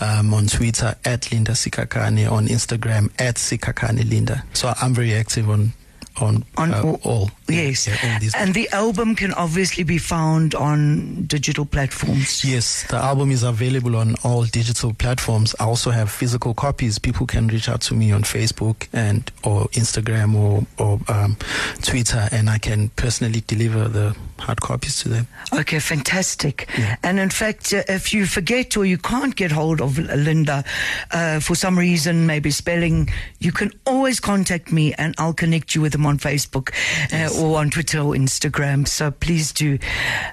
Um, 0.00 0.32
on 0.32 0.46
Twitter, 0.46 0.94
at 1.04 1.30
Linda 1.32 1.52
Sikhakhane. 1.52 2.30
On 2.30 2.46
Instagram, 2.46 3.10
at 3.18 3.36
Sikhakhane 3.36 4.08
Linda. 4.08 4.44
So 4.54 4.72
I'm 4.80 4.94
very 4.94 5.14
active 5.14 5.50
on 5.50 5.72
on, 6.20 6.44
On 6.56 6.72
uh, 6.74 6.82
all- 6.82 7.00
all. 7.02 7.30
Yes. 7.48 7.86
Yeah, 7.86 7.96
all 8.02 8.42
and 8.42 8.54
the 8.54 8.68
album 8.70 9.14
can 9.14 9.32
obviously 9.34 9.84
be 9.84 9.98
found 9.98 10.54
on 10.54 11.24
digital 11.26 11.66
platforms. 11.66 12.42
Yes, 12.44 12.86
the 12.88 12.96
album 12.96 13.30
is 13.30 13.42
available 13.42 13.96
on 13.96 14.14
all 14.24 14.44
digital 14.44 14.94
platforms. 14.94 15.54
I 15.60 15.64
also 15.64 15.90
have 15.90 16.10
physical 16.10 16.54
copies. 16.54 16.98
People 16.98 17.26
can 17.26 17.48
reach 17.48 17.68
out 17.68 17.80
to 17.82 17.94
me 17.94 18.12
on 18.12 18.22
Facebook 18.22 18.88
and 18.92 19.30
or 19.42 19.66
Instagram 19.72 20.34
or 20.34 20.66
or 20.78 21.00
um, 21.08 21.36
Twitter, 21.82 22.28
and 22.32 22.48
I 22.48 22.58
can 22.58 22.88
personally 22.90 23.42
deliver 23.46 23.88
the 23.88 24.16
hard 24.38 24.60
copies 24.60 25.00
to 25.02 25.08
them. 25.08 25.26
Okay, 25.52 25.78
fantastic. 25.78 26.68
Yeah. 26.76 26.96
And 27.02 27.18
in 27.18 27.30
fact, 27.30 27.72
uh, 27.72 27.82
if 27.88 28.12
you 28.12 28.26
forget 28.26 28.76
or 28.76 28.84
you 28.84 28.98
can't 28.98 29.34
get 29.36 29.52
hold 29.52 29.80
of 29.80 29.98
Linda 29.98 30.64
uh, 31.10 31.40
for 31.40 31.54
some 31.54 31.78
reason, 31.78 32.26
maybe 32.26 32.50
spelling, 32.50 33.10
you 33.38 33.52
can 33.52 33.72
always 33.86 34.20
contact 34.20 34.72
me 34.72 34.94
and 34.94 35.14
I'll 35.18 35.32
connect 35.32 35.74
you 35.74 35.80
with 35.80 35.92
them 35.92 36.06
on 36.06 36.18
Facebook 36.18 36.74
uh, 37.12 37.40
or 37.40 37.58
on 37.58 37.70
Twitter 37.70 37.98
or 37.98 38.14
Instagram. 38.14 38.86
So 38.88 39.10
please 39.10 39.52
do. 39.52 39.78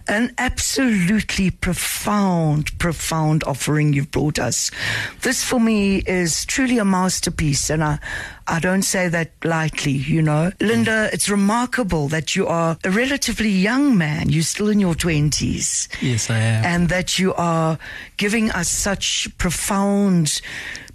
An 0.08 0.34
absolutely 0.38 1.52
profound, 1.52 2.78
profound 2.80 3.44
offering 3.44 3.94
you've 3.94 4.12
brought 4.12 4.40
us. 4.40 4.72
This 5.22 5.44
for 5.44 5.60
me 5.60 5.98
is 6.00 6.46
truly 6.46 6.78
a 6.78 6.86
masterpiece, 6.86 7.70
and 7.70 7.84
I. 7.84 8.00
I 8.52 8.60
don't 8.60 8.82
say 8.82 9.08
that 9.08 9.32
lightly, 9.46 9.94
you 9.94 10.22
know. 10.22 10.52
Linda, 10.60 11.08
mm. 11.08 11.14
it's 11.14 11.30
remarkable 11.30 12.10
that 12.10 12.36
you 12.36 12.48
are 12.48 12.78
a 12.84 12.92
relatively 12.92 13.50
young 13.50 13.98
man. 13.98 14.30
You're 14.30 14.44
still 14.44 14.68
in 14.68 14.82
your 14.82 14.94
20s 14.94 15.88
Yes, 16.02 16.30
I 16.30 16.38
am. 16.38 16.66
and 16.66 16.90
that 16.90 17.18
you 17.18 17.34
are 17.36 17.80
giving 18.18 18.52
us 18.52 18.68
such 18.68 19.30
profound 19.38 20.42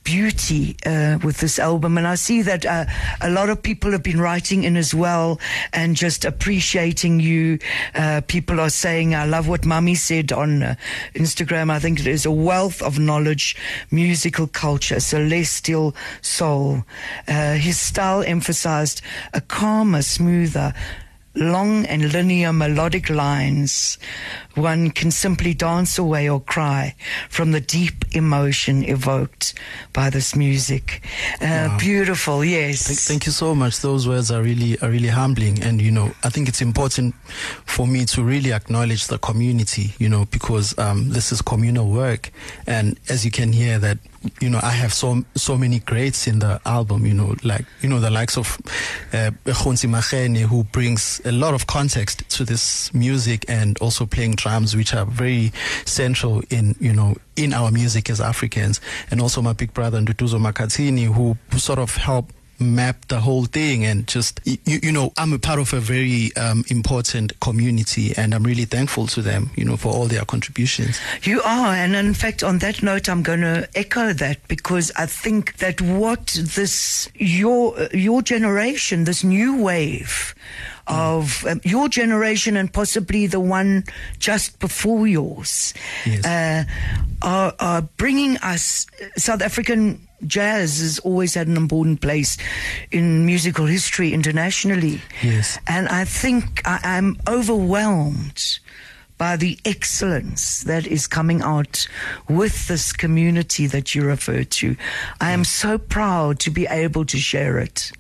beauty 0.07 0.77
uh, 0.87 1.19
with 1.25 1.39
this 1.39 1.59
album. 1.59 1.99
And 1.99 2.07
I 2.07 2.15
see 2.15 2.41
that 2.43 2.65
uh, 2.65 2.85
a 3.21 3.29
lot 3.29 3.51
of 3.51 3.61
people 3.61 3.91
have 3.91 4.05
been 4.05 4.21
writing 4.21 4.63
in 4.63 4.77
as 4.77 4.95
well 4.95 5.41
and 5.73 5.97
just 5.97 6.25
appreciating 6.25 7.19
you. 7.19 7.59
Uh, 7.93 8.23
people 8.27 8.61
are 8.61 8.71
saying, 8.71 9.17
I 9.17 9.27
love 9.27 9.49
what 9.49 9.67
Mummy 9.67 9.97
said 9.97 10.33
on 10.33 10.63
uh, 10.63 10.75
Instagram. 11.15 11.71
I 11.71 11.81
think 11.81 11.99
it 11.99 12.07
is 12.07 12.25
a 12.25 12.31
wealth 12.31 12.81
of 12.83 13.01
knowledge, 13.01 13.57
musical 13.91 14.47
culture, 14.47 15.01
celestial 15.01 15.95
soul. 16.23 16.85
Uh, 17.27 17.55
his 17.55 17.77
style 17.77 18.23
emphasized 18.23 19.03
a 19.35 19.41
calmer, 19.41 20.03
smoother, 20.03 20.73
long 21.37 21.87
and 21.87 22.13
linear 22.13 22.53
melodic 22.53 23.11
lines, 23.11 23.99
one 24.55 24.91
can 24.91 25.11
simply 25.11 25.55
dance 25.55 25.99
away 25.99 26.29
or 26.29 26.41
cry 26.41 26.95
from 27.29 27.53
the 27.53 27.61
deep 27.61 28.05
emotion 28.13 28.83
evoked 28.85 29.55
by 29.93 30.11
this 30.11 30.35
music. 30.35 31.03
Uh, 31.41 31.77
Beautiful, 31.79 32.45
yes. 32.45 32.87
Thank, 32.87 32.99
thank 32.99 33.27
you 33.27 33.33
so 33.33 33.55
much. 33.55 33.81
Those 33.81 34.09
words 34.09 34.31
are 34.31 34.43
really 34.43 34.79
are 34.81 34.91
really 34.91 35.09
humbling, 35.09 35.63
and 35.63 35.81
you 35.81 35.91
know, 35.91 36.13
I 36.25 36.31
think 36.31 36.49
it's 36.49 36.63
important 36.63 37.15
for 37.65 37.87
me 37.87 38.05
to 38.07 38.23
really 38.23 38.53
acknowledge 38.53 39.07
the 39.07 39.19
community. 39.19 39.93
You 39.99 40.09
know, 40.09 40.25
because 40.27 40.77
um, 40.79 41.11
this 41.11 41.33
is 41.33 41.43
communal 41.43 41.91
work, 41.91 42.31
and 42.67 42.99
as 43.09 43.25
you 43.25 43.31
can 43.31 43.53
hear 43.53 43.79
that. 43.79 43.99
You 44.41 44.51
know, 44.51 44.61
I 44.63 44.71
have 44.71 44.93
so 44.93 45.23
so 45.35 45.57
many 45.57 45.81
greats 45.81 46.27
in 46.27 46.39
the 46.39 46.61
album. 46.65 47.07
You 47.07 47.15
know, 47.15 47.35
like 47.45 47.65
you 47.83 47.89
know 47.89 48.01
the 48.01 48.11
likes 48.11 48.37
of 48.37 48.59
uh, 49.13 49.31
Gontse 49.45 49.89
Makhene, 49.89 50.39
who 50.39 50.65
brings 50.65 51.21
a 51.25 51.33
lot 51.33 51.55
of 51.55 51.67
context 51.67 52.29
to 52.31 52.45
this 52.45 52.93
music, 52.95 53.45
and 53.49 53.79
also 53.79 54.07
playing 54.07 54.33
drums, 54.37 54.77
which 54.77 54.95
are 54.95 55.07
very 55.07 55.53
central 55.85 56.43
in 56.51 56.75
you 56.81 56.93
know 56.93 57.17
in 57.37 57.53
our 57.53 57.71
music 57.71 58.11
as 58.11 58.21
Africans, 58.21 58.81
and 59.11 59.21
also 59.21 59.43
my 59.43 59.53
big 59.53 59.73
brother 59.75 60.01
Nduduzo 60.01 60.41
Makhathini, 60.41 61.13
who 61.13 61.37
sort 61.59 61.79
of 61.79 61.97
help 61.97 62.33
map 62.59 63.07
the 63.09 63.21
whole 63.21 63.45
thing 63.47 63.85
and 63.85 64.07
just 64.07 64.41
you, 64.45 64.79
you 64.83 64.93
know 64.93 65.13
i'm 65.17 65.33
a 65.33 65.39
part 65.39 65.59
of 65.59 65.73
a 65.75 65.81
very 65.81 66.31
um, 66.37 66.65
important 66.69 67.39
community 67.41 68.13
and 68.17 68.35
i'm 68.35 68.43
really 68.43 68.65
thankful 68.65 69.07
to 69.07 69.21
them 69.23 69.51
you 69.57 69.65
know 69.65 69.77
for 69.77 69.93
all 69.93 70.07
their 70.07 70.25
contributions 70.25 70.99
You 71.23 71.41
are, 71.43 71.75
and 71.75 71.95
in 71.97 72.15
fact, 72.15 72.43
on 72.43 72.59
that 72.59 72.83
note, 72.83 73.09
I'm 73.09 73.23
going 73.23 73.41
to 73.41 73.69
echo 73.75 74.13
that 74.13 74.39
because 74.49 74.93
I 74.97 75.07
think 75.07 75.57
that 75.59 75.81
what 75.81 76.27
this 76.55 77.09
your 77.15 77.75
your 77.93 78.23
generation, 78.23 79.05
this 79.05 79.23
new 79.25 79.57
wave 79.63 80.35
of 80.87 81.45
um, 81.47 81.61
your 81.65 81.89
generation, 81.89 82.57
and 82.57 82.73
possibly 82.73 83.27
the 83.27 83.41
one 83.41 83.85
just 84.19 84.59
before 84.61 85.07
yours, 85.09 85.75
Yes. 86.05 86.25
uh, 86.25 86.65
are 87.23 87.53
are 87.59 87.83
bringing 87.97 88.37
us 88.39 88.87
South 89.17 89.43
African. 89.43 90.06
Jazz 90.27 90.81
has 90.81 90.99
always 91.01 91.35
had 91.35 91.49
an 91.49 91.57
important 91.57 92.01
place 92.01 92.37
in 92.91 93.27
musical 93.27 93.67
history 93.67 94.13
internationally. 94.13 95.01
Yes. 95.23 95.59
And 95.67 95.89
I 95.89 96.05
think 96.05 96.63
I, 96.65 96.81
I'm 96.83 97.19
overwhelmed 97.29 98.59
by 99.19 99.37
the 99.37 99.59
excellence 99.65 100.63
that 100.65 100.87
is 100.87 101.07
coming 101.07 101.41
out 101.43 101.89
with 102.29 102.69
this 102.69 102.93
community 102.93 103.67
that 103.67 103.95
you 103.95 104.03
refer 104.03 104.45
to. 104.45 104.77
I 105.21 105.33
am 105.33 105.45
so 105.45 105.79
proud 105.79 106.39
to 106.41 106.51
be 106.51 106.67
able 106.67 107.05
to 107.07 107.19
share 107.19 107.59
it. 107.59 107.93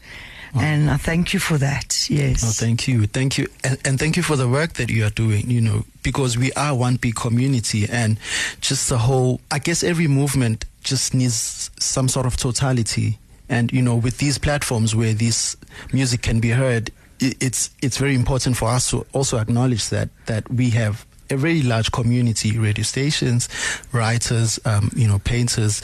Oh. 0.54 0.60
And 0.60 0.90
I 0.90 0.96
thank 0.96 1.34
you 1.34 1.40
for 1.40 1.58
that. 1.58 2.08
Yes. 2.08 2.44
Oh, 2.44 2.52
thank 2.64 2.88
you, 2.88 3.06
thank 3.06 3.36
you, 3.36 3.48
and, 3.64 3.78
and 3.84 3.98
thank 3.98 4.16
you 4.16 4.22
for 4.22 4.36
the 4.36 4.48
work 4.48 4.74
that 4.74 4.90
you 4.90 5.04
are 5.04 5.10
doing. 5.10 5.50
You 5.50 5.60
know, 5.60 5.84
because 6.02 6.38
we 6.38 6.52
are 6.52 6.74
one 6.74 6.96
big 6.96 7.14
community, 7.14 7.86
and 7.90 8.18
just 8.60 8.88
the 8.88 8.98
whole. 8.98 9.40
I 9.50 9.58
guess 9.58 9.82
every 9.82 10.06
movement 10.06 10.64
just 10.87 11.12
needs 11.14 11.70
some 11.78 12.09
sort 12.09 12.26
of 12.26 12.37
totality, 12.37 13.18
and 13.49 13.72
you 13.72 13.82
know, 13.82 13.97
with 13.97 14.18
these 14.18 14.39
platforms 14.39 14.95
where 14.95 15.12
this 15.12 15.57
music 15.93 16.22
can 16.22 16.41
be 16.41 16.51
heard, 16.51 16.91
it's 17.20 17.70
it's 17.82 17.99
very 17.99 18.14
important 18.14 18.57
for 18.57 18.68
us 18.68 18.91
to 18.91 19.05
also 19.12 19.39
acknowledge 19.39 19.89
that 19.91 20.09
that 20.26 20.51
we 20.51 20.70
have 20.70 21.05
a 21.28 21.37
very 21.37 21.62
large 21.62 21.91
community, 21.91 22.57
radio 22.57 22.84
stations, 22.84 23.49
writers, 23.93 24.61
um, 24.64 24.91
you 24.95 25.09
know, 25.09 25.18
painters. 25.18 25.82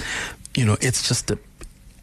You 0.54 0.66
know, 0.66 0.76
it's 0.80 1.08
just 1.08 1.30
a, 1.30 1.38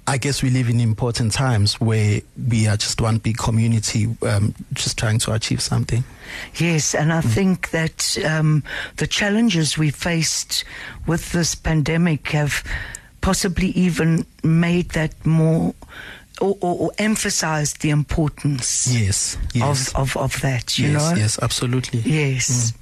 I 0.09 0.17
guess 0.17 0.41
we 0.41 0.49
live 0.49 0.69
in 0.69 0.79
important 0.79 1.33
times 1.33 1.79
where 1.79 2.21
we 2.49 2.67
are 2.67 2.77
just 2.77 2.99
one 2.99 3.19
big 3.19 3.37
community, 3.37 4.07
um, 4.23 4.55
just 4.73 4.97
trying 4.97 5.19
to 5.19 5.33
achieve 5.33 5.61
something. 5.61 6.03
Yes, 6.55 6.95
and 6.95 7.13
I 7.13 7.21
think 7.21 7.69
that 7.69 8.17
um, 8.25 8.63
the 8.97 9.05
challenges 9.05 9.77
we 9.77 9.91
faced 9.91 10.63
with 11.05 11.31
this 11.31 11.53
pandemic 11.53 12.29
have 12.29 12.63
possibly 13.21 13.67
even 13.67 14.25
made 14.43 14.89
that 14.89 15.13
more 15.27 15.75
or, 16.41 16.57
or, 16.59 16.75
or 16.79 16.91
emphasized 16.97 17.81
the 17.81 17.91
importance 17.91 18.87
Yes, 18.91 19.37
yes, 19.53 19.89
of, 19.89 20.15
of, 20.15 20.17
of 20.17 20.41
that, 20.41 20.77
you 20.79 20.89
yes, 20.89 21.11
know? 21.11 21.17
yes, 21.17 21.39
absolutely. 21.39 21.99
Yes. 21.99 22.73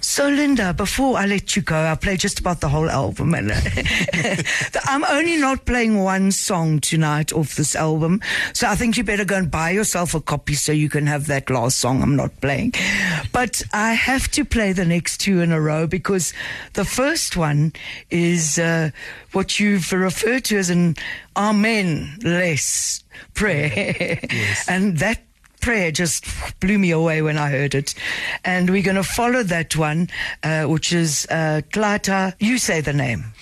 So, 0.00 0.28
Linda, 0.28 0.72
before 0.72 1.18
I 1.18 1.26
let 1.26 1.56
you 1.56 1.62
go, 1.62 1.76
I'll 1.76 1.96
play 1.96 2.16
just 2.16 2.38
about 2.38 2.60
the 2.60 2.68
whole 2.68 2.88
album. 2.88 3.34
And 3.34 3.52
I'm 4.84 5.04
only 5.04 5.36
not 5.36 5.64
playing 5.64 5.98
one 5.98 6.32
song 6.32 6.80
tonight 6.80 7.32
off 7.32 7.56
this 7.56 7.74
album. 7.74 8.20
So 8.52 8.68
I 8.68 8.74
think 8.74 8.96
you 8.96 9.04
better 9.04 9.24
go 9.24 9.36
and 9.36 9.50
buy 9.50 9.70
yourself 9.70 10.14
a 10.14 10.20
copy 10.20 10.54
so 10.54 10.72
you 10.72 10.88
can 10.88 11.06
have 11.06 11.26
that 11.26 11.50
last 11.50 11.78
song 11.78 12.02
I'm 12.02 12.16
not 12.16 12.40
playing. 12.40 12.74
But 13.32 13.62
I 13.72 13.94
have 13.94 14.28
to 14.32 14.44
play 14.44 14.72
the 14.72 14.84
next 14.84 15.18
two 15.18 15.40
in 15.40 15.52
a 15.52 15.60
row 15.60 15.86
because 15.86 16.32
the 16.74 16.84
first 16.84 17.36
one 17.36 17.72
is 18.10 18.58
uh, 18.58 18.90
what 19.32 19.58
you've 19.58 19.92
referred 19.92 20.44
to 20.44 20.58
as 20.58 20.70
an 20.70 20.96
Amen 21.36 22.18
less 22.22 23.02
prayer. 23.34 24.20
and 24.68 24.98
that 24.98 25.27
prayer 25.68 25.92
just 25.92 26.24
blew 26.60 26.78
me 26.78 26.90
away 26.92 27.20
when 27.20 27.36
I 27.36 27.50
heard 27.50 27.74
it. 27.74 27.94
And 28.42 28.70
we're 28.70 28.82
going 28.82 28.96
to 28.96 29.02
follow 29.02 29.42
that 29.42 29.76
one, 29.76 30.08
uh, 30.42 30.64
which 30.64 30.94
is 30.94 31.26
uh, 31.30 31.60
Tlata. 31.74 32.34
You 32.40 32.56
say 32.56 32.80
the 32.80 32.94
name. 32.94 33.34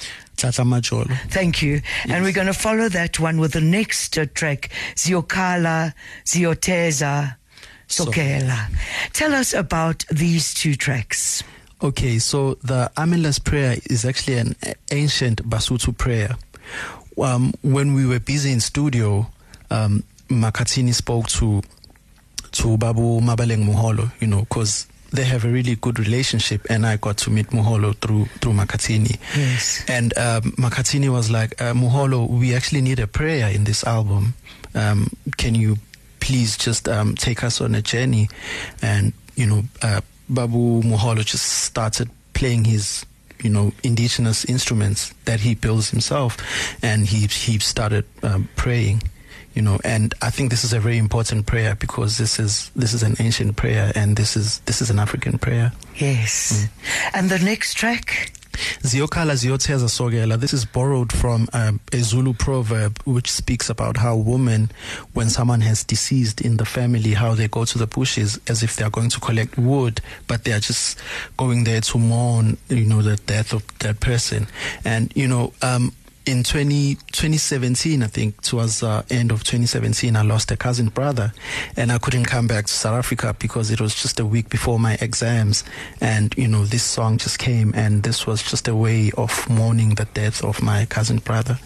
Thank 1.29 1.63
you. 1.63 1.83
And 2.09 2.25
we're 2.25 2.33
going 2.33 2.49
to 2.49 2.53
follow 2.53 2.89
that 2.89 3.21
one 3.21 3.39
with 3.39 3.53
the 3.53 3.61
next 3.61 4.19
uh, 4.19 4.27
track, 4.35 4.71
Ziyokhala, 4.97 5.95
Ziyotheza, 6.25 7.37
Sokela. 7.89 8.77
Tell 9.13 9.33
us 9.33 9.55
about 9.55 10.05
these 10.11 10.53
two 10.53 10.75
tracks. 10.75 11.45
Okay, 11.81 12.19
so 12.19 12.55
the 12.55 12.91
Amenless 12.97 13.39
prayer 13.39 13.77
is 13.89 14.05
actually 14.05 14.39
an 14.39 14.57
ancient 14.91 15.49
Basotho 15.49 15.97
prayer. 15.97 16.37
Um, 17.23 17.53
when 17.63 17.95
we 17.95 18.05
were 18.05 18.19
busy 18.19 18.51
in 18.51 18.59
studio, 18.59 19.31
um, 19.71 20.03
Makhathini 20.29 20.93
spoke 20.93 21.29
to 21.29 21.63
to 22.59 22.77
Babu 22.77 23.21
Mabaleng 23.21 23.65
Moholo, 23.65 24.11
you 24.21 24.27
know, 24.27 24.41
because 24.41 24.87
they 25.13 25.25
have 25.25 25.45
a 25.45 25.49
really 25.49 25.77
good 25.77 25.99
relationship, 25.99 26.67
and 26.69 26.87
I 26.87 26.97
got 26.97 27.17
to 27.19 27.31
meet 27.31 27.49
Moholo 27.49 27.95
through 27.97 28.27
through 28.41 28.53
Makhathini. 28.53 29.19
Yes. 29.37 29.85
And 29.89 30.17
um, 30.19 30.53
Makhathini 30.59 31.11
was 31.11 31.31
like, 31.31 31.61
uh, 31.61 31.73
Moholo, 31.73 32.29
we 32.29 32.55
actually 32.55 32.81
need 32.83 32.99
a 32.99 33.07
prayer 33.07 33.49
in 33.49 33.65
this 33.65 33.85
album. 33.85 34.35
Um, 34.75 35.11
can 35.37 35.55
you 35.55 35.77
please 36.21 36.57
just 36.57 36.89
um, 36.89 37.15
take 37.15 37.45
us 37.45 37.61
on 37.61 37.75
a 37.75 37.83
journey? 37.83 38.29
And 38.83 39.13
you 39.37 39.47
know, 39.47 39.63
uh, 39.83 40.01
Babu 40.29 40.83
Moholo 40.83 41.25
just 41.25 41.45
started 41.45 42.11
playing 42.35 42.65
his 42.65 43.07
you 43.43 43.51
know 43.51 43.73
indigenous 43.83 44.45
instruments 44.47 45.15
that 45.25 45.41
he 45.41 45.55
builds 45.55 45.91
himself, 45.91 46.37
and 46.83 47.07
he 47.07 47.27
he 47.27 47.59
started 47.59 48.05
um, 48.23 48.49
praying 48.57 49.03
you 49.57 49.63
know 49.63 49.79
and 49.85 50.15
i 50.23 50.31
think 50.31 50.51
this 50.51 50.63
is 50.65 50.73
a 50.73 50.79
very 50.81 50.99
important 50.99 51.47
prayer 51.47 51.75
because 51.75 52.19
this 52.19 52.39
is 52.39 52.71
this 52.77 52.93
is 52.93 53.03
an 53.03 53.17
ancient 53.19 53.57
prayer 53.57 53.91
and 53.95 54.17
this 54.17 54.37
is 54.37 54.61
this 54.67 54.81
is 54.83 54.91
an 54.91 54.99
african 54.99 55.39
prayer 55.39 55.73
Yes. 55.99 56.69
And 57.15 57.31
the 57.31 57.39
next 57.39 57.75
track? 57.75 58.33
Ziyokhala 58.83 59.35
ziyotheza 59.35 59.89
sokela. 59.89 60.39
This 60.39 60.53
is 60.53 60.67
borrowed 60.67 61.11
from 61.13 61.49
um, 61.55 61.81
a 61.93 62.01
Zulu 62.03 62.35
proverb 62.35 62.99
which 63.07 63.31
speaks 63.31 63.71
about 63.71 63.97
how 63.97 64.15
women, 64.17 64.71
when 65.15 65.31
someone 65.31 65.63
has 65.63 65.85
deceased 65.85 66.41
in 66.43 66.59
the 66.59 66.65
family, 66.67 67.15
how 67.15 67.35
they 67.35 67.49
go 67.49 67.65
to 67.65 67.79
the 67.79 67.87
bushes 67.87 68.39
as 68.47 68.63
if 68.63 68.77
they 68.77 68.85
are 68.85 68.91
going 68.91 69.09
to 69.11 69.21
collect 69.21 69.57
wood, 69.59 70.01
but 70.27 70.45
they 70.45 70.53
are 70.53 70.61
just 70.61 70.99
going 71.39 71.65
there 71.65 71.81
to 71.81 71.99
mourn, 71.99 72.57
you 72.69 72.85
know, 72.85 73.01
the 73.03 73.17
death 73.17 73.53
of 73.55 73.63
that 73.79 74.01
person. 74.01 74.47
And, 74.85 75.13
you 75.17 75.29
know, 75.29 75.53
um, 75.63 75.93
in 76.27 76.43
20, 76.43 76.97
2017, 77.13 78.03
I 78.03 78.07
think 78.09 78.43
towards 78.43 78.81
the 78.81 79.05
end 79.11 79.31
of 79.31 79.45
2017, 79.45 80.17
I 80.17 80.23
lost 80.23 80.51
a 80.51 80.57
cousin 80.57 80.89
brother 80.89 81.33
and 81.77 81.93
I 81.93 81.99
couldn't 81.99 82.25
come 82.25 82.49
back 82.49 82.67
to 82.67 82.73
South 82.73 82.99
Africa 82.99 83.35
because 83.39 83.71
it 83.71 83.81
was 83.81 83.95
just 83.95 84.19
a 84.19 84.27
week 84.27 84.49
before 84.49 84.81
my 84.81 84.99
exams. 85.01 85.63
And, 86.01 86.35
you 86.37 86.49
know, 86.49 86.65
this 86.65 86.83
song 86.83 87.19
just 87.19 87.39
came 87.39 87.73
and 87.77 88.03
this 88.03 88.27
was 88.27 88.43
just 88.43 88.67
a 88.67 88.75
way 88.75 89.13
of 89.17 89.49
mourning 89.49 89.95
the 89.95 90.07
death 90.15 90.43
of 90.45 90.61
my 90.61 90.85
cousin 90.87 91.19
brother. 91.19 91.59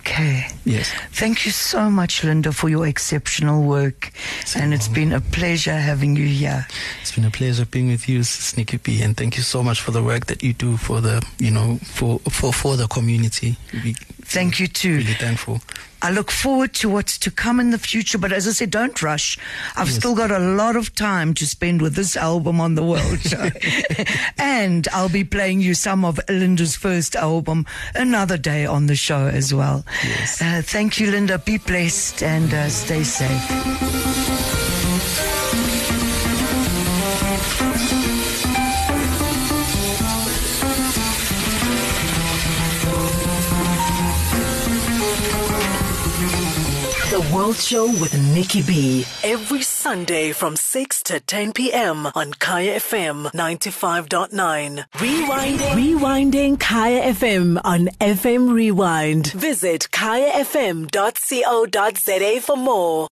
Okay. 0.00 0.46
Yes. 0.64 0.92
Thank 1.12 1.44
you 1.44 1.50
so 1.50 1.90
much, 1.90 2.22
Linda, 2.22 2.52
for 2.52 2.68
your 2.68 2.86
exceptional 2.86 3.62
work. 3.64 4.12
And 4.54 4.72
it's 4.72 4.88
been 4.88 5.12
a 5.12 5.20
pleasure 5.20 5.74
having 5.74 6.14
you 6.14 6.26
here. 6.26 6.66
It's 7.02 7.12
been 7.12 7.24
a 7.24 7.30
pleasure 7.30 7.66
being 7.66 7.88
with 7.88 8.08
you, 8.08 8.22
Sneaky 8.22 8.78
P, 8.78 9.02
and 9.02 9.16
thank 9.16 9.36
you 9.36 9.42
so 9.42 9.62
much 9.62 9.80
for 9.80 9.90
the 9.90 10.02
work 10.02 10.26
that 10.26 10.42
you 10.42 10.52
do 10.52 10.76
for 10.76 11.00
the, 11.00 11.26
you 11.38 11.50
know, 11.50 11.78
for 11.82 12.20
for, 12.30 12.52
for 12.52 12.76
the 12.76 12.86
community. 12.86 13.56
We 13.72 13.95
Thank 14.28 14.58
you 14.60 14.66
too. 14.66 14.96
really 14.98 15.14
thankful. 15.14 15.60
I 16.02 16.10
look 16.10 16.30
forward 16.30 16.74
to 16.74 16.88
what's 16.90 17.16
to 17.18 17.30
come 17.30 17.58
in 17.58 17.70
the 17.70 17.78
future, 17.78 18.18
but 18.18 18.30
as 18.32 18.46
I 18.46 18.50
said, 18.52 18.70
don't 18.70 19.00
rush. 19.02 19.38
I've 19.76 19.88
Yes. 19.88 19.96
still 19.96 20.14
got 20.14 20.30
a 20.30 20.38
lot 20.38 20.76
of 20.76 20.94
time 20.94 21.32
to 21.34 21.46
spend 21.46 21.80
with 21.80 21.94
this 21.94 22.16
album 22.16 22.60
on 22.60 22.74
the 22.74 22.82
World 22.84 23.20
Show. 23.20 23.50
and 24.38 24.86
I'll 24.92 25.08
be 25.08 25.24
playing 25.24 25.60
you 25.62 25.74
some 25.74 26.04
of 26.04 26.20
Linda's 26.28 26.76
first 26.76 27.16
album 27.16 27.64
another 27.94 28.36
day 28.36 28.66
on 28.66 28.86
the 28.86 28.96
show 28.96 29.26
as 29.26 29.54
well. 29.54 29.84
Yes. 30.04 30.42
Uh, 30.42 30.60
thank 30.62 31.00
you, 31.00 31.10
Linda. 31.10 31.38
Be 31.38 31.56
blessed 31.58 32.22
and 32.22 32.52
uh, 32.52 32.68
stay 32.68 33.02
safe. 33.02 33.42
World 47.34 47.56
Show 47.56 47.86
with 47.86 48.16
Nikki 48.34 48.62
B. 48.62 49.04
Every 49.24 49.62
Sunday 49.62 50.32
from 50.32 50.54
6 50.56 51.02
to 51.04 51.18
10 51.20 51.52
p.m. 51.52 52.06
on 52.14 52.32
Kaya 52.34 52.76
FM 52.78 53.30
95.9. 53.32 54.84
Rewinding. 54.92 55.58
Rewinding 55.74 56.58
Kaya 56.60 57.12
FM 57.12 57.58
on 57.64 57.86
FM 58.00 58.52
Rewind. 58.52 59.32
Visit 59.32 59.88
kayafm.co.za 59.92 60.90
for 62.40 62.56
more. 62.56 63.08